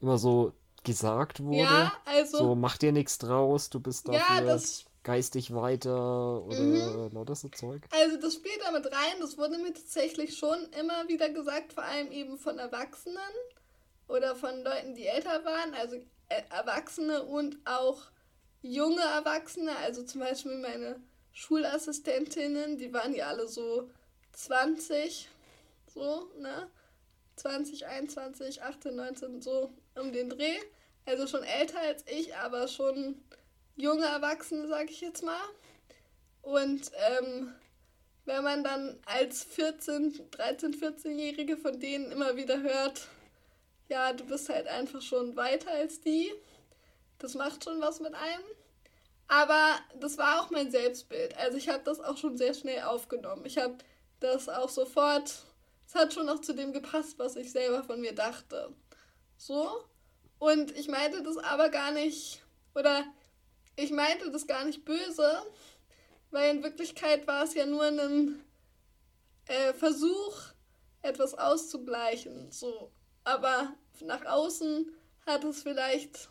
immer 0.00 0.18
so 0.18 0.52
gesagt 0.84 1.42
wurde? 1.42 1.58
Ja, 1.58 1.92
also. 2.04 2.38
So, 2.38 2.54
mach 2.54 2.76
dir 2.76 2.92
nichts 2.92 3.18
draus, 3.18 3.70
du 3.70 3.80
bist 3.80 4.08
dafür 4.08 4.36
ja, 4.36 4.40
das, 4.42 4.84
geistig 5.02 5.54
weiter 5.54 6.44
oder 6.44 6.60
mhm. 6.60 7.10
lauter 7.12 7.34
so 7.34 7.48
Zeug. 7.48 7.82
Also, 7.90 8.18
das 8.18 8.34
spielt 8.34 8.60
damit 8.64 8.86
rein. 8.86 9.20
Das 9.20 9.38
wurde 9.38 9.58
mir 9.58 9.72
tatsächlich 9.72 10.36
schon 10.36 10.58
immer 10.78 11.08
wieder 11.08 11.30
gesagt, 11.30 11.72
vor 11.72 11.84
allem 11.84 12.10
eben 12.12 12.38
von 12.38 12.58
Erwachsenen 12.58 13.16
oder 14.08 14.36
von 14.36 14.62
Leuten, 14.62 14.94
die 14.94 15.06
älter 15.06 15.44
waren. 15.44 15.74
Also, 15.74 15.96
äh, 16.28 16.42
Erwachsene 16.50 17.22
und 17.22 17.56
auch 17.64 18.02
junge 18.62 19.02
Erwachsene, 19.02 19.76
also 19.76 20.02
zum 20.02 20.20
Beispiel 20.20 20.58
meine 20.58 21.00
Schulassistentinnen, 21.36 22.78
die 22.78 22.94
waren 22.94 23.14
ja 23.14 23.26
alle 23.26 23.46
so 23.46 23.90
20, 24.32 25.28
so, 25.86 26.30
ne? 26.38 26.70
20, 27.36 27.86
21, 27.86 28.62
18, 28.62 28.96
19, 28.96 29.42
so 29.42 29.70
um 29.96 30.12
den 30.12 30.30
Dreh. 30.30 30.56
Also 31.04 31.26
schon 31.26 31.44
älter 31.44 31.78
als 31.78 32.04
ich, 32.08 32.34
aber 32.34 32.68
schon 32.68 33.22
junge 33.76 34.06
Erwachsene, 34.06 34.66
sag 34.66 34.90
ich 34.90 35.02
jetzt 35.02 35.22
mal. 35.22 35.44
Und 36.40 36.90
ähm, 37.10 37.54
wenn 38.24 38.42
man 38.42 38.64
dann 38.64 38.98
als 39.04 39.44
14, 39.44 40.30
13, 40.30 40.72
14-Jährige 40.72 41.58
von 41.58 41.78
denen 41.78 42.12
immer 42.12 42.36
wieder 42.36 42.62
hört, 42.62 43.08
ja, 43.90 44.14
du 44.14 44.24
bist 44.24 44.48
halt 44.48 44.68
einfach 44.68 45.02
schon 45.02 45.36
weiter 45.36 45.70
als 45.70 46.00
die, 46.00 46.32
das 47.18 47.34
macht 47.34 47.62
schon 47.62 47.78
was 47.82 48.00
mit 48.00 48.14
einem. 48.14 48.55
Aber 49.28 49.78
das 49.98 50.18
war 50.18 50.40
auch 50.40 50.50
mein 50.50 50.70
Selbstbild. 50.70 51.36
Also 51.36 51.58
ich 51.58 51.68
habe 51.68 51.82
das 51.84 52.00
auch 52.00 52.16
schon 52.16 52.36
sehr 52.36 52.54
schnell 52.54 52.82
aufgenommen. 52.82 53.44
Ich 53.44 53.58
habe 53.58 53.76
das 54.20 54.48
auch 54.48 54.68
sofort, 54.68 55.44
es 55.86 55.94
hat 55.94 56.14
schon 56.14 56.26
noch 56.26 56.40
zu 56.40 56.54
dem 56.54 56.72
gepasst, 56.72 57.18
was 57.18 57.36
ich 57.36 57.50
selber 57.50 57.82
von 57.82 58.00
mir 58.00 58.14
dachte. 58.14 58.72
So. 59.36 59.84
Und 60.38 60.76
ich 60.76 60.88
meinte 60.88 61.22
das 61.22 61.38
aber 61.38 61.70
gar 61.70 61.92
nicht, 61.92 62.42
oder 62.74 63.04
ich 63.74 63.90
meinte 63.90 64.30
das 64.30 64.46
gar 64.46 64.64
nicht 64.64 64.84
böse, 64.84 65.42
weil 66.30 66.54
in 66.54 66.62
Wirklichkeit 66.62 67.26
war 67.26 67.44
es 67.44 67.54
ja 67.54 67.66
nur 67.66 67.84
ein 67.84 68.44
äh, 69.46 69.72
Versuch, 69.72 70.36
etwas 71.02 71.34
auszugleichen. 71.34 72.52
So. 72.52 72.92
Aber 73.24 73.74
nach 74.00 74.24
außen 74.24 74.94
hat 75.26 75.44
es 75.44 75.62
vielleicht, 75.62 76.28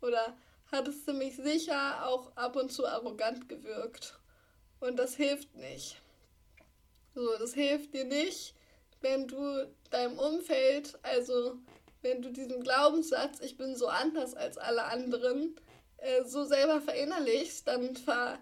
oder 0.00 0.36
hat 0.72 0.88
es 0.88 1.04
ziemlich 1.04 1.36
sicher 1.36 2.06
auch 2.06 2.36
ab 2.36 2.56
und 2.56 2.72
zu 2.72 2.86
arrogant 2.86 3.48
gewirkt. 3.48 4.18
Und 4.80 4.96
das 4.96 5.14
hilft 5.14 5.54
nicht. 5.56 6.00
So, 7.14 7.36
das 7.38 7.54
hilft 7.54 7.92
dir 7.94 8.04
nicht, 8.04 8.54
wenn 9.00 9.26
du 9.26 9.68
deinem 9.90 10.18
Umfeld, 10.18 10.98
also 11.02 11.58
wenn 12.02 12.22
du 12.22 12.30
diesen 12.30 12.62
Glaubenssatz, 12.62 13.40
ich 13.40 13.56
bin 13.56 13.76
so 13.76 13.88
anders 13.88 14.34
als 14.34 14.58
alle 14.58 14.84
anderen, 14.84 15.56
äh, 15.98 16.24
so 16.24 16.44
selber 16.44 16.80
verinnerlichst, 16.80 17.66
dann 17.66 17.96
ver 17.96 18.38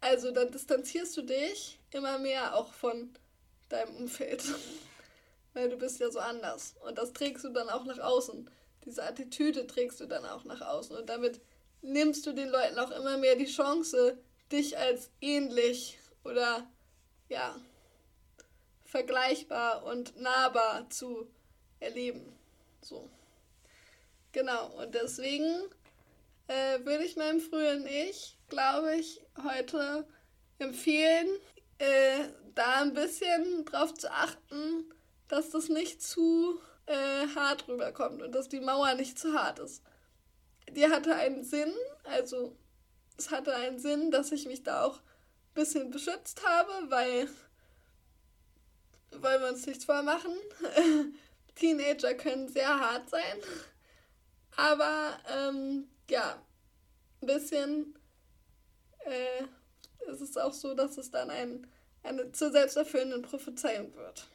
also 0.00 0.30
dann 0.30 0.52
distanzierst 0.52 1.16
du 1.16 1.22
dich 1.22 1.80
immer 1.90 2.18
mehr 2.18 2.54
auch 2.54 2.72
von 2.72 3.12
deinem 3.68 3.96
Umfeld. 3.96 4.44
Weil 5.54 5.70
du 5.70 5.76
bist 5.76 5.98
ja 5.98 6.10
so 6.10 6.20
anders. 6.20 6.76
Und 6.86 6.98
das 6.98 7.12
trägst 7.12 7.44
du 7.44 7.48
dann 7.48 7.68
auch 7.68 7.84
nach 7.84 7.98
außen 7.98 8.48
diese 8.84 9.02
Attitüde 9.02 9.66
trägst 9.66 10.00
du 10.00 10.06
dann 10.06 10.24
auch 10.24 10.44
nach 10.44 10.60
außen. 10.60 10.96
Und 10.96 11.08
damit 11.08 11.40
nimmst 11.82 12.26
du 12.26 12.32
den 12.32 12.48
Leuten 12.48 12.78
auch 12.78 12.90
immer 12.90 13.16
mehr 13.16 13.36
die 13.36 13.46
Chance, 13.46 14.18
dich 14.50 14.78
als 14.78 15.10
ähnlich 15.20 15.98
oder 16.24 16.68
ja, 17.28 17.56
vergleichbar 18.84 19.84
und 19.84 20.18
nahbar 20.20 20.88
zu 20.90 21.28
erleben. 21.80 22.36
So. 22.80 23.08
Genau, 24.32 24.68
und 24.82 24.94
deswegen 24.94 25.44
äh, 26.48 26.84
würde 26.84 27.04
ich 27.04 27.16
meinem 27.16 27.40
früheren 27.40 27.86
Ich, 27.86 28.36
glaube 28.48 28.96
ich, 28.96 29.20
heute 29.42 30.06
empfehlen, 30.58 31.28
äh, 31.78 32.28
da 32.54 32.82
ein 32.82 32.94
bisschen 32.94 33.64
drauf 33.64 33.94
zu 33.94 34.10
achten, 34.10 34.92
dass 35.28 35.50
das 35.50 35.68
nicht 35.68 36.02
zu 36.02 36.60
äh, 36.88 37.26
hart 37.34 37.68
rüberkommt 37.68 38.22
und 38.22 38.34
dass 38.34 38.48
die 38.48 38.60
Mauer 38.60 38.94
nicht 38.94 39.18
zu 39.18 39.32
hart 39.34 39.58
ist. 39.58 39.82
Die 40.70 40.88
hatte 40.88 41.14
einen 41.14 41.44
Sinn, 41.44 41.72
also 42.04 42.56
es 43.16 43.30
hatte 43.30 43.54
einen 43.54 43.78
Sinn, 43.78 44.10
dass 44.10 44.32
ich 44.32 44.46
mich 44.46 44.62
da 44.62 44.84
auch 44.84 44.98
ein 44.98 45.54
bisschen 45.54 45.90
beschützt 45.90 46.42
habe, 46.46 46.90
weil 46.90 47.28
wollen 49.10 49.42
wir 49.42 49.48
uns 49.48 49.66
nichts 49.66 49.84
vormachen. 49.84 50.32
Teenager 51.54 52.14
können 52.14 52.48
sehr 52.48 52.68
hart 52.78 53.10
sein. 53.10 53.38
Aber 54.56 55.18
ähm, 55.34 55.88
ja, 56.10 56.40
ein 57.20 57.26
bisschen 57.26 57.98
äh, 59.04 60.10
ist 60.10 60.20
es 60.20 60.36
auch 60.36 60.52
so, 60.52 60.74
dass 60.74 60.98
es 60.98 61.10
dann 61.10 61.30
ein, 61.30 61.66
eine 62.02 62.32
zur 62.32 62.50
selbsterfüllenden 62.50 63.22
Prophezeiung 63.22 63.94
wird. 63.96 64.28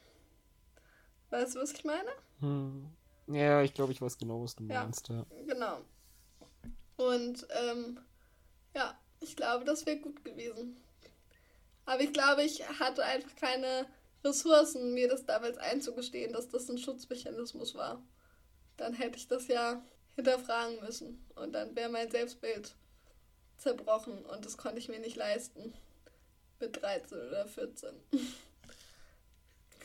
Weißt 1.30 1.54
du, 1.54 1.60
was 1.60 1.72
ich 1.72 1.84
meine? 1.84 2.10
Hm. 2.40 2.88
Ja, 3.26 3.62
ich 3.62 3.72
glaube, 3.72 3.92
ich 3.92 4.02
weiß 4.02 4.18
genau, 4.18 4.42
was 4.42 4.54
du 4.54 4.64
meinst. 4.64 5.08
Ja, 5.08 5.24
genau. 5.46 5.78
Und 6.96 7.46
ähm, 7.50 8.00
ja, 8.74 8.98
ich 9.20 9.36
glaube, 9.36 9.64
das 9.64 9.86
wäre 9.86 9.98
gut 9.98 10.24
gewesen. 10.24 10.76
Aber 11.86 12.00
ich 12.02 12.12
glaube, 12.12 12.42
ich 12.42 12.66
hatte 12.78 13.04
einfach 13.04 13.34
keine 13.36 13.86
Ressourcen, 14.24 14.94
mir 14.94 15.08
das 15.08 15.26
damals 15.26 15.58
einzugestehen, 15.58 16.32
dass 16.32 16.48
das 16.48 16.68
ein 16.68 16.78
Schutzmechanismus 16.78 17.74
war. 17.74 18.02
Dann 18.76 18.94
hätte 18.94 19.18
ich 19.18 19.28
das 19.28 19.48
ja 19.48 19.82
hinterfragen 20.16 20.80
müssen. 20.80 21.24
Und 21.34 21.52
dann 21.52 21.74
wäre 21.76 21.90
mein 21.90 22.10
Selbstbild 22.10 22.74
zerbrochen. 23.58 24.24
Und 24.24 24.44
das 24.46 24.56
konnte 24.56 24.78
ich 24.78 24.88
mir 24.88 25.00
nicht 25.00 25.16
leisten. 25.16 25.74
Mit 26.60 26.80
13 26.80 27.18
oder 27.18 27.46
14. 27.46 27.94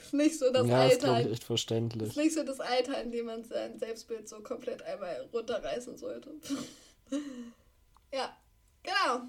Ist 0.09 0.13
nicht 0.13 0.39
so 0.39 0.51
das 0.51 0.67
ja, 0.67 0.85
ist, 0.85 0.93
Alter. 0.93 1.05
glaube 1.05 1.21
ich, 1.21 1.31
echt 1.33 1.43
verständlich. 1.43 2.09
Ist 2.09 2.17
nicht 2.17 2.33
so 2.33 2.43
das 2.43 2.59
Alter, 2.59 3.01
in 3.01 3.11
dem 3.11 3.27
man 3.27 3.43
sein 3.43 3.77
Selbstbild 3.77 4.27
so 4.27 4.41
komplett 4.41 4.81
einmal 4.81 5.29
runterreißen 5.31 5.97
sollte. 5.97 6.31
ja, 8.13 8.35
genau. 8.83 9.23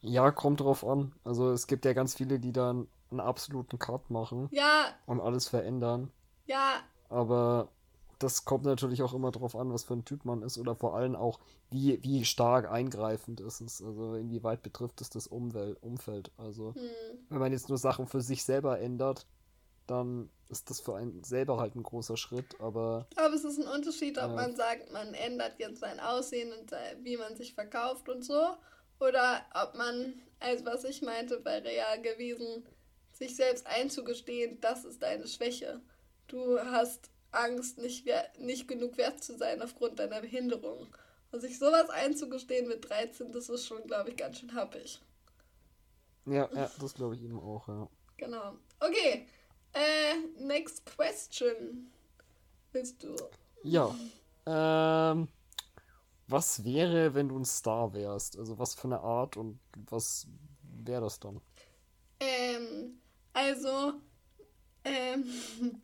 Ja, 0.00 0.30
kommt 0.30 0.60
drauf 0.60 0.84
an. 0.84 1.12
Also 1.24 1.50
es 1.52 1.66
gibt 1.66 1.84
ja 1.84 1.92
ganz 1.92 2.14
viele, 2.14 2.40
die 2.40 2.52
dann 2.52 2.88
einen 3.10 3.20
absoluten 3.20 3.78
Cut 3.78 4.10
machen 4.10 4.48
Ja, 4.52 4.86
und 5.06 5.20
alles 5.20 5.48
verändern. 5.48 6.10
ja, 6.46 6.80
Aber 7.10 7.68
das 8.18 8.44
kommt 8.44 8.64
natürlich 8.64 9.02
auch 9.02 9.14
immer 9.14 9.30
drauf 9.32 9.56
an, 9.56 9.72
was 9.72 9.84
für 9.84 9.94
ein 9.94 10.04
Typ 10.04 10.24
man 10.24 10.42
ist 10.42 10.56
oder 10.58 10.74
vor 10.74 10.94
allem 10.96 11.16
auch, 11.16 11.40
wie, 11.70 12.02
wie 12.02 12.24
stark 12.24 12.70
eingreifend 12.70 13.40
ist 13.40 13.60
es. 13.60 13.82
Also 13.82 14.14
inwieweit 14.14 14.62
betrifft 14.62 15.00
es 15.00 15.10
das 15.10 15.26
Umwelt, 15.26 15.82
Umfeld. 15.82 16.30
Also 16.36 16.74
hm. 16.74 16.82
wenn 17.28 17.38
man 17.38 17.52
jetzt 17.52 17.68
nur 17.68 17.78
Sachen 17.78 18.06
für 18.06 18.20
sich 18.20 18.44
selber 18.44 18.78
ändert, 18.80 19.26
dann 19.92 20.30
ist 20.48 20.68
das 20.70 20.80
für 20.80 20.96
einen 20.96 21.22
selber 21.24 21.58
halt 21.58 21.74
ein 21.76 21.82
großer 21.82 22.16
Schritt. 22.16 22.60
Aber 22.60 23.06
Ich 23.10 23.16
glaube, 23.16 23.34
es 23.36 23.44
ist 23.44 23.58
ein 23.58 23.68
Unterschied, 23.68 24.18
ob 24.18 24.24
Ja. 24.30 24.34
man 24.34 24.56
sagt, 24.56 24.92
man 24.92 25.14
ändert 25.14 25.58
jetzt 25.58 25.80
sein 25.80 26.00
Aussehen 26.00 26.52
und 26.52 26.72
wie 27.02 27.16
man 27.16 27.36
sich 27.36 27.54
verkauft 27.54 28.08
und 28.08 28.22
so. 28.24 28.56
Oder 29.00 29.44
ob 29.54 29.74
man, 29.76 30.14
also 30.40 30.64
was 30.66 30.84
ich 30.84 31.02
meinte 31.02 31.38
bei 31.40 31.58
Real 31.58 32.00
gewesen, 32.02 32.66
sich 33.12 33.34
selbst 33.36 33.66
einzugestehen, 33.66 34.60
das 34.60 34.84
ist 34.84 35.02
deine 35.02 35.26
Schwäche. 35.26 35.80
Du 36.28 36.58
hast 36.58 37.10
Angst, 37.32 37.78
nicht, 37.78 38.06
nicht 38.38 38.68
genug 38.68 38.96
wert 38.98 39.22
zu 39.24 39.36
sein 39.36 39.62
aufgrund 39.62 39.98
deiner 39.98 40.20
Behinderung. 40.20 40.86
Und 41.30 41.40
sich 41.40 41.58
sowas 41.58 41.88
einzugestehen 41.88 42.68
mit 42.68 42.88
13, 42.88 43.32
das 43.32 43.48
ist 43.48 43.66
schon, 43.66 43.82
glaube 43.86 44.10
ich, 44.10 44.16
ganz 44.16 44.38
schön 44.38 44.54
happig. 44.54 45.00
ja, 46.26 46.48
ja, 46.54 46.70
das 46.78 46.94
glaube 46.94 47.14
ich 47.16 47.22
eben 47.22 47.40
auch, 47.40 47.66
ja. 47.68 47.88
Genau. 48.18 48.56
Okay. 48.80 49.26
Äh, 49.72 50.16
next 50.38 50.84
question. 50.84 51.90
Willst 52.72 53.02
du? 53.02 53.16
Ja. 53.62 53.94
Ähm, 54.46 55.28
was 56.26 56.64
wäre, 56.64 57.14
wenn 57.14 57.28
du 57.28 57.38
ein 57.38 57.44
Star 57.44 57.92
wärst? 57.92 58.38
Also 58.38 58.58
was 58.58 58.74
für 58.74 58.88
eine 58.88 59.00
Art 59.00 59.36
und 59.36 59.60
was 59.90 60.26
wäre 60.62 61.02
das 61.02 61.20
dann? 61.20 61.40
Ähm, 62.20 63.00
also, 63.32 63.94
ähm, 64.84 65.24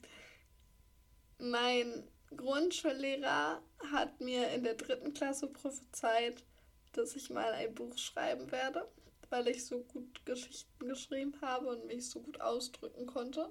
mein 1.39 2.09
Grundschullehrer 2.37 3.63
hat 3.93 4.21
mir 4.21 4.49
in 4.51 4.65
der 4.65 4.75
dritten 4.75 5.13
Klasse 5.15 5.49
prophezeit, 5.49 6.45
dass 6.93 7.17
ich 7.17 7.31
mal 7.31 7.53
ein 7.53 7.75
Buch 7.75 7.97
schreiben 7.97 8.51
werde, 8.51 8.89
weil 9.31 9.49
ich 9.49 9.67
so 9.67 9.81
gut 9.81 10.25
Geschichten 10.25 10.89
geschrieben 10.89 11.35
habe 11.41 11.69
und 11.69 11.87
mich 11.87 12.09
so 12.09 12.21
gut 12.21 12.41
ausdrücken 12.41 13.07
konnte. 13.07 13.51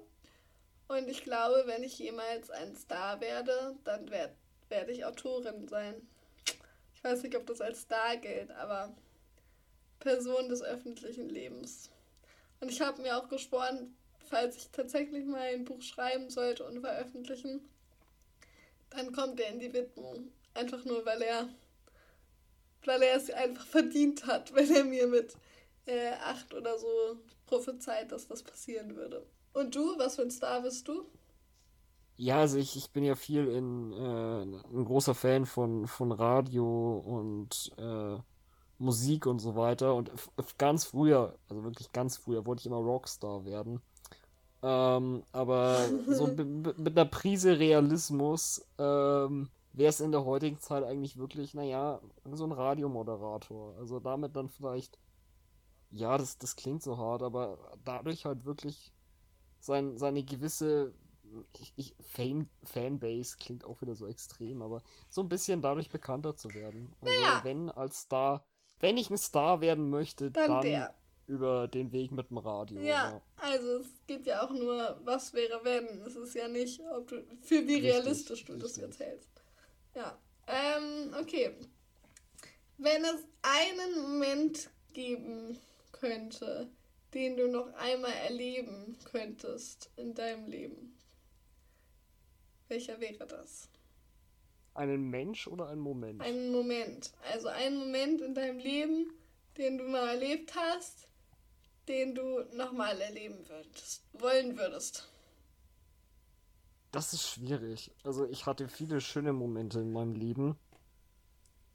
Und 0.88 1.08
ich 1.08 1.22
glaube, 1.22 1.64
wenn 1.66 1.82
ich 1.82 1.98
jemals 1.98 2.50
ein 2.50 2.74
Star 2.74 3.20
werde, 3.20 3.76
dann 3.84 4.10
werde 4.10 4.34
werd 4.68 4.88
ich 4.90 5.04
Autorin 5.04 5.68
sein. 5.68 5.94
Ich 6.94 7.04
weiß 7.04 7.22
nicht, 7.22 7.36
ob 7.36 7.46
das 7.46 7.60
als 7.60 7.82
Star 7.82 8.16
gilt, 8.16 8.50
aber 8.50 8.94
Person 10.00 10.48
des 10.48 10.62
öffentlichen 10.62 11.28
Lebens. 11.28 11.90
Und 12.60 12.70
ich 12.70 12.80
habe 12.80 13.02
mir 13.02 13.16
auch 13.16 13.28
geschworen, 13.28 13.96
falls 14.28 14.56
ich 14.56 14.68
tatsächlich 14.70 15.24
mal 15.24 15.54
ein 15.54 15.64
Buch 15.64 15.80
schreiben 15.80 16.30
sollte 16.30 16.64
und 16.64 16.80
veröffentlichen, 16.80 17.68
dann 18.90 19.12
kommt 19.12 19.40
er 19.40 19.50
in 19.50 19.60
die 19.60 19.72
Widmung. 19.72 20.32
Einfach 20.54 20.84
nur, 20.84 21.04
weil 21.04 21.22
er, 21.22 21.48
weil 22.84 23.02
er 23.02 23.16
es 23.16 23.30
einfach 23.30 23.66
verdient 23.66 24.26
hat, 24.26 24.54
wenn 24.54 24.74
er 24.74 24.84
mir 24.84 25.06
mit 25.06 25.34
äh, 25.86 26.12
acht 26.24 26.52
oder 26.52 26.78
so 26.78 27.18
prophezeit, 27.46 28.12
dass 28.12 28.26
das 28.26 28.42
passieren 28.42 28.96
würde. 28.96 29.24
Und 29.52 29.74
du, 29.74 29.98
was 29.98 30.16
für 30.16 30.22
ein 30.22 30.30
Star 30.30 30.62
bist 30.62 30.86
du? 30.88 31.04
Ja, 32.16 32.38
also 32.40 32.58
ich, 32.58 32.76
ich 32.76 32.90
bin 32.90 33.04
ja 33.04 33.14
viel 33.14 33.46
in 33.46 33.92
äh, 33.92 34.42
ein 34.42 34.84
großer 34.84 35.14
Fan 35.14 35.46
von, 35.46 35.86
von 35.86 36.10
Radio 36.10 36.98
und 36.98 37.72
äh, 37.78 38.18
Musik 38.78 39.26
und 39.26 39.38
so 39.38 39.54
weiter. 39.54 39.94
Und 39.94 40.10
ganz 40.58 40.84
früher, 40.84 41.36
also 41.48 41.62
wirklich 41.62 41.92
ganz 41.92 42.16
früher, 42.16 42.44
wollte 42.44 42.60
ich 42.60 42.66
immer 42.66 42.78
Rockstar 42.78 43.44
werden. 43.44 43.80
Ähm, 44.62 45.22
aber 45.32 45.88
so 46.08 46.26
mit 46.36 46.98
einer 46.98 47.04
Prise 47.04 47.58
Realismus 47.60 48.66
ähm, 48.78 49.48
wäre 49.72 49.90
es 49.90 50.00
in 50.00 50.10
der 50.10 50.24
heutigen 50.24 50.58
Zeit 50.58 50.82
eigentlich 50.82 51.16
wirklich, 51.18 51.54
naja, 51.54 52.00
so 52.32 52.44
ein 52.44 52.52
Radiomoderator. 52.52 53.76
Also 53.78 54.00
damit 54.00 54.34
dann 54.34 54.48
vielleicht, 54.48 54.98
ja, 55.90 56.18
das, 56.18 56.38
das 56.38 56.56
klingt 56.56 56.82
so 56.82 56.98
hart, 56.98 57.22
aber 57.22 57.58
dadurch 57.84 58.24
halt 58.24 58.44
wirklich 58.44 58.92
sein, 59.60 59.96
seine 59.98 60.24
gewisse 60.24 60.94
ich, 61.60 61.72
ich, 61.76 61.94
Fan, 62.00 62.48
Fanbase 62.64 63.36
klingt 63.38 63.64
auch 63.64 63.80
wieder 63.80 63.94
so 63.94 64.06
extrem, 64.06 64.62
aber 64.62 64.82
so 65.08 65.22
ein 65.22 65.28
bisschen 65.28 65.60
dadurch 65.62 65.90
bekannter 65.90 66.36
zu 66.36 66.52
werden. 66.54 66.94
Also 67.00 67.20
Naja. 67.20 67.40
wenn 67.44 67.70
als 67.70 68.00
Star, 68.02 68.44
wenn 68.80 68.96
ich 68.96 69.10
ein 69.10 69.18
Star 69.18 69.60
werden 69.60 69.90
möchte, 69.90 70.30
Dann 70.30 70.48
dann 70.50 70.62
der. 70.62 70.94
über 71.26 71.68
den 71.68 71.92
Weg 71.92 72.12
mit 72.12 72.30
dem 72.30 72.38
Radio. 72.38 72.80
Ja, 72.80 73.20
also 73.36 73.78
es 73.78 73.88
geht 74.06 74.26
ja 74.26 74.42
auch 74.42 74.50
nur, 74.50 75.00
was 75.04 75.34
wäre 75.34 75.60
wenn. 75.64 76.00
Es 76.02 76.16
ist 76.16 76.34
ja 76.34 76.48
nicht, 76.48 76.80
ob 76.96 77.08
du, 77.08 77.22
für 77.42 77.66
wie 77.66 77.74
Richtig, 77.74 77.84
realistisch 77.84 78.44
du 78.44 78.54
das 78.54 78.78
richtig. 78.78 78.82
jetzt 78.84 79.00
hältst. 79.00 79.28
Ja. 79.94 80.18
Ähm, 80.46 81.14
okay. 81.20 81.54
Wenn 82.78 83.04
es 83.04 83.26
einen 83.42 84.02
Moment 84.02 84.70
geben 84.92 85.58
könnte, 85.92 86.70
den 87.14 87.36
du 87.36 87.48
noch 87.48 87.72
einmal 87.74 88.12
erleben 88.12 88.96
könntest 89.10 89.90
in 89.96 90.14
deinem 90.14 90.46
Leben, 90.46 90.96
welcher 92.68 93.00
wäre 93.00 93.26
das? 93.26 93.68
Einen 94.74 95.10
Mensch 95.10 95.48
oder 95.48 95.68
ein 95.68 95.78
Moment? 95.78 96.20
Einen 96.20 96.52
Moment. 96.52 97.12
Also 97.32 97.48
einen 97.48 97.78
Moment 97.78 98.20
in 98.20 98.34
deinem 98.34 98.58
Leben, 98.58 99.12
den 99.56 99.78
du 99.78 99.84
mal 99.84 100.08
erlebt 100.08 100.54
hast, 100.54 101.08
den 101.88 102.14
du 102.14 102.44
nochmal 102.54 103.00
erleben 103.00 103.48
würdest, 103.48 104.02
wollen 104.12 104.56
würdest. 104.58 105.08
Das 106.92 107.12
ist 107.12 107.26
schwierig. 107.28 107.90
Also 108.04 108.26
ich 108.26 108.46
hatte 108.46 108.68
viele 108.68 109.00
schöne 109.00 109.32
Momente 109.32 109.80
in 109.80 109.92
meinem 109.92 110.14
Leben. 110.14 110.56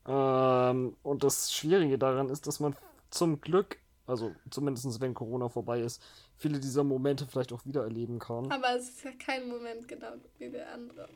Ähm, 0.05 0.95
und 1.03 1.23
das 1.23 1.53
Schwierige 1.53 1.97
daran 1.97 2.29
ist, 2.29 2.47
dass 2.47 2.59
man 2.59 2.75
zum 3.09 3.41
Glück, 3.41 3.79
also 4.13 4.33
zumindest 4.49 5.01
wenn 5.01 5.13
Corona 5.13 5.49
vorbei 5.49 5.81
ist, 5.81 6.01
viele 6.37 6.59
dieser 6.59 6.83
Momente 6.83 7.25
vielleicht 7.25 7.51
auch 7.51 7.65
wieder 7.65 7.83
erleben 7.83 8.19
kann. 8.19 8.51
Aber 8.51 8.75
es 8.75 8.89
ist 8.89 9.03
ja 9.03 9.11
kein 9.11 9.47
Moment 9.47 9.87
genau 9.87 10.13
wie 10.37 10.49
der 10.49 10.71
andere. 10.71 11.09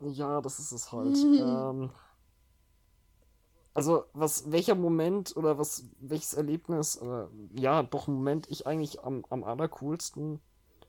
Ja, 0.00 0.40
das 0.40 0.58
ist 0.58 0.72
es 0.72 0.92
halt. 0.92 1.16
ähm, 1.16 1.90
also, 3.74 4.04
was, 4.14 4.50
welcher 4.50 4.74
Moment 4.74 5.36
oder 5.36 5.58
was, 5.58 5.84
welches 6.00 6.32
Erlebnis, 6.32 7.00
oder 7.00 7.30
ja, 7.52 7.82
doch 7.82 8.08
Moment 8.08 8.50
ich 8.50 8.66
eigentlich 8.66 9.04
am, 9.04 9.24
am 9.28 9.44
allercoolsten 9.44 10.40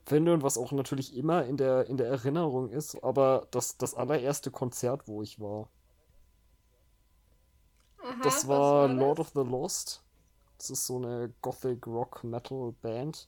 finde 0.05 0.33
und 0.33 0.41
was 0.41 0.57
auch 0.57 0.71
natürlich 0.71 1.17
immer 1.17 1.43
in 1.43 1.57
der, 1.57 1.87
in 1.87 1.97
der 1.97 2.07
Erinnerung 2.07 2.69
ist, 2.69 3.03
aber 3.03 3.47
das, 3.51 3.77
das 3.77 3.93
allererste 3.93 4.51
Konzert, 4.51 5.05
wo 5.05 5.21
ich 5.21 5.41
war. 5.41 5.69
Aha, 8.01 8.21
Das 8.23 8.35
was 8.35 8.47
war 8.47 8.87
das? 8.87 8.97
Lord 8.97 9.19
of 9.19 9.31
the 9.35 9.41
Lost. 9.41 10.06
Das 10.57 10.69
ist 10.69 10.85
so 10.87 10.97
eine 10.97 11.33
Gothic 11.41 11.85
Rock 11.87 12.23
Metal 12.23 12.73
Band, 12.81 13.27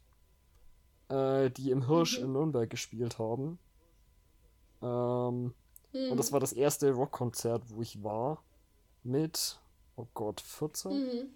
äh, 1.09 1.49
die 1.51 1.71
im 1.71 1.87
Hirsch 1.87 2.19
Mhm. 2.19 2.25
in 2.25 2.31
Nürnberg 2.33 2.69
gespielt 2.69 3.19
haben. 3.19 3.59
Ähm, 4.81 5.53
Hm. 5.91 6.11
und 6.11 6.17
das 6.17 6.31
war 6.31 6.39
das 6.39 6.53
erste 6.53 6.91
Rockkonzert, 6.91 7.63
wo 7.69 7.81
ich 7.81 8.03
war. 8.03 8.43
Mit, 9.03 9.59
oh 9.95 10.07
Gott, 10.13 10.41
14? 10.41 10.91
Mhm. 10.91 11.29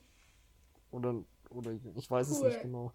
Oder, 0.91 1.15
oder 1.49 1.71
ich 1.95 2.09
weiß 2.11 2.29
es 2.29 2.41
Cool. 2.41 2.47
nicht 2.49 2.61
genau. 2.61 2.91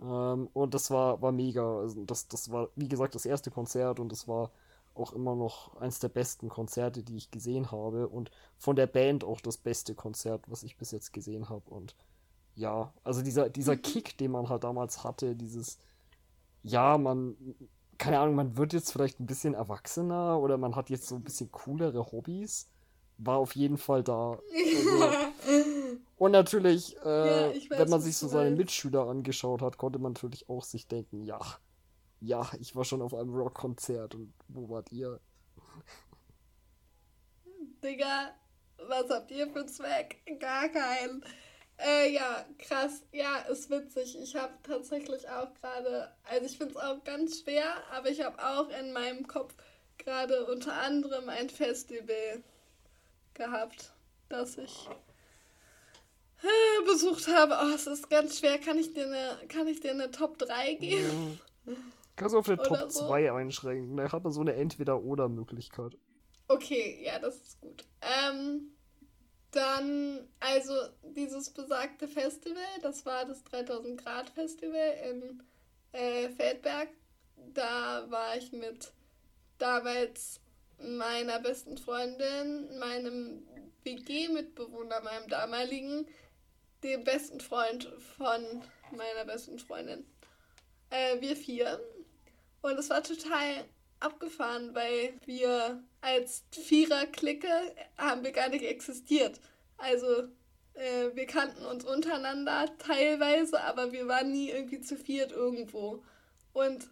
Ähm, 0.00 0.48
und 0.52 0.74
das 0.74 0.90
war, 0.90 1.20
war 1.22 1.32
mega. 1.32 1.78
Also 1.80 2.04
das, 2.04 2.28
das 2.28 2.50
war, 2.50 2.68
wie 2.76 2.88
gesagt, 2.88 3.14
das 3.14 3.26
erste 3.26 3.50
Konzert 3.50 3.98
und 4.00 4.10
das 4.12 4.28
war 4.28 4.50
auch 4.94 5.12
immer 5.12 5.34
noch 5.34 5.76
eins 5.78 5.98
der 5.98 6.08
besten 6.08 6.48
Konzerte, 6.48 7.02
die 7.02 7.16
ich 7.16 7.30
gesehen 7.30 7.72
habe. 7.72 8.08
Und 8.08 8.30
von 8.58 8.76
der 8.76 8.86
Band 8.86 9.24
auch 9.24 9.40
das 9.40 9.56
beste 9.56 9.94
Konzert, 9.94 10.44
was 10.48 10.62
ich 10.62 10.76
bis 10.76 10.92
jetzt 10.92 11.12
gesehen 11.12 11.48
habe. 11.48 11.68
Und 11.70 11.96
ja, 12.54 12.92
also 13.02 13.22
dieser, 13.22 13.48
dieser 13.50 13.76
Kick, 13.76 14.16
den 14.18 14.30
man 14.30 14.48
halt 14.48 14.64
damals 14.64 15.04
hatte, 15.04 15.34
dieses, 15.34 15.78
ja, 16.62 16.98
man, 16.98 17.36
keine 17.98 18.18
Ahnung, 18.20 18.34
man 18.34 18.56
wird 18.56 18.72
jetzt 18.72 18.92
vielleicht 18.92 19.20
ein 19.20 19.26
bisschen 19.26 19.54
erwachsener 19.54 20.38
oder 20.40 20.56
man 20.58 20.76
hat 20.76 20.90
jetzt 20.90 21.06
so 21.08 21.16
ein 21.16 21.24
bisschen 21.24 21.50
coolere 21.50 22.12
Hobbys, 22.12 22.70
war 23.18 23.38
auf 23.38 23.54
jeden 23.54 23.76
Fall 23.78 24.02
da. 24.02 24.38
Also, 24.66 25.12
und 26.16 26.32
natürlich, 26.32 26.96
äh, 27.04 27.48
Ja, 27.48 27.54
weiß, 27.54 27.70
wenn 27.70 27.90
man 27.90 28.00
sich 28.00 28.16
so 28.16 28.28
seine. 28.28 28.56
Mitschüler 28.56 29.08
angeschaut 29.08 29.62
hat, 29.62 29.78
konnte 29.78 29.98
man 29.98 30.12
natürlich 30.12 30.48
auch 30.48 30.64
sich 30.64 30.86
denken, 30.88 31.22
ja, 31.22 31.40
ja, 32.20 32.48
ich 32.60 32.74
war 32.74 32.84
schon 32.84 33.02
auf 33.02 33.14
einem 33.14 33.34
Rockkonzert 33.34 34.14
und 34.14 34.32
wo 34.48 34.68
wart 34.70 34.90
ihr? 34.92 35.20
Digga, 37.82 38.34
was 38.88 39.10
habt 39.10 39.30
ihr 39.30 39.48
für 39.50 39.60
einen 39.60 39.68
Zweck? 39.68 40.22
Gar 40.40 40.68
keinen. 40.68 41.22
Äh, 41.78 42.12
ja, 42.12 42.44
krass. 42.58 43.02
Ja, 43.12 43.38
ist 43.50 43.68
witzig. 43.70 44.16
Ich 44.20 44.36
habe 44.36 44.52
tatsächlich 44.62 45.28
auch 45.28 45.52
gerade, 45.54 46.12
also 46.24 46.46
ich 46.46 46.56
finde 46.56 46.74
es 46.74 46.80
auch 46.80 47.02
ganz 47.04 47.40
schwer, 47.40 47.66
aber 47.92 48.10
ich 48.10 48.22
habe 48.22 48.38
auch 48.38 48.68
in 48.78 48.92
meinem 48.92 49.26
Kopf 49.26 49.54
gerade 49.98 50.46
unter 50.46 50.72
anderem 50.74 51.28
ein 51.28 51.50
Festival 51.50 52.42
gehabt, 53.34 53.92
das 54.28 54.56
ich 54.58 54.88
äh, 56.42 56.84
besucht 56.86 57.26
habe. 57.28 57.54
Oh, 57.60 57.74
es 57.74 57.86
ist 57.86 58.08
ganz 58.08 58.38
schwer. 58.38 58.58
Kann 58.58 58.78
ich 58.78 58.92
dir 58.92 59.06
eine, 59.06 59.46
kann 59.48 59.66
ich 59.66 59.80
dir 59.80 59.90
eine 59.90 60.10
Top 60.10 60.38
3 60.38 60.74
geben? 60.74 61.40
Ja. 61.66 61.72
Kannst 62.16 62.34
du 62.34 62.38
auf 62.38 62.48
eine 62.48 62.62
Top 62.62 62.92
so? 62.92 63.06
2 63.08 63.32
einschränken. 63.32 63.96
Da 63.96 64.12
hat 64.12 64.22
man 64.22 64.32
so 64.32 64.40
eine 64.40 64.54
Entweder-Oder-Möglichkeit. 64.54 65.96
Okay, 66.46 67.00
ja, 67.02 67.18
das 67.18 67.36
ist 67.36 67.60
gut. 67.60 67.84
Ähm, 68.02 68.73
dann, 69.54 70.28
also 70.40 70.74
dieses 71.02 71.50
besagte 71.50 72.08
Festival, 72.08 72.62
das 72.82 73.06
war 73.06 73.24
das 73.24 73.42
3000 73.44 74.02
Grad 74.02 74.30
Festival 74.30 74.94
in 75.10 75.42
äh, 75.92 76.28
Feldberg. 76.30 76.88
Da 77.52 78.10
war 78.10 78.36
ich 78.36 78.52
mit 78.52 78.92
damals 79.58 80.40
meiner 80.78 81.40
besten 81.40 81.78
Freundin, 81.78 82.78
meinem 82.78 83.46
WG-Mitbewohner, 83.84 85.00
meinem 85.02 85.28
damaligen, 85.28 86.06
dem 86.82 87.04
besten 87.04 87.40
Freund 87.40 87.84
von 88.16 88.62
meiner 88.90 89.24
besten 89.24 89.58
Freundin. 89.58 90.04
Äh, 90.90 91.20
wir 91.20 91.36
vier. 91.36 91.80
Und 92.62 92.78
es 92.78 92.90
war 92.90 93.02
total 93.02 93.64
abgefahren, 94.00 94.74
weil 94.74 95.14
wir 95.26 95.82
als 96.04 96.44
Vierer-Clique 96.50 97.48
haben 97.96 98.24
wir 98.24 98.32
gar 98.32 98.50
nicht 98.50 98.64
existiert. 98.64 99.40
Also 99.78 100.28
äh, 100.74 101.14
wir 101.14 101.26
kannten 101.26 101.64
uns 101.64 101.84
untereinander 101.84 102.66
teilweise, 102.78 103.62
aber 103.62 103.90
wir 103.92 104.06
waren 104.06 104.30
nie 104.30 104.50
irgendwie 104.50 104.82
zu 104.82 104.96
viert 104.96 105.32
irgendwo. 105.32 106.04
Und 106.52 106.88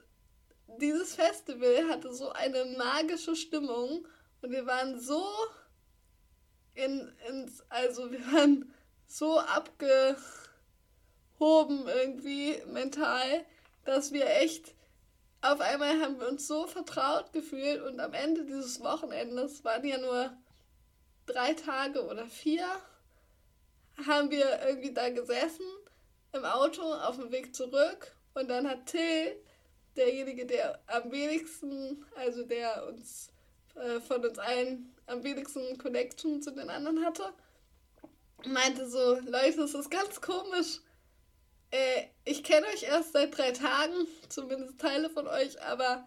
dieses 0.80 1.14
Festival 1.14 1.88
hatte 1.90 2.14
so 2.14 2.30
eine 2.30 2.64
magische 2.78 3.36
Stimmung 3.36 4.08
und 4.40 4.50
wir 4.50 4.64
waren 4.66 4.98
so 4.98 5.22
in, 6.74 7.12
ins, 7.28 7.62
also 7.68 8.10
wir 8.10 8.20
waren 8.32 8.72
so 9.06 9.38
abgehoben 9.38 10.16
irgendwie 11.86 12.62
mental, 12.72 13.44
dass 13.84 14.12
wir 14.12 14.26
echt 14.38 14.74
auf 15.42 15.60
einmal 15.60 16.00
haben 16.00 16.20
wir 16.20 16.28
uns 16.28 16.46
so 16.46 16.66
vertraut 16.66 17.32
gefühlt 17.32 17.82
und 17.82 18.00
am 18.00 18.14
Ende 18.14 18.44
dieses 18.44 18.80
Wochenendes 18.80 19.64
waren 19.64 19.84
ja 19.84 19.98
nur 19.98 20.32
drei 21.26 21.52
Tage 21.54 22.06
oder 22.06 22.26
vier, 22.26 22.66
haben 24.06 24.30
wir 24.30 24.60
irgendwie 24.66 24.92
da 24.92 25.10
gesessen 25.10 25.66
im 26.32 26.44
Auto 26.44 26.82
auf 26.82 27.16
dem 27.16 27.30
Weg 27.32 27.54
zurück 27.54 28.16
und 28.34 28.48
dann 28.48 28.68
hat 28.68 28.86
Till, 28.86 29.36
derjenige, 29.96 30.46
der 30.46 30.80
am 30.86 31.10
wenigsten, 31.10 32.04
also 32.16 32.44
der 32.44 32.86
uns 32.86 33.28
äh, 33.74 34.00
von 34.00 34.24
uns 34.24 34.38
allen 34.38 34.94
am 35.06 35.22
wenigsten 35.24 35.76
Connection 35.76 36.40
zu 36.40 36.52
den 36.52 36.70
anderen 36.70 37.04
hatte, 37.04 37.32
meinte 38.46 38.88
so, 38.88 39.16
Leute, 39.26 39.62
es 39.62 39.74
ist 39.74 39.90
ganz 39.90 40.20
komisch 40.20 40.80
äh, 41.72 42.04
ich 42.24 42.44
kenne 42.44 42.66
euch 42.68 42.84
erst 42.84 43.12
seit 43.12 43.36
drei 43.36 43.50
Tagen, 43.50 44.06
zumindest 44.28 44.78
Teile 44.78 45.10
von 45.10 45.26
euch, 45.26 45.60
aber 45.62 46.06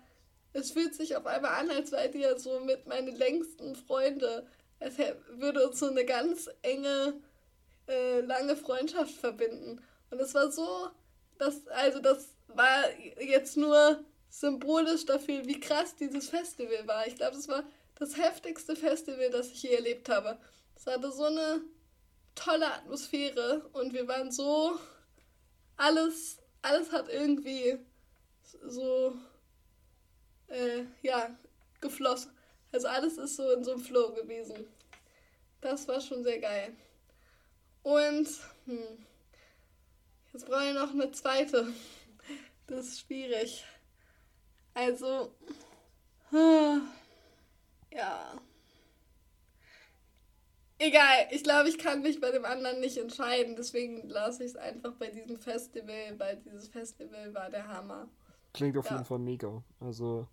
es 0.54 0.72
fühlt 0.72 0.96
sich 0.96 1.18
auf 1.18 1.26
einmal 1.26 1.60
an, 1.60 1.70
als 1.70 1.90
seid 1.90 2.16
ihr 2.16 2.40
so 2.40 2.62
mit 2.62 2.88
meinen 2.88 3.14
längsten 3.16 3.76
Freunde. 3.76 4.48
Es 4.80 4.94
würde 5.30 5.68
uns 5.68 5.80
so 5.80 5.88
eine 5.88 6.06
ganz 6.06 6.50
enge, 6.62 7.20
äh, 7.90 8.22
lange 8.22 8.56
Freundschaft 8.56 9.14
verbinden. 9.14 9.82
Und 10.12 10.22
es 10.22 10.34
war 10.34 10.52
so, 10.52 10.90
dass, 11.38 11.68
also 11.68 12.00
das 12.00 12.30
war 12.48 12.84
jetzt 13.20 13.58
nur 13.58 14.04
symbolisch 14.30 15.06
dafür, 15.06 15.46
wie 15.46 15.60
krass 15.60 15.96
dieses 15.96 16.30
Festival 16.30 16.88
war. 16.88 17.08
Ich 17.08 17.16
glaube, 17.16 17.38
es 17.38 17.48
war 17.48 17.64
das 17.96 18.18
heftigste 18.18 18.76
Festival, 18.76 19.30
das 19.32 19.52
ich 19.52 19.64
je 19.64 19.74
erlebt 19.74 20.10
habe. 20.10 20.38
Es 20.76 20.86
hatte 20.86 21.12
so 21.12 21.24
eine 21.24 21.62
tolle 22.36 22.72
Atmosphäre 22.72 23.68
und 23.74 23.94
wir 23.94 24.08
waren 24.08 24.32
so 24.32 24.78
alles, 25.78 26.40
alles 26.62 26.92
hat 26.92 27.10
irgendwie 27.10 27.80
so, 28.64 29.16
äh, 30.48 30.84
ja, 31.02 31.38
geflossen. 31.82 32.32
Also 32.72 32.88
alles 32.88 33.18
ist 33.18 33.36
so 33.36 33.52
in 33.52 33.64
so 33.64 33.74
einem 33.74 33.82
Flow 33.82 34.14
gewesen. 34.14 34.68
Das 35.62 35.88
war 35.88 36.02
schon 36.02 36.24
sehr 36.24 36.40
geil. 36.40 36.76
Und, 37.84 38.28
hm, 38.66 39.06
jetzt 40.34 40.46
brauche 40.46 40.68
ich 40.68 40.74
noch 40.74 40.92
eine 40.92 41.12
zweite. 41.12 41.68
Das 42.68 42.88
ist 42.88 43.02
schwierig. 43.02 43.64
Also, 44.74 45.32
ja. 47.92 48.42
Egal, 50.78 51.28
ich 51.32 51.44
glaube, 51.44 51.70
ich 51.70 51.78
kann 51.78 52.02
mich 52.02 52.20
bei 52.20 52.32
dem 52.32 52.44
anderen 52.44 52.82
nicht 52.82 52.98
entscheiden. 52.98 53.56
Deswegen 53.56 54.10
lasse 54.10 54.44
ich 54.44 54.52
es 54.52 54.56
einfach 54.58 54.94
bei 54.94 55.10
diesem 55.10 55.38
Festival, 55.38 56.18
weil 56.18 56.38
dieses 56.38 56.68
Festival 56.68 57.34
war 57.34 57.50
der 57.50 57.68
Hammer. 57.68 58.10
Klingt 58.54 58.78
auf 58.78 58.86
ja. 58.86 58.94
jeden 58.94 59.06
Fall 59.06 59.20
mega. 59.20 59.64
Also. 59.80 60.28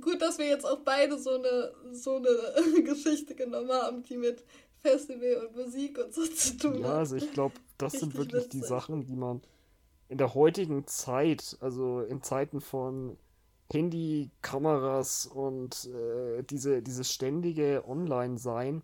Gut, 0.00 0.20
dass 0.20 0.38
wir 0.38 0.46
jetzt 0.46 0.64
auch 0.64 0.80
beide 0.80 1.18
so 1.18 1.34
eine, 1.34 1.72
so 1.92 2.16
eine 2.16 2.82
Geschichte 2.84 3.34
genommen 3.34 3.70
haben, 3.70 4.02
die 4.02 4.16
mit 4.16 4.44
Festival 4.78 5.46
und 5.46 5.56
Musik 5.56 5.98
und 5.98 6.12
so 6.12 6.26
zu 6.26 6.56
tun 6.56 6.78
ja, 6.78 6.84
hat. 6.84 6.92
Ja, 6.92 6.98
also 6.98 7.16
ich 7.16 7.32
glaube, 7.32 7.54
das 7.78 7.92
sind 7.92 8.16
wirklich 8.16 8.44
witzig. 8.44 8.60
die 8.62 8.66
Sachen, 8.66 9.04
die 9.04 9.16
man 9.16 9.42
in 10.08 10.18
der 10.18 10.34
heutigen 10.34 10.86
Zeit, 10.86 11.56
also 11.60 12.00
in 12.00 12.22
Zeiten 12.22 12.60
von 12.60 13.18
Handy, 13.72 14.30
Kameras 14.42 15.26
und 15.26 15.86
äh, 15.86 16.42
diese, 16.44 16.82
dieses 16.82 17.12
ständige 17.12 17.84
Online-Sein, 17.86 18.82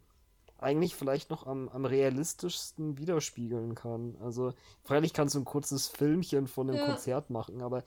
eigentlich 0.63 0.95
vielleicht 0.95 1.31
noch 1.31 1.47
am, 1.47 1.69
am 1.69 1.85
realistischsten 1.85 2.99
widerspiegeln 2.99 3.75
kann. 3.75 4.17
Also, 4.21 4.53
freilich 4.83 5.13
kannst 5.13 5.35
du 5.35 5.41
ein 5.41 5.45
kurzes 5.45 5.89
Filmchen 5.89 6.47
von 6.47 6.69
einem 6.69 6.79
ja. 6.79 6.87
Konzert 6.87 7.31
machen, 7.31 7.63
aber 7.63 7.83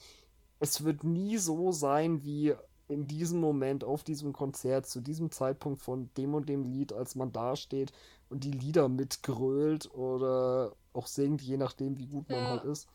es 0.60 0.84
wird 0.84 1.04
nie 1.04 1.38
so 1.38 1.72
sein 1.72 2.24
wie 2.24 2.54
in 2.88 3.08
diesem 3.08 3.40
Moment 3.40 3.84
auf 3.84 4.04
diesem 4.04 4.32
Konzert 4.32 4.86
zu 4.86 5.02
diesem 5.02 5.32
Zeitpunkt 5.32 5.82
von 5.82 6.10
dem 6.18 6.36
und 6.36 6.50
dem 6.50 6.64
Lied, 6.64 6.94
als 6.94 7.16
man 7.16 7.32
dasteht 7.32 7.92
und 8.30 8.44
die 8.44 8.52
Lieder 8.52 8.90
mitgrölt 8.90 9.92
oder 9.94 10.74
auch 10.94 11.08
singt, 11.08 11.42
je 11.42 11.58
nachdem, 11.58 11.98
wie 11.98 12.08
gut 12.08 12.30
man 12.30 12.38
ja. 12.38 12.50
halt 12.50 12.66
ist. 12.66 12.88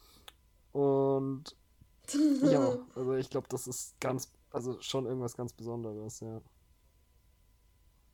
Und 0.72 1.57
ja, 2.43 2.78
also 2.95 3.14
ich 3.14 3.31
glaube, 3.31 3.49
das 3.49 3.66
ist 3.66 4.01
ganz, 4.01 4.31
also 4.51 4.81
schon 4.81 5.07
irgendwas 5.07 5.37
ganz 5.37 5.53
Besonderes, 5.53 6.20
ja. 6.20 6.41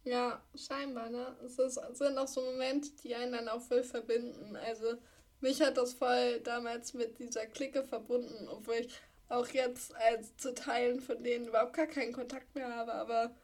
Ja, 0.07 0.41
scheinbar, 0.55 1.11
ne? 1.11 1.37
Es, 1.45 1.59
ist, 1.59 1.81
sind 1.95 2.17
auch 2.17 2.29
so 2.29 2.41
Momente, 2.41 2.91
die 3.03 3.13
einen 3.17 3.33
dann 3.33 3.49
auch 3.49 3.61
voll 3.61 3.83
verbinden. 3.83 4.55
Also, 4.55 4.95
mich 5.41 5.61
hat 5.61 5.77
das 5.77 5.95
voll 5.95 6.39
damals 6.41 6.95
mit 6.95 7.19
dieser 7.19 7.45
Clique 7.47 7.83
verbunden, 7.83 8.49
obwohl 8.49 8.77
ich 8.77 8.95
auch 9.29 9.49
jetzt 9.49 9.93
als 9.97 10.37
zu 10.37 10.55
Teilen 10.55 11.01
von 11.01 11.25
denen 11.25 11.49
überhaupt 11.49 11.73
gar 11.73 11.89
keinen 11.89 12.13
Kontakt 12.13 12.55
mehr 12.55 12.73
habe. 12.73 12.95
Aber 12.95 13.35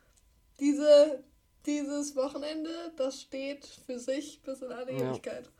diese, 0.61 1.25
dieses 1.67 2.15
Wochenende, 2.15 2.93
das 2.97 3.21
steht 3.21 3.67
für 3.67 3.99
sich 3.99 4.41
bis 4.43 4.63
in 4.63 4.71
alle 4.71 4.93
ja. 4.93 5.11
Ewigkeit. 5.11 5.51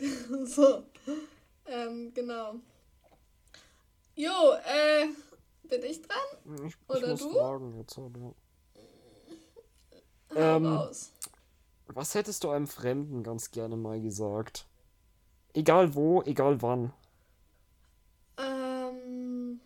so. 0.46 0.82
Ähm, 1.66 2.12
genau. 2.12 2.56
Jo, 4.16 4.54
äh, 4.64 5.06
bin 5.68 5.84
ich 5.84 6.02
dran? 6.02 6.66
Ich, 6.66 6.74
ich 6.74 6.76
Oder 6.88 7.10
muss 7.10 7.20
du? 7.20 7.30
fragen 7.30 7.78
jetzt, 7.78 7.96
aber. 7.96 8.34
Ähm, 10.34 10.88
was 11.86 12.14
hättest 12.14 12.44
du 12.44 12.50
einem 12.50 12.66
Fremden 12.66 13.22
ganz 13.22 13.50
gerne 13.50 13.76
mal 13.76 14.00
gesagt? 14.00 14.66
Egal 15.54 15.94
wo, 15.94 16.22
egal 16.22 16.62
wann. 16.62 16.92
Ähm. 18.38 19.60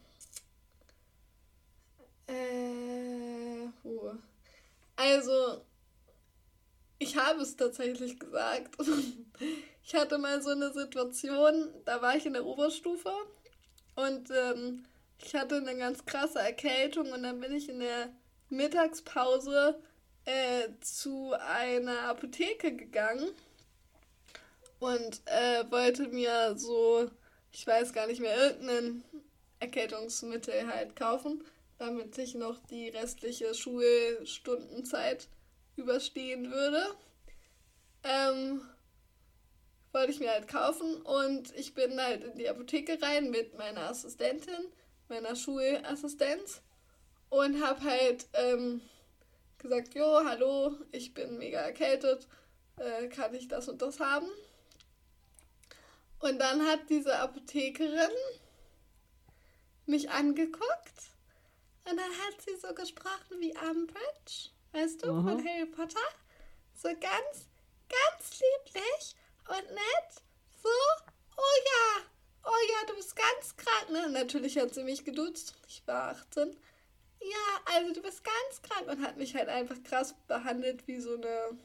Äh. 2.26 3.68
Wo? 3.82 4.12
Also. 4.96 5.60
Ich 6.98 7.16
habe 7.18 7.42
es 7.42 7.56
tatsächlich 7.56 8.18
gesagt. 8.18 8.76
ich 9.84 9.94
hatte 9.94 10.16
mal 10.16 10.40
so 10.40 10.50
eine 10.50 10.72
Situation, 10.72 11.70
da 11.84 12.00
war 12.00 12.16
ich 12.16 12.24
in 12.24 12.32
der 12.32 12.46
Oberstufe 12.46 13.12
und 13.96 14.30
ähm, 14.30 14.86
ich 15.18 15.34
hatte 15.34 15.56
eine 15.56 15.76
ganz 15.76 16.04
krasse 16.06 16.38
Erkältung 16.38 17.12
und 17.12 17.22
dann 17.22 17.40
bin 17.40 17.52
ich 17.52 17.68
in 17.68 17.80
der 17.80 18.08
Mittagspause 18.48 19.78
äh, 20.24 20.68
zu 20.80 21.32
einer 21.34 22.08
Apotheke 22.08 22.74
gegangen 22.74 23.30
und 24.78 25.22
äh, 25.26 25.64
wollte 25.70 26.08
mir 26.08 26.56
so, 26.56 27.10
ich 27.52 27.66
weiß 27.66 27.92
gar 27.92 28.06
nicht 28.06 28.20
mehr, 28.20 28.36
irgendein 28.36 29.04
Erkältungsmittel 29.60 30.66
halt 30.66 30.96
kaufen, 30.96 31.44
damit 31.78 32.16
ich 32.18 32.34
noch 32.34 32.58
die 32.66 32.88
restliche 32.88 33.54
Schulstundenzeit 33.54 35.28
überstehen 35.76 36.50
würde. 36.50 36.84
Ähm, 38.02 38.62
wollte 39.92 40.12
ich 40.12 40.20
mir 40.20 40.30
halt 40.30 40.48
kaufen 40.48 41.00
und 41.02 41.54
ich 41.56 41.74
bin 41.74 41.98
halt 42.00 42.24
in 42.24 42.36
die 42.36 42.48
Apotheke 42.48 43.00
rein 43.00 43.30
mit 43.30 43.56
meiner 43.56 43.88
Assistentin, 43.90 44.72
meiner 45.08 45.36
Schulassistenz 45.36 46.62
und 47.30 47.64
habe 47.64 47.82
halt 47.82 48.26
ähm, 48.34 48.80
gesagt, 49.64 49.94
jo, 49.94 50.22
hallo, 50.24 50.76
ich 50.92 51.14
bin 51.14 51.38
mega 51.38 51.58
erkältet, 51.58 52.28
äh, 52.76 53.08
kann 53.08 53.34
ich 53.34 53.48
das 53.48 53.66
und 53.66 53.80
das 53.80 53.98
haben? 53.98 54.28
Und 56.20 56.38
dann 56.38 56.66
hat 56.66 56.90
diese 56.90 57.18
Apothekerin 57.18 58.12
mich 59.86 60.10
angeguckt 60.10 60.98
und 61.84 61.96
dann 61.96 62.10
hat 62.10 62.42
sie 62.44 62.56
so 62.56 62.74
gesprochen 62.74 63.40
wie 63.40 63.54
Umbridge, 63.56 64.50
weißt 64.72 65.02
du, 65.02 65.12
mhm. 65.12 65.28
von 65.28 65.46
Harry 65.46 65.66
Potter. 65.66 66.08
So 66.74 66.88
ganz, 66.88 67.48
ganz 67.88 68.40
lieblich 68.40 69.16
und 69.48 69.70
nett. 69.70 70.22
So, 70.62 70.68
oh 71.36 71.56
ja, 71.64 72.04
oh 72.44 72.68
ja, 72.70 72.86
du 72.86 72.96
bist 72.96 73.16
ganz 73.16 73.56
krank. 73.56 73.90
Ne? 73.90 74.10
Natürlich 74.10 74.58
hat 74.58 74.74
sie 74.74 74.84
mich 74.84 75.04
geduzt. 75.06 75.54
Ich 75.68 75.82
war 75.86 76.10
18. 76.10 76.54
Ja, 77.24 77.74
also 77.74 77.94
du 77.94 78.02
bist 78.02 78.22
ganz 78.22 78.60
krank 78.60 78.86
und 78.90 79.02
hat 79.02 79.16
mich 79.16 79.34
halt 79.34 79.48
einfach 79.48 79.82
krass 79.82 80.14
behandelt 80.28 80.86
wie 80.86 81.00
so 81.00 81.14
eine, 81.14 81.58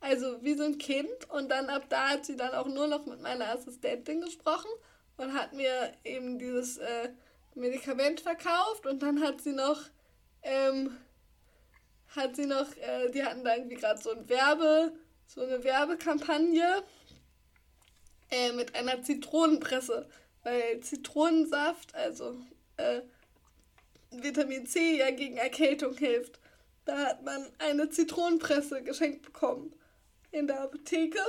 also 0.00 0.42
wie 0.42 0.54
so 0.54 0.64
ein 0.64 0.76
Kind. 0.76 1.30
Und 1.30 1.48
dann 1.50 1.70
ab 1.70 1.84
da 1.88 2.10
hat 2.10 2.26
sie 2.26 2.36
dann 2.36 2.52
auch 2.52 2.66
nur 2.66 2.86
noch 2.86 3.06
mit 3.06 3.22
meiner 3.22 3.48
Assistentin 3.48 4.20
gesprochen 4.20 4.70
und 5.16 5.32
hat 5.32 5.54
mir 5.54 5.94
eben 6.04 6.38
dieses 6.38 6.76
äh, 6.76 7.10
Medikament 7.54 8.20
verkauft 8.20 8.84
und 8.84 9.02
dann 9.02 9.22
hat 9.22 9.40
sie 9.40 9.52
noch, 9.52 9.80
ähm, 10.42 10.94
hat 12.14 12.36
sie 12.36 12.46
noch, 12.46 12.76
äh, 12.76 13.10
die 13.10 13.24
hatten 13.24 13.42
da 13.42 13.56
irgendwie 13.56 13.76
gerade 13.76 14.02
so 14.02 14.10
ein 14.10 14.28
Werbe, 14.28 14.92
so 15.26 15.40
eine 15.40 15.64
Werbekampagne 15.64 16.82
äh, 18.30 18.52
mit 18.52 18.74
einer 18.74 19.02
Zitronenpresse, 19.02 20.10
weil 20.42 20.80
Zitronensaft, 20.80 21.94
also 21.94 22.36
äh, 22.76 23.00
Vitamin 24.22 24.66
C 24.66 24.98
ja 24.98 25.10
gegen 25.10 25.36
Erkältung 25.36 25.96
hilft. 25.96 26.38
Da 26.84 26.98
hat 26.98 27.24
man 27.24 27.50
eine 27.58 27.88
Zitronenpresse 27.88 28.82
geschenkt 28.82 29.22
bekommen 29.22 29.74
in 30.30 30.46
der 30.46 30.60
Apotheke, 30.60 31.20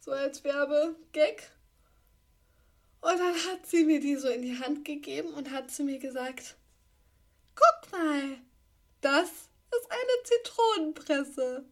so 0.00 0.12
als 0.12 0.44
Werbegag. 0.44 1.50
Und 3.00 3.18
dann 3.18 3.34
hat 3.34 3.66
sie 3.66 3.84
mir 3.84 4.00
die 4.00 4.16
so 4.16 4.28
in 4.28 4.42
die 4.42 4.58
Hand 4.58 4.84
gegeben 4.84 5.32
und 5.34 5.50
hat 5.50 5.70
zu 5.70 5.84
mir 5.84 5.98
gesagt, 5.98 6.56
guck 7.54 7.92
mal, 7.92 8.38
das 9.00 9.28
ist 9.28 9.90
eine 9.90 10.22
Zitronenpresse. 10.24 11.64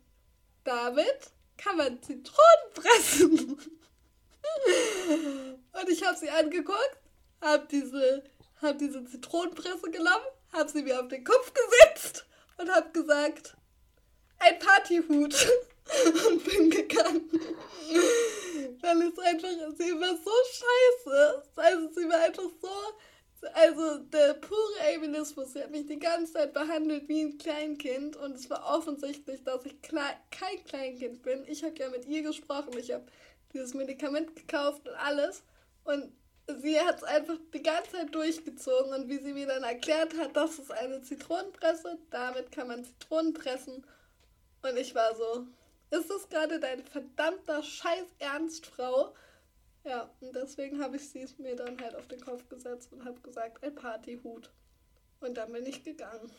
Damit 0.63 1.33
kann 1.57 1.77
man 1.77 2.01
Zitronen 2.03 2.73
pressen. 2.75 3.39
und 5.73 5.89
ich 5.89 6.05
habe 6.05 6.17
sie 6.17 6.31
angeguckt, 6.31 6.99
habe 7.41 7.67
diese, 7.71 8.23
hab 8.61 8.79
diese 8.79 9.05
Zitronenpresse 9.05 9.91
genommen, 9.91 10.27
habe 10.53 10.71
sie 10.71 10.83
mir 10.83 11.01
auf 11.01 11.09
den 11.09 11.25
Kopf 11.25 11.53
gesetzt 11.53 12.27
und 12.59 12.71
habe 12.71 12.91
gesagt, 12.93 13.57
ein 14.39 14.59
Partyhut 14.59 15.35
und 16.29 16.45
bin 16.45 16.71
gegangen. 16.71 17.31
Weil 18.81 19.03
es 19.03 19.19
einfach, 19.19 19.49
sie 19.79 19.93
war 20.01 20.17
so 20.17 20.31
scheiße. 20.53 21.43
Also 21.57 21.89
sie 21.95 22.09
war 22.09 22.21
einfach 22.21 22.51
so, 22.61 22.69
also 23.53 23.99
der 23.99 24.35
pure 24.35 24.95
Ableismus. 24.95 25.53
Sie 25.53 25.63
hat 25.63 25.71
mich 25.71 25.87
die 25.87 25.99
ganze 25.99 26.33
Zeit 26.35 26.55
behandelt 26.55 27.09
wie 27.09 27.23
ein 27.23 27.39
Kleinkind 27.39 28.17
und 28.17 28.33
es 28.33 28.49
war 28.49 28.65
offensichtlich, 28.77 29.43
dass 29.45 29.65
ich 29.67 29.81
kein 29.83 30.65
Kleinkind 30.65 31.23
bin. 31.23 31.45
Ich 31.47 31.65
habe 31.65 31.75
ja 31.79 31.91
mit 31.91 32.07
ihr 32.07 32.23
gesprochen, 32.23 32.77
ich 32.79 32.93
habe 32.93 33.07
dieses 33.53 33.75
Medikament 33.75 34.35
gekauft 34.35 34.89
und 34.89 34.95
alles 34.95 35.43
und 35.85 36.13
sie 36.47 36.81
hat 36.81 36.99
es 36.99 37.05
einfach 37.05 37.37
die 37.53 37.63
ganze 37.63 37.93
Zeit 37.93 38.15
durchgezogen 38.15 38.93
und 38.93 39.09
wie 39.09 39.19
sie 39.19 39.33
mir 39.33 39.47
dann 39.47 39.63
erklärt 39.63 40.17
hat, 40.19 40.37
das 40.37 40.59
ist 40.59 40.71
eine 40.71 41.03
Zitronenpresse, 41.03 41.99
damit 42.11 42.53
kann 42.53 42.69
man 42.69 42.85
Zitronen 42.85 43.33
pressen 43.33 43.85
und 44.63 44.77
ich 44.77 44.95
war 44.95 45.15
so, 45.15 45.47
ist 45.91 46.11
das 46.11 46.29
gerade 46.29 46.59
dein 46.59 46.85
verdammter 46.85 47.63
Scheiß 47.63 48.07
Ernst, 48.19 48.67
Frau? 48.67 49.15
Ja, 49.85 50.11
und 50.21 50.35
deswegen 50.35 50.83
habe 50.83 50.97
ich 50.97 51.09
sie 51.11 51.29
mir 51.39 51.55
dann 51.57 51.79
halt 51.81 51.95
auf 51.95 52.09
den 52.09 52.21
Kopf 52.21 52.49
gesetzt 52.49 52.93
und 52.93 53.05
habe 53.05 53.21
gesagt, 53.21 53.63
ein 53.63 53.75
Partyhut. 53.75 54.51
Und 55.21 55.35
dann 55.37 55.53
bin 55.53 55.67
ich 55.67 55.85
gegangen. 55.85 56.31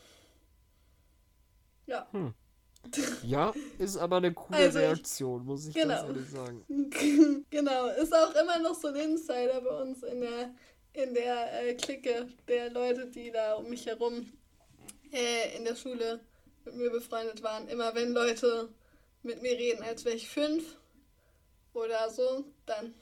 Ja. 1.86 2.08
Hm. 2.12 2.34
Ja, 3.24 3.54
ist 3.80 3.98
aber 3.98 4.18
eine 4.18 4.34
coole 4.34 4.60
also 4.60 4.80
Reaktion, 4.80 5.46
muss 5.46 5.68
ich 5.68 5.74
genau. 5.74 5.96
ganz 5.96 6.08
ehrlich 6.08 6.30
sagen. 6.30 7.46
genau, 7.50 7.88
ist 7.88 8.14
auch 8.14 8.34
immer 8.36 8.60
noch 8.60 8.76
so 8.76 8.90
ein 8.90 8.96
Insider 8.96 9.62
bei 9.62 9.82
uns 9.82 10.04
in 10.04 10.22
der, 10.22 10.54
in 10.94 11.14
der 11.14 11.64
äh, 11.64 11.74
Clique 11.76 12.28
der 12.48 12.70
Leute, 12.72 13.08
die 13.08 13.32
da 13.32 13.56
um 13.56 13.70
mich 13.70 13.86
herum 13.86 14.32
äh, 15.12 15.58
in 15.58 15.66
der 15.66 15.76
Schule 15.76 16.20
mit 16.66 16.76
mir 16.76 16.92
befreundet 16.92 17.42
waren. 17.44 17.68
Immer 17.68 17.94
wenn 17.96 18.14
Leute 18.14 18.70
mit 19.24 19.42
mir 19.42 19.58
reden, 19.58 19.84
als 19.84 20.06
wäre 20.06 20.16
ich 20.16 20.30
fünf 20.30 20.78
oder 21.74 22.10
so, 22.10 22.46
dann 22.66 22.94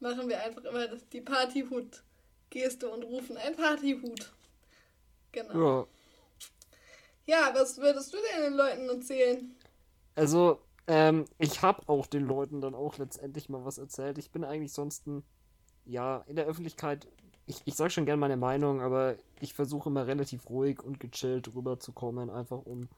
machen 0.00 0.28
wir 0.28 0.42
einfach 0.42 0.64
immer 0.64 0.88
die 1.12 1.20
Partyhut-Geste 1.20 2.88
und 2.88 3.04
rufen 3.04 3.36
ein 3.36 3.56
Partyhut. 3.56 4.32
Genau. 5.32 5.80
Ja. 5.80 5.86
Ja, 7.26 7.52
was 7.54 7.78
würdest 7.78 8.12
du 8.12 8.18
denn 8.18 8.42
den 8.42 8.54
Leuten 8.54 8.88
erzählen? 8.88 9.54
Also, 10.14 10.60
ähm, 10.86 11.24
ich 11.38 11.62
habe 11.62 11.88
auch 11.88 12.06
den 12.06 12.26
Leuten 12.26 12.60
dann 12.60 12.74
auch 12.74 12.98
letztendlich 12.98 13.48
mal 13.48 13.64
was 13.64 13.78
erzählt. 13.78 14.18
Ich 14.18 14.30
bin 14.30 14.44
eigentlich 14.44 14.72
sonst 14.72 15.06
ein, 15.06 15.22
ja, 15.84 16.24
in 16.26 16.36
der 16.36 16.46
Öffentlichkeit, 16.46 17.06
ich, 17.46 17.62
ich 17.64 17.74
sage 17.74 17.90
schon 17.90 18.06
gern 18.06 18.18
meine 18.18 18.36
Meinung, 18.36 18.80
aber 18.80 19.16
ich 19.40 19.54
versuche 19.54 19.88
immer 19.88 20.06
relativ 20.06 20.48
ruhig 20.48 20.82
und 20.82 21.00
gechillt 21.00 21.54
rüberzukommen, 21.54 22.30
einfach 22.30 22.58
um 22.64 22.88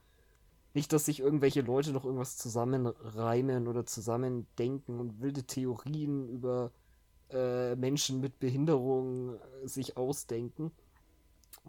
nicht, 0.75 0.93
dass 0.93 1.05
sich 1.05 1.21
irgendwelche 1.21 1.61
Leute 1.61 1.93
noch 1.93 2.05
irgendwas 2.05 2.37
zusammenreimen 2.37 3.69
oder 3.69 3.87
zusammendenken 3.87 4.99
und 4.99 5.21
wilde 5.21 5.45
Theorien 5.45 6.29
über 6.29 6.73
äh, 7.31 7.77
Menschen 7.77 8.21
mit 8.21 8.41
Behinderung 8.41 9.35
äh, 9.35 9.69
sich 9.69 9.97
ausdenken. 9.97 10.73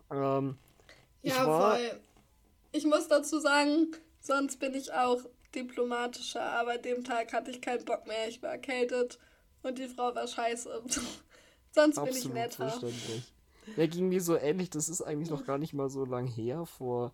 Ähm, 0.10 0.58
ja, 1.22 1.34
ich 1.34 1.46
war, 1.46 1.76
voll. 1.76 2.00
Ich 2.76 2.86
muss 2.86 3.08
dazu 3.08 3.40
sagen, 3.40 3.92
sonst 4.20 4.60
bin 4.60 4.74
ich 4.74 4.92
auch 4.92 5.22
diplomatischer, 5.56 6.42
aber 6.42 6.78
dem 6.78 7.06
Tag 7.06 7.32
hatte 7.32 7.52
ich 7.52 7.62
keinen 7.62 7.86
Bock 7.86 8.06
mehr. 8.06 8.28
Ich 8.28 8.42
war 8.44 8.52
erkältet 8.52 9.18
und 9.64 9.78
die 9.78 9.88
Frau 9.88 10.14
war 10.14 10.28
scheiße. 10.28 10.84
sonst 11.72 12.04
bin 12.04 12.16
ich 12.16 12.28
netter. 12.28 12.68
Verständlich. 12.68 13.34
Ja, 13.78 13.88
ging 13.88 14.10
mir 14.10 14.22
so 14.22 14.36
ähnlich. 14.36 14.70
Das 14.70 14.90
ist 14.90 15.02
eigentlich 15.02 15.30
noch 15.30 15.46
gar 15.46 15.58
nicht 15.58 15.74
mal 15.74 15.90
so 15.90 16.04
lang 16.04 16.28
her. 16.28 16.66
Vor 16.66 17.14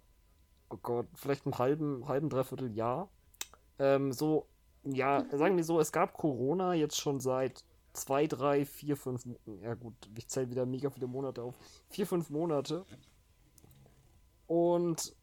oh 0.72 0.78
Gott, 0.82 1.07
vielleicht 1.14 1.45
einem 1.45 1.59
halben, 1.59 2.07
halben, 2.07 2.30
dreiviertel 2.30 2.72
Jahr. 2.76 3.09
Ähm, 3.78 4.12
so, 4.12 4.47
ja, 4.84 5.26
sagen 5.32 5.57
wir 5.57 5.64
so, 5.64 5.80
es 5.80 5.91
gab 5.91 6.14
Corona 6.14 6.74
jetzt 6.74 6.99
schon 6.99 7.20
seit 7.20 7.64
zwei, 7.93 8.26
drei, 8.26 8.66
vier, 8.66 8.95
fünf, 8.95 9.26
ja 9.62 9.76
gut, 9.76 9.93
ich 10.18 10.28
zähle 10.28 10.49
wieder 10.49 10.66
mega 10.66 10.89
viele 10.89 11.07
Monate 11.07 11.43
auf, 11.43 11.55
vier, 11.89 12.07
fünf 12.07 12.30
Monate. 12.30 12.86
Und 14.47 15.14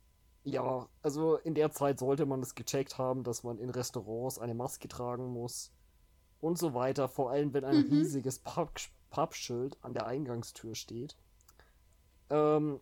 ja, 0.51 0.88
also 1.03 1.36
in 1.36 1.55
der 1.55 1.70
Zeit 1.70 1.99
sollte 1.99 2.26
man 2.26 2.40
es 2.40 2.55
gecheckt 2.55 2.99
haben, 2.99 3.24
dass 3.24 3.42
man 3.42 3.59
in 3.59 3.70
Restaurants 3.70 4.38
eine 4.38 4.55
Maske 4.55 4.88
tragen 4.88 5.32
muss 5.32 5.72
und 6.40 6.59
so 6.59 6.74
weiter, 6.74 7.09
vor 7.09 7.30
allem 7.30 7.53
wenn 7.55 7.64
ein 7.64 7.86
mhm. 7.86 7.90
riesiges 7.90 8.40
Pappschild 9.11 9.76
an 9.82 9.94
der 9.94 10.07
Eingangstür 10.07 10.74
steht. 10.74 11.16
Ähm, 12.30 12.80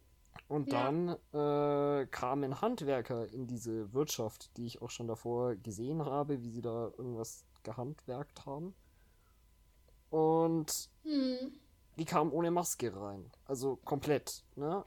und 0.49 0.73
ja. 0.73 0.85
dann 0.85 1.17
äh, 1.33 2.07
kamen 2.07 2.61
Handwerker 2.61 3.29
in 3.33 3.47
diese 3.47 3.93
Wirtschaft, 3.93 4.57
die 4.57 4.67
ich 4.67 4.83
auch 4.83 4.91
schon 4.91 5.09
davor 5.09 5.57
gesehen 5.57 6.05
habe, 6.05 6.43
wie 6.43 6.51
sie 6.51 6.63
da 6.63 6.93
irgendwas 6.97 7.45
gehandwerkt 7.63 8.47
haben. 8.47 8.75
Und 10.11 10.91
hm. 11.03 11.53
die 11.99 12.05
kamen 12.05 12.31
ohne 12.31 12.51
Maske 12.51 12.95
rein. 12.95 13.31
Also 13.45 13.77
komplett, 13.85 14.45
ne? 14.55 14.85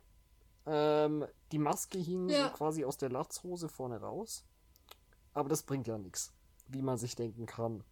Ähm, 0.71 1.25
die 1.51 1.57
Maske 1.57 1.97
hing 1.97 2.29
ja. 2.29 2.49
so 2.49 2.53
quasi 2.53 2.85
aus 2.85 2.97
der 2.97 3.09
Latzhose 3.09 3.67
vorne 3.69 3.99
raus. 3.99 4.45
Aber 5.33 5.49
das 5.49 5.63
bringt 5.63 5.87
ja 5.87 5.97
nichts, 5.97 6.31
wie 6.67 6.83
man 6.83 6.97
sich 6.97 7.15
denken 7.15 7.47
kann. 7.47 7.83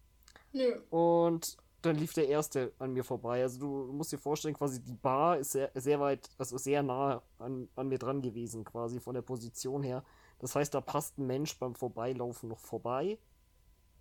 Nö. 0.52 0.80
Und 0.90 1.56
dann 1.82 1.96
lief 1.96 2.12
der 2.12 2.28
erste 2.28 2.72
an 2.78 2.92
mir 2.92 3.02
vorbei. 3.02 3.42
Also 3.42 3.58
du 3.58 3.92
musst 3.92 4.12
dir 4.12 4.18
vorstellen, 4.18 4.54
quasi 4.54 4.80
die 4.80 4.94
Bar 4.94 5.38
ist 5.38 5.52
sehr, 5.52 5.72
sehr 5.74 5.98
weit, 5.98 6.28
also 6.38 6.56
sehr 6.56 6.82
nah 6.84 7.22
an, 7.38 7.68
an 7.74 7.88
mir 7.88 7.98
dran 7.98 8.22
gewesen, 8.22 8.64
quasi 8.64 9.00
von 9.00 9.14
der 9.14 9.22
Position 9.22 9.82
her. 9.82 10.04
Das 10.38 10.54
heißt, 10.54 10.72
da 10.72 10.80
passt 10.80 11.18
ein 11.18 11.26
Mensch 11.26 11.58
beim 11.58 11.74
Vorbeilaufen 11.74 12.48
noch 12.48 12.60
vorbei. 12.60 13.18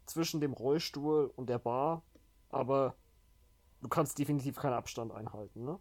Zwischen 0.06 0.40
dem 0.40 0.54
Rollstuhl 0.54 1.32
und 1.36 1.50
der 1.50 1.60
Bar. 1.60 2.04
Aber 2.50 2.96
du 3.82 3.90
kannst 3.90 4.20
definitiv 4.20 4.58
keinen 4.58 4.74
Abstand 4.74 5.12
einhalten, 5.12 5.66
ne? 5.66 5.80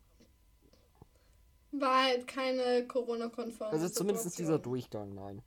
War 1.78 2.04
halt 2.04 2.26
keine 2.26 2.86
Corona-konforme. 2.86 3.72
Also 3.72 3.88
zumindest 3.88 4.38
dieser 4.38 4.58
Durchgang, 4.58 5.14
nein. 5.14 5.42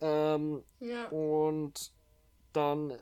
Ähm, 0.00 0.62
ja. 0.80 1.08
Und 1.08 1.92
dann 2.52 2.92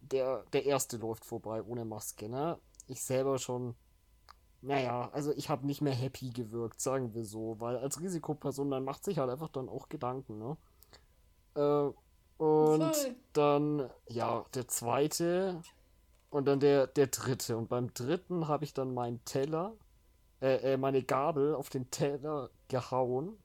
der, 0.00 0.44
der 0.52 0.64
erste 0.64 0.96
läuft 0.96 1.24
vorbei 1.24 1.62
ohne 1.62 1.84
Maske, 1.84 2.28
ne? 2.28 2.58
Ich 2.86 3.02
selber 3.02 3.38
schon, 3.38 3.74
naja, 4.60 5.10
also 5.12 5.32
ich 5.32 5.48
habe 5.48 5.66
nicht 5.66 5.80
mehr 5.80 5.94
happy 5.94 6.30
gewirkt, 6.30 6.80
sagen 6.80 7.14
wir 7.14 7.24
so, 7.24 7.56
weil 7.58 7.76
als 7.76 8.00
Risikoperson, 8.00 8.70
dann 8.70 8.84
macht 8.84 9.04
sich 9.04 9.18
halt 9.18 9.30
einfach 9.30 9.48
dann 9.48 9.68
auch 9.68 9.88
Gedanken, 9.88 10.38
ne? 10.38 10.56
Äh, 11.54 11.92
und 12.36 12.94
Voll. 12.94 13.16
dann, 13.32 13.90
ja, 14.08 14.44
der 14.54 14.68
zweite 14.68 15.62
und 16.30 16.46
dann 16.46 16.58
der, 16.58 16.88
der 16.88 17.06
dritte. 17.06 17.56
Und 17.56 17.68
beim 17.68 17.94
dritten 17.94 18.48
habe 18.48 18.64
ich 18.64 18.74
dann 18.74 18.92
meinen 18.92 19.24
Teller, 19.24 19.72
äh, 20.44 20.74
äh, 20.74 20.76
meine 20.76 21.02
Gabel 21.02 21.54
auf 21.54 21.70
den 21.70 21.90
Teller 21.90 22.50
gehauen, 22.68 23.38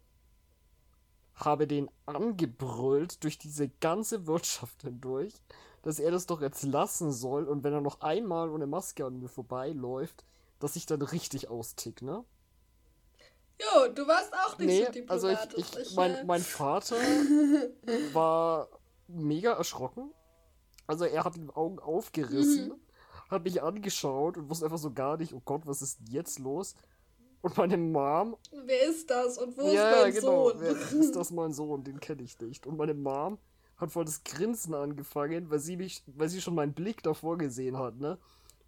habe 1.33 1.65
den 1.65 1.89
angebrüllt 2.05 3.23
durch 3.23 3.37
diese 3.37 3.69
ganze 3.69 4.27
Wirtschaft 4.27 4.81
hindurch, 4.81 5.33
dass 5.81 5.99
er 5.99 6.11
das 6.11 6.25
doch 6.25 6.41
jetzt 6.41 6.63
lassen 6.63 7.13
soll 7.13 7.45
und 7.47 7.63
wenn 7.63 7.71
er 7.73 7.79
noch 7.79 8.01
einmal 8.01 8.49
ohne 8.49 8.67
Maske 8.67 9.05
an 9.05 9.17
mir 9.19 9.29
vorbeiläuft, 9.29 10.25
dass 10.59 10.75
ich 10.75 10.85
dann 10.85 11.01
richtig 11.01 11.49
austick, 11.49 12.01
ne? 12.01 12.25
Jo, 13.61 13.87
du 13.93 14.05
warst 14.07 14.33
auch 14.33 14.57
nicht 14.57 14.67
Nee, 14.67 15.03
so 15.05 15.07
also 15.07 15.29
ich, 15.29 15.39
diplomatisch. 15.39 15.87
ich, 15.87 15.95
mein, 15.95 16.15
äh, 16.15 16.23
mein 16.25 16.41
Vater 16.41 16.95
war 18.13 18.67
mega 19.07 19.53
erschrocken. 19.53 20.11
Also 20.87 21.05
er 21.05 21.23
hat 21.23 21.35
die 21.37 21.47
Augen 21.53 21.79
aufgerissen, 21.79 22.69
Mhm. 22.69 22.81
Hat 23.30 23.43
mich 23.43 23.61
angeschaut 23.61 24.38
und 24.38 24.49
wusste 24.49 24.65
einfach 24.65 24.77
so 24.77 24.91
gar 24.93 25.17
nicht, 25.17 25.34
oh 25.34 25.41
Gott, 25.45 25.61
was 25.65 25.82
ist 25.82 25.99
denn 25.99 26.07
jetzt 26.07 26.39
los? 26.39 26.75
Und 27.41 27.57
meine 27.57 27.77
Mom, 27.77 28.38
Wer 28.51 28.84
ist 28.89 29.09
das 29.09 29.38
und 29.38 29.57
wo 29.57 29.61
ja, 29.71 30.03
ist 30.03 30.13
mein 30.13 30.13
genau, 30.13 30.49
Sohn? 30.49 30.59
wer 30.59 30.71
ist 30.91 31.15
das 31.15 31.32
mein 31.32 31.53
Sohn? 31.53 31.84
Den 31.84 31.99
kenne 31.99 32.23
ich 32.23 32.39
nicht. 32.39 32.67
Und 32.67 32.77
meine 32.77 32.93
Mom 32.93 33.38
hat 33.77 33.91
voll 33.91 34.05
das 34.05 34.23
Grinsen 34.23 34.73
angefangen, 34.73 35.49
weil 35.49 35.59
sie 35.59 35.77
mich, 35.77 36.03
weil 36.07 36.30
sie 36.30 36.41
schon 36.41 36.55
meinen 36.55 36.73
Blick 36.73 37.03
davor 37.03 37.38
gesehen 37.38 37.77
hat, 37.77 37.97
ne? 37.99 38.17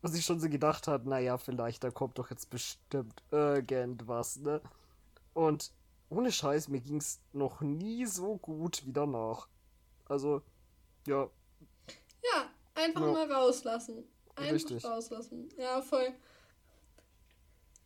Und 0.01 0.11
sie 0.11 0.21
schon 0.21 0.39
so 0.39 0.49
gedacht 0.49 0.87
hat, 0.87 1.05
naja, 1.05 1.37
vielleicht, 1.37 1.83
da 1.83 1.91
kommt 1.91 2.17
doch 2.17 2.29
jetzt 2.31 2.49
bestimmt 2.49 3.23
irgendwas, 3.31 4.37
ne? 4.37 4.61
Und 5.33 5.73
ohne 6.09 6.31
Scheiß, 6.31 6.67
mir 6.69 6.81
ging's 6.81 7.21
noch 7.33 7.61
nie 7.61 8.05
so 8.05 8.37
gut 8.37 8.85
wie 8.85 8.93
danach. 8.93 9.47
Also, 10.05 10.41
ja, 11.07 11.29
Ja, 12.23 12.49
einfach 12.75 13.01
Ja. 13.01 13.11
mal 13.13 13.31
rauslassen. 13.31 14.03
Einfach 14.41 14.55
Richtig. 14.55 14.85
rauslassen. 14.85 15.49
Ja, 15.57 15.81
voll. 15.81 16.13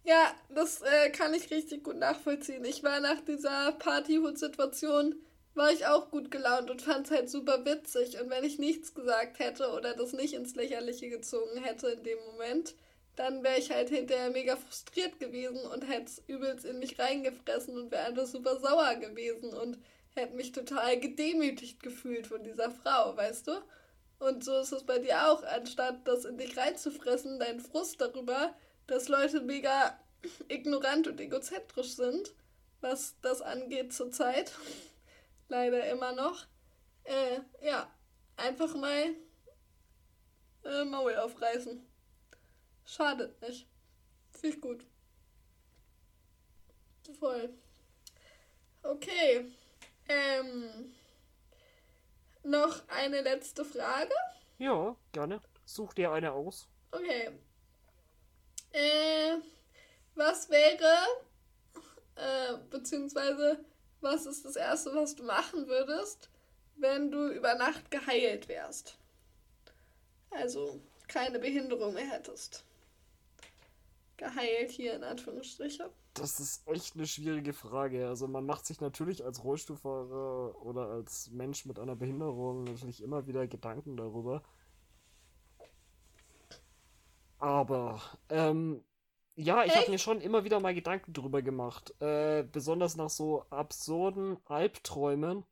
Ja, 0.04 0.36
das 0.50 0.82
äh, 0.82 1.10
kann 1.10 1.34
ich 1.34 1.50
richtig 1.50 1.84
gut 1.84 1.98
nachvollziehen. 1.98 2.64
Ich 2.64 2.84
war 2.84 3.00
nach 3.00 3.22
dieser 3.22 3.72
Partyhut-Situation, 3.72 5.16
war 5.56 5.72
ich 5.72 5.88
auch 5.88 6.12
gut 6.12 6.30
gelaunt 6.30 6.70
und 6.70 6.82
fand 6.84 7.08
es 7.08 7.12
halt 7.12 7.30
super 7.30 7.66
witzig. 7.66 8.20
Und 8.22 8.30
wenn 8.30 8.44
ich 8.44 8.60
nichts 8.60 8.94
gesagt 8.94 9.40
hätte 9.40 9.72
oder 9.72 9.96
das 9.96 10.14
nicht 10.14 10.34
ins 10.34 10.54
Lächerliche 10.56 11.10
gezogen 11.10 11.64
hätte 11.64 11.88
in 11.88 12.04
dem 12.04 12.20
Moment, 12.32 12.76
dann 13.16 13.44
wäre 13.44 13.58
ich 13.58 13.72
halt 13.72 13.90
hinterher 13.90 14.30
mega 14.30 14.58
frustriert 14.58 15.20
gewesen 15.20 15.66
und 15.66 15.88
hätte 15.88 16.06
es 16.06 16.22
übelst 16.28 16.66
in 16.66 16.80
mich 16.80 17.00
reingefressen 17.00 17.78
und 17.78 17.92
wäre 17.92 18.06
einfach 18.06 18.28
super 18.28 18.60
sauer 18.60 18.96
gewesen 18.96 19.54
und 19.54 19.80
hätte 20.14 20.36
mich 20.36 20.52
total 20.52 21.00
gedemütigt 21.00 21.82
gefühlt 21.82 22.28
von 22.28 22.44
dieser 22.44 22.72
Frau, 22.72 23.16
weißt 23.16 23.48
du? 23.48 23.52
Und 24.20 24.44
so 24.44 24.58
ist 24.60 24.72
es 24.72 24.86
bei 24.86 25.00
dir 25.00 25.30
auch, 25.30 25.44
anstatt 25.44 26.08
das 26.08 26.26
in 26.26 26.38
dich 26.38 26.56
reinzufressen, 26.58 27.40
dein 27.40 27.60
Frust 27.60 28.00
darüber, 28.00 28.56
dass 28.88 29.08
Leute 29.08 29.42
mega 29.42 30.00
ignorant 30.48 31.08
und 31.08 31.20
egozentrisch 31.20 31.96
sind, 31.96 32.34
was 32.82 33.16
das 33.22 33.42
angeht 33.42 33.94
zurzeit. 33.94 34.52
Leider 35.50 35.86
immer 35.90 36.14
noch. 36.14 36.46
Äh, 37.04 37.40
ja, 37.62 37.92
einfach 38.38 38.74
mal 38.76 39.16
äh, 40.64 40.86
Maul 40.86 41.16
aufreißen. 41.16 41.86
Schadet 42.86 43.40
nicht. 43.42 43.68
Finde 44.32 44.56
ich 44.56 44.62
gut. 44.62 44.86
Voll. 47.20 47.54
Okay. 48.82 49.52
Ähm, 50.08 50.94
noch 52.46 52.88
eine 52.88 53.22
letzte 53.22 53.66
Frage. 53.66 54.14
ja, 54.58 54.96
gerne. 55.12 55.42
Such 55.66 55.94
dir 55.94 56.12
eine 56.12 56.32
aus. 56.32 56.68
Okay. 56.92 57.32
Äh, 58.72 59.38
was 60.14 60.50
wäre, 60.50 61.08
äh, 62.16 62.58
beziehungsweise, 62.70 63.66
was 64.02 64.26
ist 64.26 64.46
das 64.46 64.56
Erste, 64.56 64.94
was 64.94 65.16
du 65.16 65.24
machen 65.24 65.68
würdest, 65.68 66.30
wenn 66.76 67.10
du 67.12 67.30
über 67.30 67.56
Nacht 67.56 67.90
geheilt 67.90 68.48
wärst? 68.48 68.98
Also, 70.30 70.80
keine 71.08 71.40
Behinderung 71.40 71.94
mehr 71.94 72.10
hättest. 72.10 72.64
Geheilt 74.18 74.72
hier 74.72 74.94
in 74.94 75.04
Anführungsstriche. 75.04 75.90
Das 76.16 76.40
ist 76.40 76.66
echt 76.68 76.96
eine 76.96 77.06
schwierige 77.06 77.52
Frage. 77.54 78.08
Also 78.08 78.28
man 78.28 78.46
macht 78.46 78.66
sich 78.66 78.80
natürlich 78.80 79.24
als 79.26 79.44
Rollstuhlfahrer 79.44 80.62
oder 80.64 80.88
als 80.88 81.30
Mensch 81.32 81.66
mit 81.66 81.78
einer 81.78 81.96
Behinderung 81.96 82.64
natürlich 82.64 83.04
immer 83.04 83.28
wieder 83.28 83.48
Gedanken 83.48 83.98
darüber. 83.98 84.42
Aber, 87.38 88.02
ähm, 88.30 88.82
ja, 89.36 89.66
ich 89.66 89.76
habe 89.76 89.92
mir 89.92 90.00
schon 90.00 90.22
immer 90.22 90.46
wieder 90.46 90.62
mal 90.62 90.74
Gedanken 90.74 91.12
drüber 91.12 91.42
gemacht. 91.42 91.94
Äh, 92.02 92.44
besonders 92.50 92.96
nach 92.96 93.10
so 93.10 93.44
absurden 93.50 94.38
Albträumen, 94.46 95.44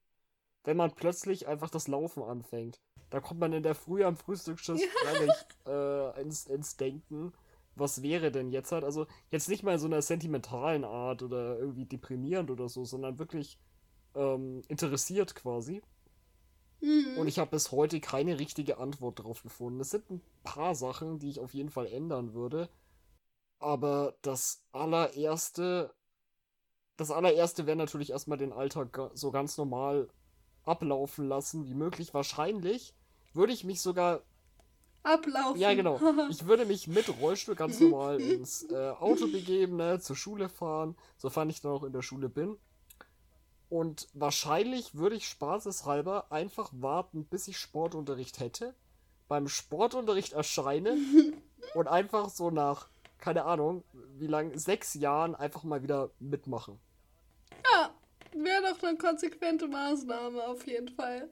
wenn 0.64 0.78
man 0.78 0.96
plötzlich 0.96 1.46
einfach 1.46 1.70
das 1.70 1.90
Laufen 1.90 2.24
anfängt. 2.24 2.80
Da 3.10 3.20
kommt 3.20 3.42
man 3.42 3.52
in 3.52 3.64
der 3.64 3.76
Früh 3.76 4.06
am 4.06 4.16
Frühstücksschiss 4.16 4.82
freilich 4.86 5.34
äh, 5.68 6.22
ins, 6.22 6.46
ins 6.48 6.78
Denken, 6.78 7.34
was 7.76 8.02
wäre 8.02 8.32
denn 8.32 8.52
jetzt 8.52 8.72
halt? 8.72 8.84
Also 8.84 9.08
jetzt 9.32 9.50
nicht 9.50 9.64
mal 9.64 9.74
in 9.74 9.80
so 9.80 9.88
einer 9.88 10.02
sentimentalen 10.02 10.84
Art 10.84 11.24
oder 11.24 11.58
irgendwie 11.58 11.86
deprimierend 11.86 12.52
oder 12.52 12.70
so, 12.70 12.86
sondern 12.86 13.20
wirklich 13.20 13.58
ähm, 14.16 14.64
interessiert 14.68 15.36
quasi. 15.36 15.82
Mhm. 16.82 17.18
Und 17.18 17.28
ich 17.28 17.40
habe 17.40 17.52
bis 17.52 17.72
heute 17.72 18.00
keine 18.00 18.40
richtige 18.40 18.78
Antwort 18.78 19.20
darauf 19.20 19.42
gefunden. 19.42 19.80
Es 19.80 19.90
sind 19.90 20.10
ein 20.10 20.22
paar 20.44 20.76
Sachen, 20.76 21.20
die 21.20 21.30
ich 21.30 21.40
auf 21.40 21.54
jeden 21.54 21.70
Fall 21.70 21.88
ändern 21.88 22.34
würde. 22.34 22.70
Aber 23.60 24.16
das 24.22 24.66
allererste, 24.74 25.94
das 26.98 27.12
allererste 27.12 27.66
wäre 27.66 27.78
natürlich 27.78 28.10
erstmal 28.10 28.38
den 28.38 28.52
Alltag 28.52 29.12
so 29.14 29.32
ganz 29.32 29.58
normal 29.58 30.10
ablaufen 30.64 31.28
lassen 31.28 31.66
wie 31.66 31.74
möglich. 31.74 32.14
Wahrscheinlich 32.14 32.94
würde 33.34 33.54
ich 33.54 33.64
mich 33.64 33.82
sogar 33.82 34.22
Ablaufen. 35.04 35.60
ja, 35.60 35.74
genau. 35.74 36.00
Ich 36.30 36.48
würde 36.48 36.66
mich 36.66 36.88
mit 36.88 37.10
Rollstuhl 37.20 37.56
ganz 37.56 37.80
normal 37.80 38.22
ins 38.22 38.64
äh, 38.72 38.92
Auto 38.92 39.28
begeben, 39.28 39.76
ne, 39.76 40.00
zur 40.00 40.16
Schule 40.16 40.48
fahren, 40.48 40.96
sofern 41.18 41.50
ich 41.50 41.60
dann 41.62 41.74
auch 41.74 41.84
in 41.84 41.92
der 41.92 42.02
Schule 42.02 42.30
bin. 42.30 42.58
Und 43.70 44.08
wahrscheinlich 44.14 44.96
würde 44.96 45.16
ich 45.16 45.28
spaßeshalber 45.28 46.32
einfach 46.32 46.70
warten, 46.74 47.26
bis 47.26 47.48
ich 47.48 47.58
Sportunterricht 47.58 48.40
hätte, 48.40 48.76
beim 49.28 49.48
Sportunterricht 49.48 50.34
erscheine 50.34 50.96
und 51.74 51.88
einfach 51.88 52.30
so 52.30 52.50
nach, 52.50 52.88
keine 53.18 53.46
Ahnung, 53.46 53.84
wie 54.18 54.28
lang, 54.28 54.58
sechs 54.58 54.94
Jahren 54.94 55.36
einfach 55.36 55.64
mal 55.64 55.84
wieder 55.84 56.12
mitmachen. 56.20 56.80
Ja, 57.72 57.94
wäre 58.32 58.74
doch 58.74 58.84
eine 58.84 58.98
konsequente 58.98 59.68
Maßnahme 59.68 60.48
auf 60.48 60.66
jeden 60.68 60.90
Fall. 60.90 61.30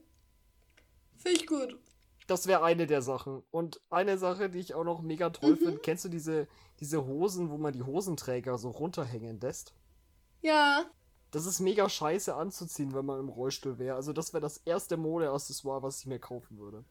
Finde 1.17 1.37
ich 1.37 1.47
gut. 1.47 1.77
Das 2.31 2.47
wäre 2.47 2.63
eine 2.63 2.87
der 2.87 3.01
Sachen. 3.01 3.43
Und 3.51 3.81
eine 3.89 4.17
Sache, 4.17 4.49
die 4.49 4.59
ich 4.59 4.73
auch 4.73 4.85
noch 4.85 5.01
mega 5.01 5.31
toll 5.31 5.57
finde, 5.57 5.79
kennst 5.81 6.05
du 6.05 6.09
diese, 6.09 6.47
diese 6.79 7.05
Hosen, 7.05 7.49
wo 7.49 7.57
man 7.57 7.73
die 7.73 7.83
Hosenträger 7.83 8.57
so 8.57 8.69
runterhängen 8.69 9.37
lässt? 9.41 9.75
Ja, 10.41 10.85
Das 11.31 11.45
ist 11.45 11.59
mega 11.59 11.89
scheiße 11.89 12.33
anzuziehen, 12.35 12.93
wenn 12.93 13.05
man 13.05 13.19
im 13.19 13.27
Rollstuhl 13.29 13.79
wäre. 13.79 13.95
Also 13.97 14.13
das 14.13 14.33
wäre 14.33 14.41
das 14.41 14.57
erste 14.59 14.95
Modeaccessoire, 14.97 15.83
was 15.83 15.99
ich 15.99 16.05
mir 16.07 16.19
kaufen 16.19 16.57
würde. 16.57 16.85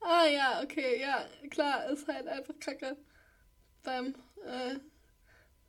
Ah 0.00 0.26
ja, 0.26 0.62
okay, 0.64 1.00
ja, 1.00 1.26
klar, 1.50 1.86
ist 1.90 2.08
halt 2.08 2.26
einfach 2.28 2.54
kacke 2.60 2.96
beim, 3.84 4.14
äh, 4.44 4.78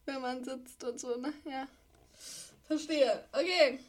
wenn 0.06 0.22
man 0.22 0.44
sitzt 0.44 0.84
und 0.84 1.00
so, 1.00 1.16
ne? 1.18 1.34
Ja. 1.46 1.68
Verstehe. 2.64 3.26
Okay. 3.32 3.80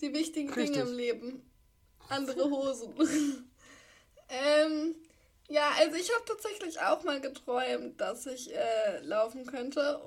Die 0.00 0.12
wichtigen 0.14 0.48
Dinge 0.56 0.56
Richtig. 0.56 0.82
im 0.82 0.92
Leben. 0.92 1.50
Andere 2.08 2.44
Hosen. 2.50 2.94
ähm, 4.28 4.94
ja, 5.48 5.70
also 5.78 5.96
ich 5.96 6.12
habe 6.14 6.24
tatsächlich 6.26 6.80
auch 6.80 7.02
mal 7.04 7.20
geträumt, 7.20 8.00
dass 8.00 8.26
ich 8.26 8.54
äh, 8.54 9.00
laufen 9.00 9.46
könnte. 9.46 10.00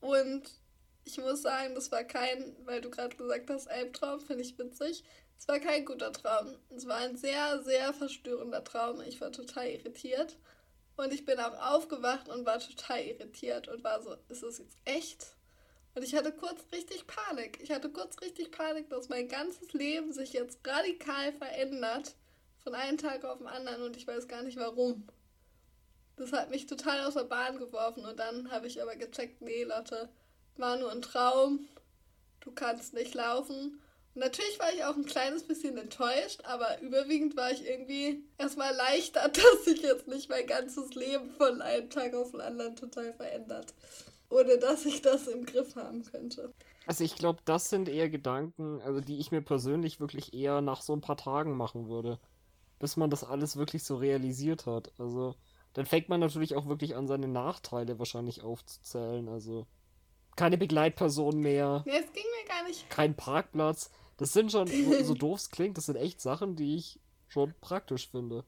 Und 0.00 0.42
ich 1.04 1.18
muss 1.18 1.42
sagen, 1.42 1.74
das 1.74 1.92
war 1.92 2.04
kein, 2.04 2.56
weil 2.64 2.80
du 2.80 2.90
gerade 2.90 3.16
gesagt 3.16 3.48
hast, 3.50 3.68
Albtraum, 3.68 4.20
finde 4.20 4.42
ich 4.42 4.58
witzig. 4.58 5.04
Es 5.38 5.48
war 5.48 5.60
kein 5.60 5.84
guter 5.84 6.12
Traum. 6.12 6.56
Es 6.74 6.86
war 6.86 6.98
ein 6.98 7.16
sehr, 7.16 7.62
sehr 7.62 7.92
verstörender 7.92 8.64
Traum. 8.64 9.00
Ich 9.02 9.20
war 9.20 9.30
total 9.30 9.68
irritiert. 9.68 10.36
Und 10.96 11.12
ich 11.12 11.24
bin 11.24 11.38
auch 11.38 11.74
aufgewacht 11.74 12.28
und 12.28 12.46
war 12.46 12.60
total 12.60 13.02
irritiert 13.02 13.68
und 13.68 13.82
war 13.82 14.02
so, 14.02 14.16
ist 14.28 14.42
das 14.42 14.58
jetzt 14.58 14.78
echt? 14.84 15.26
Und 15.94 16.02
ich 16.02 16.14
hatte 16.14 16.32
kurz 16.32 16.60
richtig 16.72 17.06
Panik. 17.06 17.58
Ich 17.62 17.70
hatte 17.70 17.90
kurz 17.90 18.20
richtig 18.20 18.50
Panik, 18.52 18.90
dass 18.90 19.08
mein 19.08 19.28
ganzes 19.28 19.72
Leben 19.72 20.12
sich 20.12 20.32
jetzt 20.32 20.60
radikal 20.66 21.32
verändert 21.32 22.14
Von 22.64 22.74
einem 22.74 22.96
Tag 22.96 23.24
auf 23.24 23.38
den 23.38 23.46
anderen 23.46 23.82
und 23.82 23.96
ich 23.96 24.06
weiß 24.06 24.26
gar 24.26 24.42
nicht 24.42 24.58
warum. 24.58 25.06
Das 26.16 26.32
hat 26.32 26.50
mich 26.50 26.66
total 26.66 27.00
aus 27.06 27.14
der 27.14 27.24
Bahn 27.24 27.58
geworfen 27.58 28.06
und 28.06 28.18
dann 28.18 28.50
habe 28.50 28.66
ich 28.66 28.80
aber 28.80 28.96
gecheckt, 28.96 29.42
nee, 29.42 29.64
Lotte, 29.64 30.08
war 30.56 30.78
nur 30.78 30.90
ein 30.90 31.02
Traum. 31.02 31.68
Du 32.40 32.52
kannst 32.52 32.94
nicht 32.94 33.14
laufen. 33.14 33.80
Und 34.14 34.20
natürlich 34.20 34.58
war 34.60 34.72
ich 34.72 34.84
auch 34.84 34.96
ein 34.96 35.04
kleines 35.04 35.42
bisschen 35.42 35.76
enttäuscht, 35.76 36.40
aber 36.44 36.80
überwiegend 36.80 37.36
war 37.36 37.50
ich 37.50 37.66
irgendwie 37.68 38.24
erstmal 38.38 38.70
erleichtert, 38.70 39.36
dass 39.44 39.64
sich 39.64 39.82
jetzt 39.82 40.08
nicht 40.08 40.30
mein 40.30 40.46
ganzes 40.46 40.94
Leben 40.94 41.30
von 41.32 41.60
einem 41.60 41.90
Tag 41.90 42.14
auf 42.14 42.30
den 42.30 42.40
anderen 42.40 42.76
total 42.76 43.12
verändert. 43.12 43.74
Ohne 44.30 44.58
dass 44.58 44.86
ich 44.86 45.02
das 45.02 45.26
im 45.26 45.44
Griff 45.44 45.76
haben 45.76 46.02
könnte. 46.04 46.52
Also 46.86 47.04
ich 47.04 47.16
glaube, 47.16 47.40
das 47.44 47.70
sind 47.70 47.88
eher 47.88 48.08
Gedanken, 48.08 48.80
also 48.82 49.00
die 49.00 49.18
ich 49.18 49.32
mir 49.32 49.42
persönlich 49.42 50.00
wirklich 50.00 50.32
eher 50.32 50.60
nach 50.60 50.80
so 50.80 50.94
ein 50.94 51.00
paar 51.00 51.16
Tagen 51.16 51.56
machen 51.56 51.88
würde. 51.88 52.18
Bis 52.84 52.98
man 52.98 53.08
das 53.08 53.24
alles 53.24 53.56
wirklich 53.56 53.82
so 53.82 53.96
realisiert 53.96 54.66
hat. 54.66 54.92
Also 54.98 55.36
dann 55.72 55.86
fängt 55.86 56.10
man 56.10 56.20
natürlich 56.20 56.54
auch 56.54 56.68
wirklich 56.68 56.96
an, 56.96 57.08
seine 57.08 57.28
Nachteile 57.28 57.98
wahrscheinlich 57.98 58.42
aufzuzählen. 58.42 59.26
Also 59.30 59.66
keine 60.36 60.58
Begleitperson 60.58 61.38
mehr. 61.38 61.82
Nee, 61.86 61.96
es 61.96 62.12
ging 62.12 62.26
mir 62.42 62.46
gar 62.46 62.68
nicht. 62.68 62.90
Kein 62.90 63.16
Parkplatz. 63.16 63.90
Das 64.18 64.34
sind 64.34 64.52
schon, 64.52 64.66
so 65.02 65.14
doof 65.14 65.38
es 65.38 65.48
klingt, 65.48 65.78
das 65.78 65.86
sind 65.86 65.96
echt 65.96 66.20
Sachen, 66.20 66.56
die 66.56 66.76
ich 66.76 67.00
schon 67.26 67.54
praktisch 67.62 68.10
finde. 68.10 68.44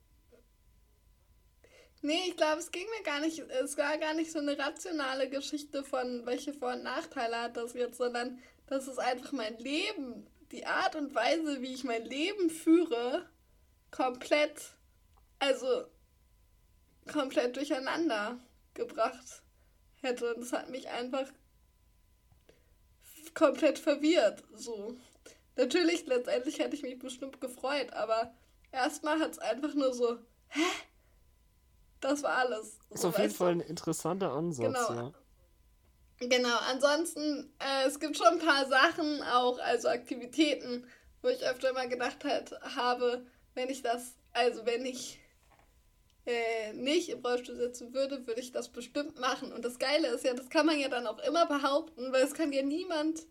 Nee, 2.03 2.20
ich 2.28 2.37
glaube, 2.37 2.61
es 2.61 2.70
ging 2.70 2.84
mir 2.95 3.05
gar 3.05 3.20
nicht, 3.20 3.39
es 3.39 3.78
war 3.78 3.97
gar 3.97 4.12
nicht 4.12 4.30
so 4.30 4.39
eine 4.39 4.59
rationale 4.59 5.30
Geschichte 5.30 5.82
von, 5.82 6.26
welche 6.26 6.53
Vor- 6.53 6.74
und 6.74 6.82
Nachteile 6.82 7.41
hat 7.41 7.57
das 7.57 7.72
jetzt, 7.72 7.97
sondern 7.97 8.39
das 8.66 8.87
ist 8.87 8.99
einfach 8.99 9.32
mein 9.32 9.57
Leben, 9.57 10.26
die 10.53 10.66
Art 10.66 10.95
und 10.95 11.14
Weise, 11.14 11.62
wie 11.62 11.72
ich 11.72 11.84
mein 11.84 12.05
Leben 12.05 12.51
führe, 12.51 13.26
komplett, 13.97 14.74
also 15.38 15.86
komplett 17.11 17.57
durcheinander 17.57 18.38
gebracht 18.74 19.42
hätte. 20.03 20.34
Und 20.34 20.42
das 20.42 20.53
hat 20.53 20.70
mich 20.70 20.88
einfach 20.88 21.26
komplett 23.34 23.78
verwirrt. 23.78 24.44
So. 24.55 24.97
Natürlich, 25.57 26.07
letztendlich 26.07 26.59
hätte 26.59 26.76
ich 26.76 26.82
mich 26.82 26.99
bestimmt 26.99 27.40
gefreut, 27.40 27.92
aber 27.94 28.34
erstmal 28.70 29.18
hat 29.20 29.32
es 29.32 29.38
einfach 29.38 29.74
nur 29.74 29.94
so, 29.94 30.18
hä? 30.49 30.61
Das 32.01 32.22
war 32.22 32.36
alles. 32.36 32.78
Ist 32.90 33.05
auf 33.07 33.18
jeden 33.18 33.32
Fall 33.32 33.53
ein 33.53 33.61
interessanter 33.61 34.32
Ansatz, 34.32 34.66
genau. 34.66 34.92
ja. 34.92 35.12
Genau, 36.18 36.57
ansonsten, 36.70 37.53
äh, 37.59 37.86
es 37.86 37.99
gibt 37.99 38.16
schon 38.16 38.26
ein 38.26 38.38
paar 38.38 38.66
Sachen 38.66 39.22
auch, 39.22 39.59
also 39.59 39.88
Aktivitäten, 39.88 40.86
wo 41.22 41.28
ich 41.28 41.42
öfter 41.42 41.72
mal 41.72 41.88
gedacht 41.88 42.24
halt, 42.24 42.53
habe, 42.76 43.26
wenn 43.57 43.70
ich 43.70 43.82
das, 43.82 44.14
also 44.32 44.64
wenn 44.66 44.86
ich 44.86 45.18
äh, 46.26 46.72
nicht 46.74 47.09
im 47.09 47.24
Rollstuhl 47.24 47.57
sitzen 47.57 47.94
würde, 47.94 48.26
würde 48.26 48.40
ich 48.40 48.52
das 48.52 48.68
bestimmt 48.68 49.18
machen. 49.18 49.52
Und 49.52 49.64
das 49.64 49.78
Geile 49.78 50.09
ist 50.09 50.24
ja, 50.24 50.34
das 50.34 50.50
kann 50.50 50.66
man 50.66 50.78
ja 50.78 50.88
dann 50.88 51.07
auch 51.07 51.18
immer 51.20 51.46
behaupten, 51.46 52.12
weil 52.12 52.22
es 52.22 52.34
kann 52.34 52.52
ja 52.52 52.62
niemand 52.62 53.26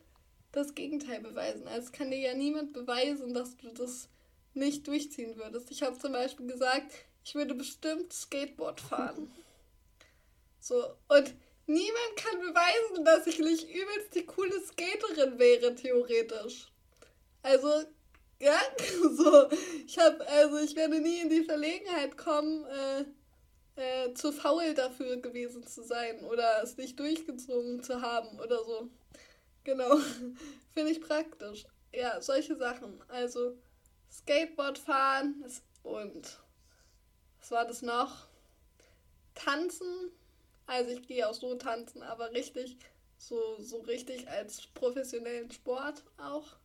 das 0.51 0.73
Gegenteil 0.73 1.21
beweisen. 1.21 1.67
Also 1.67 1.87
es 1.87 1.91
kann 1.91 2.11
dir 2.11 2.19
ja 2.19 2.33
niemand 2.33 2.73
beweisen, 2.73 3.33
dass 3.33 3.55
du 3.57 3.69
das 3.69 4.09
nicht 4.53 4.87
durchziehen 4.87 5.37
würdest. 5.37 5.69
Ich 5.71 5.83
habe 5.83 5.99
zum 5.99 6.13
Beispiel 6.13 6.47
gesagt, 6.47 6.91
ich 7.23 7.35
würde 7.35 7.53
bestimmt 7.53 8.11
Skateboard 8.11 8.81
fahren. 8.81 9.31
So, 10.61 10.83
und 11.09 11.35
niemand 11.67 12.15
kann 12.15 12.39
beweisen, 12.39 13.05
dass 13.05 13.27
ich 13.27 13.37
nicht 13.37 13.69
übelst 13.69 14.15
die 14.15 14.25
coole 14.25 14.59
Skaterin 14.61 15.37
wäre, 15.37 15.75
theoretisch. 15.75 16.71
Also, 17.43 17.85
ja, 18.39 18.59
so, 19.15 19.49
ich 19.85 19.97
habe, 19.97 20.27
also 20.27 20.57
ich 20.57 20.75
werde 20.75 20.99
nie 20.99 21.21
in 21.21 21.29
die 21.29 21.43
Verlegenheit 21.43 22.17
kommen, 22.17 22.65
äh, 22.65 23.05
äh, 23.75 24.13
zu 24.13 24.31
faul 24.31 24.73
dafür 24.73 25.17
gewesen 25.17 25.65
zu 25.67 25.83
sein 25.83 26.23
oder 26.23 26.63
es 26.63 26.77
nicht 26.77 26.99
durchgezogen 26.99 27.83
zu 27.83 28.01
haben 28.01 28.39
oder 28.39 28.63
so. 28.63 28.89
Genau, 29.63 29.97
finde 30.73 30.91
ich 30.91 31.01
praktisch. 31.01 31.65
Ja, 31.93 32.21
solche 32.21 32.55
Sachen. 32.55 33.01
Also 33.07 33.57
Skateboard 34.11 34.77
fahren 34.77 35.43
und 35.83 36.39
was 37.39 37.51
war 37.51 37.65
das 37.65 37.81
noch? 37.81 38.27
Tanzen. 39.33 40.11
Also 40.67 40.91
ich 40.91 41.07
gehe 41.07 41.27
auch 41.27 41.33
so 41.33 41.53
tanzen, 41.55 42.01
aber 42.01 42.31
richtig, 42.31 42.77
so, 43.17 43.57
so 43.59 43.81
richtig 43.81 44.27
als 44.27 44.67
professionellen 44.67 45.51
Sport 45.51 46.03
auch. 46.17 46.57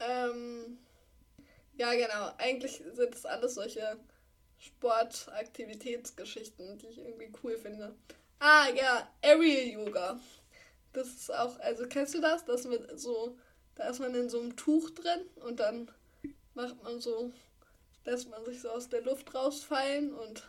Ähm, 0.00 0.78
ja, 1.74 1.94
genau. 1.94 2.32
Eigentlich 2.38 2.82
sind 2.92 3.14
es 3.14 3.26
alles 3.26 3.54
solche 3.54 3.98
Sportaktivitätsgeschichten, 4.58 6.78
die 6.78 6.86
ich 6.86 6.98
irgendwie 6.98 7.30
cool 7.42 7.58
finde. 7.58 7.94
Ah, 8.38 8.68
ja, 8.74 9.10
Aerial 9.22 9.66
Yoga. 9.66 10.20
Das 10.92 11.08
ist 11.08 11.34
auch, 11.34 11.58
also 11.60 11.86
kennst 11.88 12.14
du 12.14 12.20
das? 12.20 12.44
Das 12.44 12.64
mit 12.64 12.98
so, 12.98 13.38
da 13.74 13.88
ist 13.88 14.00
man 14.00 14.14
in 14.14 14.30
so 14.30 14.40
einem 14.40 14.56
Tuch 14.56 14.90
drin 14.90 15.20
und 15.44 15.60
dann 15.60 15.90
macht 16.54 16.82
man 16.82 17.00
so, 17.00 17.32
lässt 18.04 18.28
man 18.30 18.44
sich 18.44 18.60
so 18.60 18.70
aus 18.70 18.88
der 18.88 19.02
Luft 19.02 19.34
rausfallen 19.34 20.14
und 20.14 20.48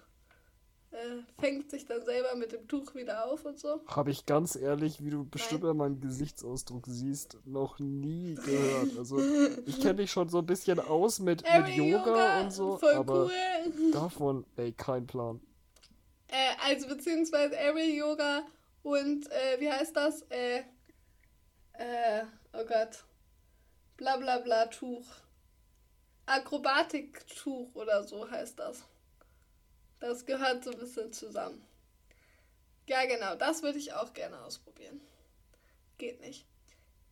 äh, 0.91 1.21
fängt 1.39 1.69
sich 1.69 1.85
dann 1.85 2.03
selber 2.03 2.35
mit 2.35 2.51
dem 2.51 2.67
Tuch 2.67 2.95
wieder 2.95 3.25
auf 3.25 3.45
und 3.45 3.59
so. 3.59 3.81
Habe 3.87 4.11
ich 4.11 4.25
ganz 4.25 4.55
ehrlich, 4.55 5.03
wie 5.03 5.09
du 5.09 5.25
bestimmt 5.25 5.65
an 5.65 5.77
meinem 5.77 5.99
Gesichtsausdruck 5.99 6.85
siehst, 6.87 7.37
noch 7.45 7.79
nie 7.79 8.35
gehört. 8.45 8.97
Also 8.97 9.19
ich 9.65 9.79
kenne 9.81 9.95
dich 9.95 10.11
schon 10.11 10.29
so 10.29 10.39
ein 10.39 10.45
bisschen 10.45 10.79
aus 10.79 11.19
mit, 11.19 11.43
mit 11.43 11.67
Yoga, 11.75 12.09
Yoga, 12.09 12.41
und 12.41 12.51
so, 12.53 12.79
aber 12.81 13.25
cool. 13.25 13.91
davon, 13.91 14.45
ey, 14.55 14.71
kein 14.71 15.05
Plan. 15.05 15.41
Äh, 16.27 16.55
also 16.65 16.87
beziehungsweise 16.87 17.57
Aerial 17.57 17.89
Yoga 17.89 18.43
und 18.83 19.29
äh, 19.31 19.59
wie 19.59 19.71
heißt 19.71 19.95
das? 19.95 20.21
Äh, 20.29 20.59
äh, 21.73 22.23
oh 22.53 22.65
Gott. 22.65 23.03
Bla 23.97 24.17
bla 24.17 24.39
bla 24.39 24.67
Tuch. 24.67 25.05
Akrobatiktuch 26.25 27.73
oder 27.75 28.03
so 28.03 28.29
heißt 28.29 28.59
das. 28.59 28.83
Das 29.99 30.25
gehört 30.25 30.63
so 30.63 30.71
ein 30.71 30.77
bisschen 30.77 31.11
zusammen. 31.11 31.65
Ja, 32.87 33.05
genau, 33.05 33.35
das 33.35 33.63
würde 33.63 33.79
ich 33.79 33.93
auch 33.93 34.13
gerne 34.13 34.41
ausprobieren. 34.43 35.01
Geht 35.97 36.21
nicht. 36.21 36.45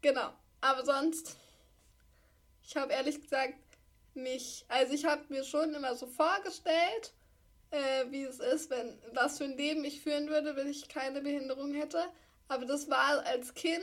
Genau, 0.01 0.31
aber 0.61 0.85
sonst, 0.85 1.35
ich 2.63 2.75
habe 2.75 2.93
ehrlich 2.93 3.21
gesagt 3.21 3.55
mich, 4.13 4.65
also 4.67 4.93
ich 4.93 5.05
habe 5.05 5.23
mir 5.29 5.43
schon 5.43 5.73
immer 5.73 5.95
so 5.95 6.07
vorgestellt, 6.07 7.13
äh, 7.71 8.05
wie 8.09 8.23
es 8.23 8.39
ist, 8.39 8.69
wenn, 8.69 8.97
was 9.13 9.37
für 9.37 9.45
ein 9.45 9.57
Leben 9.57 9.83
ich 9.83 10.01
führen 10.01 10.29
würde, 10.29 10.55
wenn 10.55 10.69
ich 10.69 10.87
keine 10.87 11.21
Behinderung 11.21 11.73
hätte. 11.73 12.03
Aber 12.47 12.65
das 12.65 12.89
war 12.89 13.25
als 13.25 13.53
Kind 13.53 13.81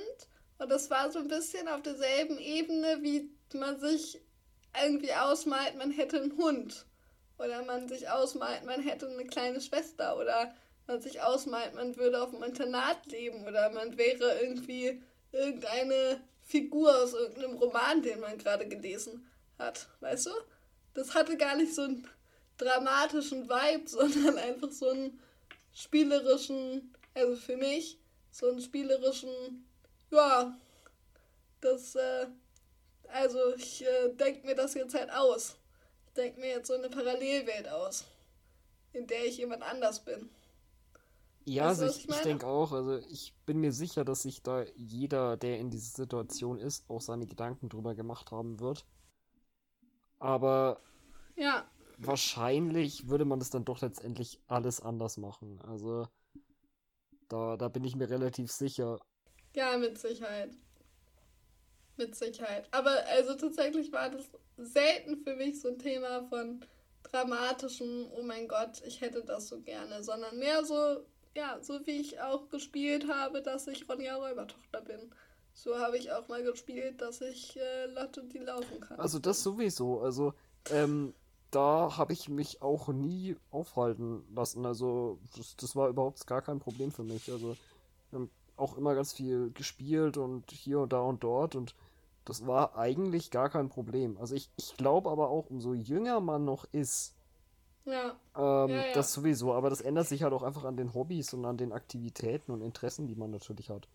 und 0.58 0.70
das 0.70 0.90
war 0.90 1.10
so 1.10 1.18
ein 1.18 1.28
bisschen 1.28 1.68
auf 1.68 1.82
derselben 1.82 2.38
Ebene, 2.38 3.02
wie 3.02 3.28
man 3.54 3.80
sich 3.80 4.20
irgendwie 4.80 5.12
ausmalt, 5.12 5.76
man 5.76 5.90
hätte 5.90 6.22
einen 6.22 6.36
Hund. 6.36 6.86
Oder 7.42 7.62
man 7.64 7.88
sich 7.88 8.08
ausmalt, 8.08 8.64
man 8.64 8.80
hätte 8.82 9.08
eine 9.08 9.24
kleine 9.24 9.60
Schwester. 9.60 10.16
Oder 10.18 10.54
man 10.86 11.00
sich 11.00 11.20
ausmalt, 11.20 11.74
man 11.74 11.96
würde 11.96 12.22
auf 12.22 12.30
dem 12.30 12.42
Internat 12.42 13.06
leben. 13.06 13.46
Oder 13.46 13.70
man 13.70 13.96
wäre 13.96 14.40
irgendwie 14.40 15.02
irgendeine 15.32 16.20
Figur 16.42 17.02
aus 17.02 17.14
irgendeinem 17.14 17.56
Roman, 17.56 18.02
den 18.02 18.20
man 18.20 18.38
gerade 18.38 18.68
gelesen 18.68 19.28
hat. 19.58 19.88
Weißt 20.00 20.26
du? 20.26 20.30
Das 20.94 21.14
hatte 21.14 21.36
gar 21.36 21.56
nicht 21.56 21.74
so 21.74 21.82
einen 21.82 22.06
dramatischen 22.58 23.48
Vibe, 23.48 23.82
sondern 23.88 24.38
einfach 24.38 24.70
so 24.70 24.90
einen 24.90 25.20
spielerischen, 25.72 26.94
also 27.14 27.36
für 27.36 27.56
mich, 27.56 27.98
so 28.30 28.48
einen 28.48 28.60
spielerischen, 28.60 29.66
ja, 30.10 30.56
das, 31.60 31.94
äh, 31.94 32.26
also 33.08 33.54
ich 33.56 33.84
äh, 33.84 34.10
denke 34.10 34.46
mir 34.46 34.54
das 34.54 34.74
jetzt 34.74 34.94
halt 34.94 35.10
aus. 35.10 35.56
Denke 36.16 36.40
mir 36.40 36.48
jetzt 36.50 36.68
so 36.68 36.74
eine 36.74 36.88
Parallelwelt 36.88 37.68
aus, 37.68 38.04
in 38.92 39.06
der 39.06 39.24
ich 39.24 39.38
jemand 39.38 39.62
anders 39.62 40.04
bin. 40.04 40.28
Ja, 41.44 41.70
weißt 41.70 41.82
also 41.82 41.98
ich, 41.98 42.08
ich, 42.08 42.14
ich 42.14 42.22
denke 42.22 42.46
auch, 42.46 42.72
also 42.72 42.98
ich 42.98 43.34
bin 43.46 43.58
mir 43.58 43.72
sicher, 43.72 44.04
dass 44.04 44.22
sich 44.22 44.42
da 44.42 44.64
jeder, 44.76 45.36
der 45.36 45.58
in 45.58 45.70
dieser 45.70 45.96
Situation 45.96 46.58
ist, 46.58 46.88
auch 46.88 47.00
seine 47.00 47.26
Gedanken 47.26 47.68
drüber 47.68 47.94
gemacht 47.94 48.30
haben 48.30 48.60
wird. 48.60 48.86
Aber 50.18 50.80
ja. 51.36 51.68
wahrscheinlich 51.98 53.08
würde 53.08 53.24
man 53.24 53.40
das 53.40 53.50
dann 53.50 53.64
doch 53.64 53.80
letztendlich 53.80 54.40
alles 54.46 54.80
anders 54.80 55.16
machen. 55.16 55.60
Also 55.62 56.06
da, 57.28 57.56
da 57.56 57.68
bin 57.68 57.82
ich 57.82 57.96
mir 57.96 58.08
relativ 58.08 58.52
sicher. 58.52 59.00
Ja, 59.54 59.76
mit 59.78 59.98
Sicherheit. 59.98 60.50
Mit 61.96 62.14
Sicherheit. 62.14 62.66
Aber 62.70 63.04
also 63.10 63.34
tatsächlich 63.34 63.92
war 63.92 64.10
das 64.10 64.24
selten 64.56 65.16
für 65.22 65.36
mich 65.36 65.60
so 65.60 65.68
ein 65.68 65.78
Thema 65.78 66.24
von 66.24 66.64
dramatischem, 67.02 68.06
oh 68.16 68.22
mein 68.22 68.48
Gott, 68.48 68.82
ich 68.86 69.00
hätte 69.00 69.22
das 69.22 69.48
so 69.48 69.60
gerne, 69.60 70.02
sondern 70.02 70.38
mehr 70.38 70.64
so, 70.64 71.04
ja, 71.36 71.58
so 71.60 71.84
wie 71.86 72.00
ich 72.00 72.20
auch 72.20 72.48
gespielt 72.48 73.08
habe, 73.08 73.42
dass 73.42 73.66
ich 73.66 73.88
Ronja 73.88 74.16
Räubertochter 74.16 74.80
bin. 74.80 75.12
So 75.54 75.78
habe 75.78 75.98
ich 75.98 76.12
auch 76.12 76.28
mal 76.28 76.42
gespielt, 76.42 77.00
dass 77.00 77.20
ich 77.20 77.56
äh, 77.58 77.86
Lotte, 77.86 78.24
die 78.24 78.38
laufen 78.38 78.80
kann. 78.80 78.98
Also 78.98 79.18
das 79.18 79.42
sowieso. 79.42 80.00
Also, 80.00 80.32
ähm, 80.70 81.14
da 81.50 81.98
habe 81.98 82.14
ich 82.14 82.30
mich 82.30 82.62
auch 82.62 82.88
nie 82.88 83.36
aufhalten 83.50 84.24
lassen. 84.34 84.64
Also, 84.64 85.18
das, 85.36 85.54
das 85.56 85.76
war 85.76 85.88
überhaupt 85.88 86.26
gar 86.26 86.40
kein 86.40 86.58
Problem 86.58 86.90
für 86.90 87.02
mich. 87.02 87.30
Also, 87.30 87.56
wir 88.10 88.18
haben 88.18 88.30
auch 88.56 88.78
immer 88.78 88.94
ganz 88.94 89.12
viel 89.12 89.50
gespielt 89.50 90.16
und 90.16 90.50
hier 90.50 90.80
und 90.80 90.92
da 90.94 91.00
und 91.00 91.22
dort 91.22 91.54
und 91.54 91.74
das 92.24 92.46
war 92.46 92.76
eigentlich 92.76 93.30
gar 93.30 93.50
kein 93.50 93.68
Problem. 93.68 94.16
Also, 94.18 94.34
ich, 94.34 94.50
ich 94.56 94.76
glaube 94.76 95.10
aber 95.10 95.30
auch, 95.30 95.50
umso 95.50 95.74
jünger 95.74 96.20
man 96.20 96.44
noch 96.44 96.64
ist, 96.72 97.14
Ja. 97.84 98.16
ähm, 98.36 98.70
Ja, 98.70 98.86
ja. 98.86 98.92
das 98.94 99.12
sowieso, 99.12 99.52
aber 99.54 99.70
das 99.70 99.80
ändert 99.80 100.06
sich 100.08 100.22
halt 100.22 100.32
auch 100.32 100.42
einfach 100.42 100.64
an 100.64 100.76
den 100.76 100.94
Hobbys 100.94 101.32
und 101.34 101.44
an 101.44 101.56
den 101.58 101.72
Aktivitäten 101.72 102.52
und 102.52 102.60
Interessen, 102.62 103.06
die 103.06 103.16
man 103.16 103.30
natürlich 103.30 103.70
hat. 103.70 103.88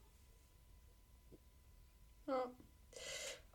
ja. 2.28 2.52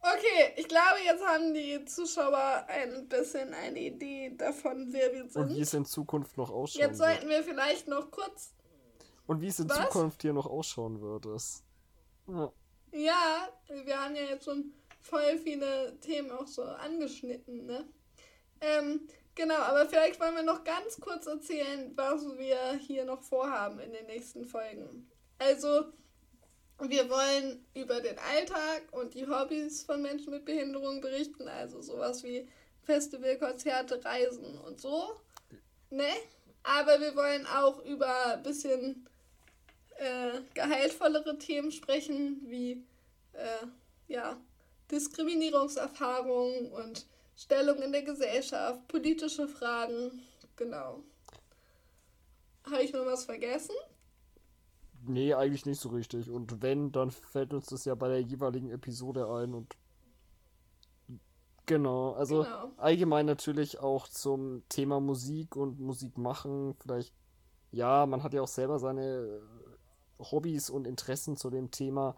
Okay, 0.05 0.55
ich 0.57 0.67
glaube, 0.67 0.99
jetzt 1.05 1.25
haben 1.25 1.55
die 1.55 1.85
Zuschauer 1.85 2.65
ein 2.67 3.09
bisschen 3.09 3.55
eine 3.55 3.79
Idee 3.79 4.35
davon, 4.37 4.89
wer 4.93 5.13
wir 5.13 5.25
Und 5.35 5.55
wie 5.55 5.55
sind. 5.55 5.63
es 5.63 5.75
in 5.75 5.85
Zukunft 5.85 6.37
noch 6.37 6.51
ausschauen 6.51 6.81
Jetzt 6.89 6.99
wird. 6.99 7.09
sollten 7.11 7.29
wir 7.29 7.45
vielleicht 7.45 7.87
noch 7.87 8.11
kurz. 8.11 8.53
Und 9.27 9.41
wie 9.41 9.47
es 9.47 9.61
in 9.61 9.69
Was? 9.71 9.77
Zukunft 9.79 10.23
hier 10.23 10.33
noch 10.33 10.47
ausschauen 10.47 11.01
wird. 11.01 11.27
Das, 11.27 11.63
ja. 12.27 12.51
Ja, 12.93 13.49
wir 13.85 14.01
haben 14.03 14.15
ja 14.15 14.23
jetzt 14.23 14.45
schon 14.45 14.73
voll 15.01 15.39
viele 15.39 15.99
Themen 16.01 16.31
auch 16.31 16.47
so 16.47 16.63
angeschnitten, 16.63 17.67
ne? 17.67 17.89
Ähm, 18.61 19.09
genau, 19.35 19.57
aber 19.57 19.87
vielleicht 19.87 20.21
wollen 20.21 20.37
wir 20.37 20.43
noch 20.43 20.63
ganz 20.63 21.01
kurz 21.01 21.27
erzählen, 21.27 21.91
was 21.97 22.23
wir 22.39 22.75
hier 22.75 23.05
noch 23.05 23.23
vorhaben 23.23 23.81
in 23.81 23.93
den 23.93 24.07
nächsten 24.07 24.45
Folgen. 24.45 25.11
Also, 25.39 25.87
wir 26.81 27.09
wollen 27.09 27.65
über 27.75 28.01
den 28.01 28.19
Alltag 28.19 28.83
und 28.93 29.15
die 29.15 29.27
Hobbys 29.27 29.85
von 29.85 30.03
Menschen 30.03 30.33
mit 30.33 30.45
Behinderung 30.45 31.01
berichten, 31.01 31.49
also 31.49 31.81
sowas 31.81 32.23
wie 32.23 32.47
Festival, 32.83 33.39
Konzerte, 33.39 34.05
Reisen 34.05 34.59
und 34.59 34.81
so. 34.81 35.21
Ne? 35.91 36.11
Aber 36.63 37.01
wir 37.01 37.17
wollen 37.17 37.47
auch 37.47 37.85
über 37.85 38.35
ein 38.35 38.43
bisschen 38.43 39.09
äh, 40.03 40.43
gehaltvollere 40.55 41.39
Themen 41.39 41.71
sprechen, 41.71 42.41
wie 42.47 42.85
äh, 43.33 43.67
ja, 44.09 44.37
Diskriminierungserfahrungen 44.91 46.71
und 46.73 47.07
Stellung 47.37 47.79
in 47.83 47.93
der 47.93 48.03
Gesellschaft, 48.03 48.87
politische 48.89 49.49
Fragen. 49.49 50.23
Genau. 50.57 51.03
Habe 52.71 52.83
ich 52.83 52.93
noch 52.93 53.07
was 53.07 53.25
vergessen? 53.25 53.75
Nee, 55.05 55.35
eigentlich 55.35 55.67
nicht 55.67 55.81
so 55.81 55.89
richtig. 55.91 56.31
Und 56.31 56.63
wenn, 56.63 56.93
dann 56.93 57.11
fällt 57.11 57.53
uns 57.55 57.67
das 57.67 57.85
ja 57.85 57.95
bei 57.95 58.09
der 58.09 58.21
jeweiligen 58.23 58.71
Episode 58.71 59.27
ein 59.29 59.55
und 59.55 59.77
genau, 61.67 62.13
also 62.13 62.45
Genau. 62.45 62.73
allgemein 62.77 63.27
natürlich 63.27 63.79
auch 63.81 64.09
zum 64.09 64.63
Thema 64.69 65.01
Musik 65.01 65.57
und 65.57 65.81
Musik 65.81 66.19
machen. 66.19 66.75
Vielleicht, 66.75 67.15
ja, 67.73 68.07
man 68.07 68.23
hat 68.23 68.35
ja 68.35 68.43
auch 68.43 68.49
selber 68.49 68.79
seine 68.79 69.41
Hobbys 70.31 70.71
und 70.71 70.87
Interessen 70.87 71.37
zu 71.37 71.51
dem 71.51 71.71
Thema. 71.71 72.17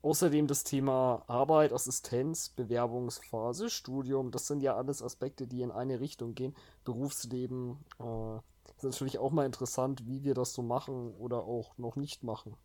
Außerdem 0.00 0.46
das 0.46 0.62
Thema 0.62 1.24
Arbeit, 1.26 1.72
Assistenz, 1.72 2.50
Bewerbungsphase, 2.50 3.68
Studium, 3.68 4.30
das 4.30 4.46
sind 4.46 4.62
ja 4.62 4.76
alles 4.76 5.02
Aspekte, 5.02 5.46
die 5.48 5.62
in 5.62 5.72
eine 5.72 5.98
Richtung 5.98 6.34
gehen. 6.34 6.54
Berufsleben, 6.84 7.84
äh, 7.98 8.36
ist 8.76 8.84
natürlich 8.84 9.18
auch 9.18 9.32
mal 9.32 9.44
interessant, 9.44 10.06
wie 10.06 10.22
wir 10.22 10.34
das 10.34 10.52
so 10.52 10.62
machen 10.62 11.14
oder 11.16 11.38
auch 11.38 11.76
noch 11.78 11.96
nicht 11.96 12.22
machen. 12.22 12.56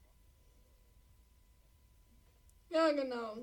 Ja, 2.69 2.91
genau. 2.91 3.37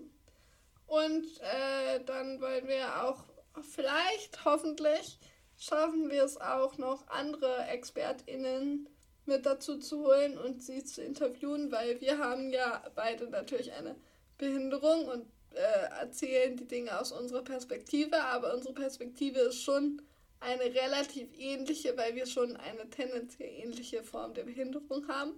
Und 0.86 1.24
äh, 1.40 2.04
dann 2.04 2.40
wollen 2.40 2.66
wir 2.68 3.04
auch 3.04 3.24
vielleicht, 3.62 4.44
hoffentlich, 4.44 5.18
schaffen 5.56 6.10
wir 6.10 6.24
es 6.24 6.40
auch 6.40 6.78
noch 6.78 7.06
andere 7.08 7.64
ExpertInnen 7.68 8.88
mit 9.30 9.46
dazu 9.46 9.78
zu 9.78 10.04
holen 10.04 10.36
und 10.36 10.62
sie 10.62 10.84
zu 10.84 11.02
interviewen, 11.02 11.70
weil 11.70 12.00
wir 12.00 12.18
haben 12.18 12.50
ja 12.50 12.82
beide 12.94 13.28
natürlich 13.28 13.72
eine 13.72 13.94
Behinderung 14.36 15.06
und 15.06 15.26
äh, 15.54 16.00
erzählen 16.00 16.56
die 16.56 16.66
Dinge 16.66 16.98
aus 16.98 17.12
unserer 17.12 17.42
Perspektive, 17.42 18.20
aber 18.22 18.54
unsere 18.54 18.74
Perspektive 18.74 19.38
ist 19.38 19.62
schon 19.62 20.02
eine 20.40 20.64
relativ 20.64 21.28
ähnliche, 21.38 21.96
weil 21.96 22.14
wir 22.14 22.26
schon 22.26 22.56
eine 22.56 22.88
tendenziell 22.90 23.50
ähnliche 23.50 24.02
Form 24.02 24.34
der 24.34 24.44
Behinderung 24.44 25.06
haben. 25.08 25.34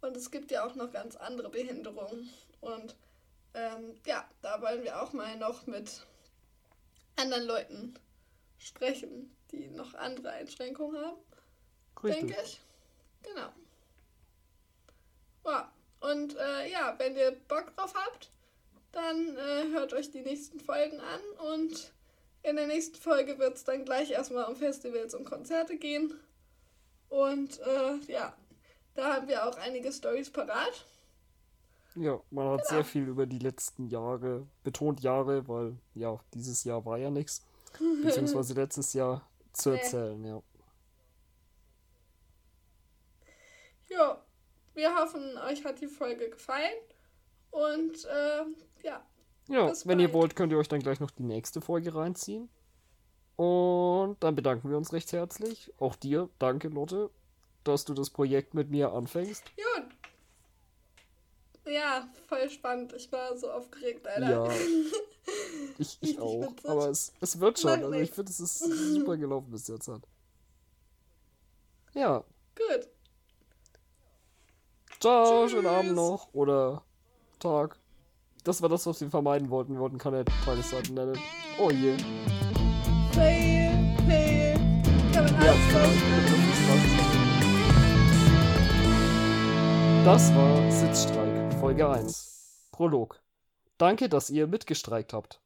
Und 0.00 0.16
es 0.16 0.30
gibt 0.30 0.50
ja 0.50 0.66
auch 0.66 0.74
noch 0.74 0.90
ganz 0.90 1.16
andere 1.16 1.50
Behinderungen. 1.50 2.30
Und 2.60 2.96
ähm, 3.54 3.94
ja, 4.06 4.28
da 4.42 4.60
wollen 4.62 4.82
wir 4.82 5.02
auch 5.02 5.12
mal 5.12 5.36
noch 5.36 5.66
mit 5.66 6.06
anderen 7.16 7.44
Leuten 7.44 7.94
sprechen, 8.58 9.36
die 9.52 9.68
noch 9.68 9.94
andere 9.94 10.30
Einschränkungen 10.30 10.96
haben, 10.96 11.18
Richtig. 12.02 12.28
denke 12.28 12.42
ich. 12.42 12.60
Genau. 13.28 13.48
Ja, 15.44 15.72
und 16.00 16.36
äh, 16.36 16.70
ja, 16.70 16.94
wenn 16.98 17.16
ihr 17.16 17.32
Bock 17.48 17.74
drauf 17.76 17.94
habt, 17.94 18.30
dann 18.92 19.36
äh, 19.36 19.72
hört 19.72 19.92
euch 19.92 20.10
die 20.10 20.22
nächsten 20.22 20.60
Folgen 20.60 21.00
an 21.00 21.20
und 21.54 21.92
in 22.42 22.56
der 22.56 22.66
nächsten 22.66 22.96
Folge 22.96 23.38
wird 23.38 23.56
es 23.56 23.64
dann 23.64 23.84
gleich 23.84 24.10
erstmal 24.10 24.44
um 24.44 24.56
Festivals 24.56 25.14
und 25.14 25.24
Konzerte 25.24 25.76
gehen. 25.76 26.14
Und 27.08 27.60
äh, 27.60 28.12
ja, 28.12 28.32
da 28.94 29.14
haben 29.14 29.28
wir 29.28 29.46
auch 29.46 29.56
einige 29.58 29.92
Stories 29.92 30.30
parat. 30.30 30.86
Ja, 31.94 32.20
man 32.30 32.48
hat 32.50 32.66
sehr 32.66 32.84
viel 32.84 33.08
über 33.08 33.26
die 33.26 33.38
letzten 33.38 33.88
Jahre, 33.88 34.46
betont 34.62 35.00
Jahre, 35.00 35.48
weil 35.48 35.76
ja, 35.94 36.20
dieses 36.32 36.64
Jahr 36.64 36.84
war 36.84 36.98
ja 36.98 37.10
nichts, 37.10 37.42
beziehungsweise 38.02 38.54
letztes 38.54 38.92
Jahr 38.92 39.26
zu 39.52 39.70
erzählen, 39.70 40.24
ja. 40.24 40.42
Ja, 43.88 44.22
wir 44.74 44.94
hoffen, 44.96 45.36
euch 45.38 45.64
hat 45.64 45.80
die 45.80 45.86
Folge 45.88 46.30
gefallen. 46.30 46.74
Und 47.50 48.04
äh, 48.04 48.44
ja, 48.84 49.04
Ja, 49.48 49.72
wenn 49.84 49.98
ihr 50.00 50.08
bald. 50.08 50.14
wollt, 50.14 50.36
könnt 50.36 50.52
ihr 50.52 50.58
euch 50.58 50.68
dann 50.68 50.80
gleich 50.80 51.00
noch 51.00 51.10
die 51.10 51.22
nächste 51.22 51.60
Folge 51.60 51.94
reinziehen. 51.94 52.48
Und 53.36 54.16
dann 54.20 54.34
bedanken 54.34 54.68
wir 54.68 54.76
uns 54.76 54.92
recht 54.92 55.12
herzlich. 55.12 55.72
Auch 55.78 55.94
dir, 55.96 56.28
danke 56.38 56.68
Lotte, 56.68 57.10
dass 57.64 57.84
du 57.84 57.94
das 57.94 58.10
Projekt 58.10 58.52
mit 58.54 58.70
mir 58.70 58.92
anfängst. 58.92 59.44
gut. 59.56 59.88
Ja, 61.72 62.08
voll 62.26 62.48
spannend. 62.50 62.94
Ich 62.94 63.12
war 63.12 63.36
so 63.36 63.50
aufgeregt, 63.50 64.06
Alter. 64.06 64.30
Ja, 64.30 64.50
ich, 65.78 65.98
ich 66.00 66.18
auch. 66.18 66.50
witzig. 66.50 66.68
Aber 66.68 66.88
es, 66.88 67.12
es 67.20 67.38
wird 67.40 67.58
schon. 67.58 67.70
Also 67.70 67.92
ich 67.92 68.10
finde, 68.10 68.30
es 68.32 68.40
ist 68.40 68.58
super 68.58 69.16
gelaufen 69.18 69.50
bis 69.50 69.68
jetzt. 69.68 69.86
Halt. 69.88 70.02
Ja, 71.94 72.24
Gut. 72.56 72.88
Ciao, 75.00 75.42
Tschüss. 75.42 75.52
schönen 75.52 75.66
Abend 75.66 75.94
noch. 75.94 76.28
Oder 76.32 76.82
Tag. 77.38 77.78
Das 78.44 78.62
war 78.62 78.68
das, 78.68 78.86
was 78.86 79.00
wir 79.00 79.10
vermeiden 79.10 79.50
wollten. 79.50 79.74
Wir 79.74 79.80
wollten 79.80 79.98
keine 79.98 80.24
Tageszeiten 80.44 80.94
nennen. 80.94 81.18
Oh 81.58 81.70
je. 81.70 81.96
Fail. 83.12 83.58
Das 90.04 90.34
war 90.34 90.70
Sitzstreik, 90.70 91.52
Folge 91.60 91.88
1. 91.88 92.68
Prolog. 92.72 93.20
Danke, 93.76 94.08
dass 94.08 94.30
ihr 94.30 94.46
mitgestreikt 94.46 95.12
habt. 95.12 95.40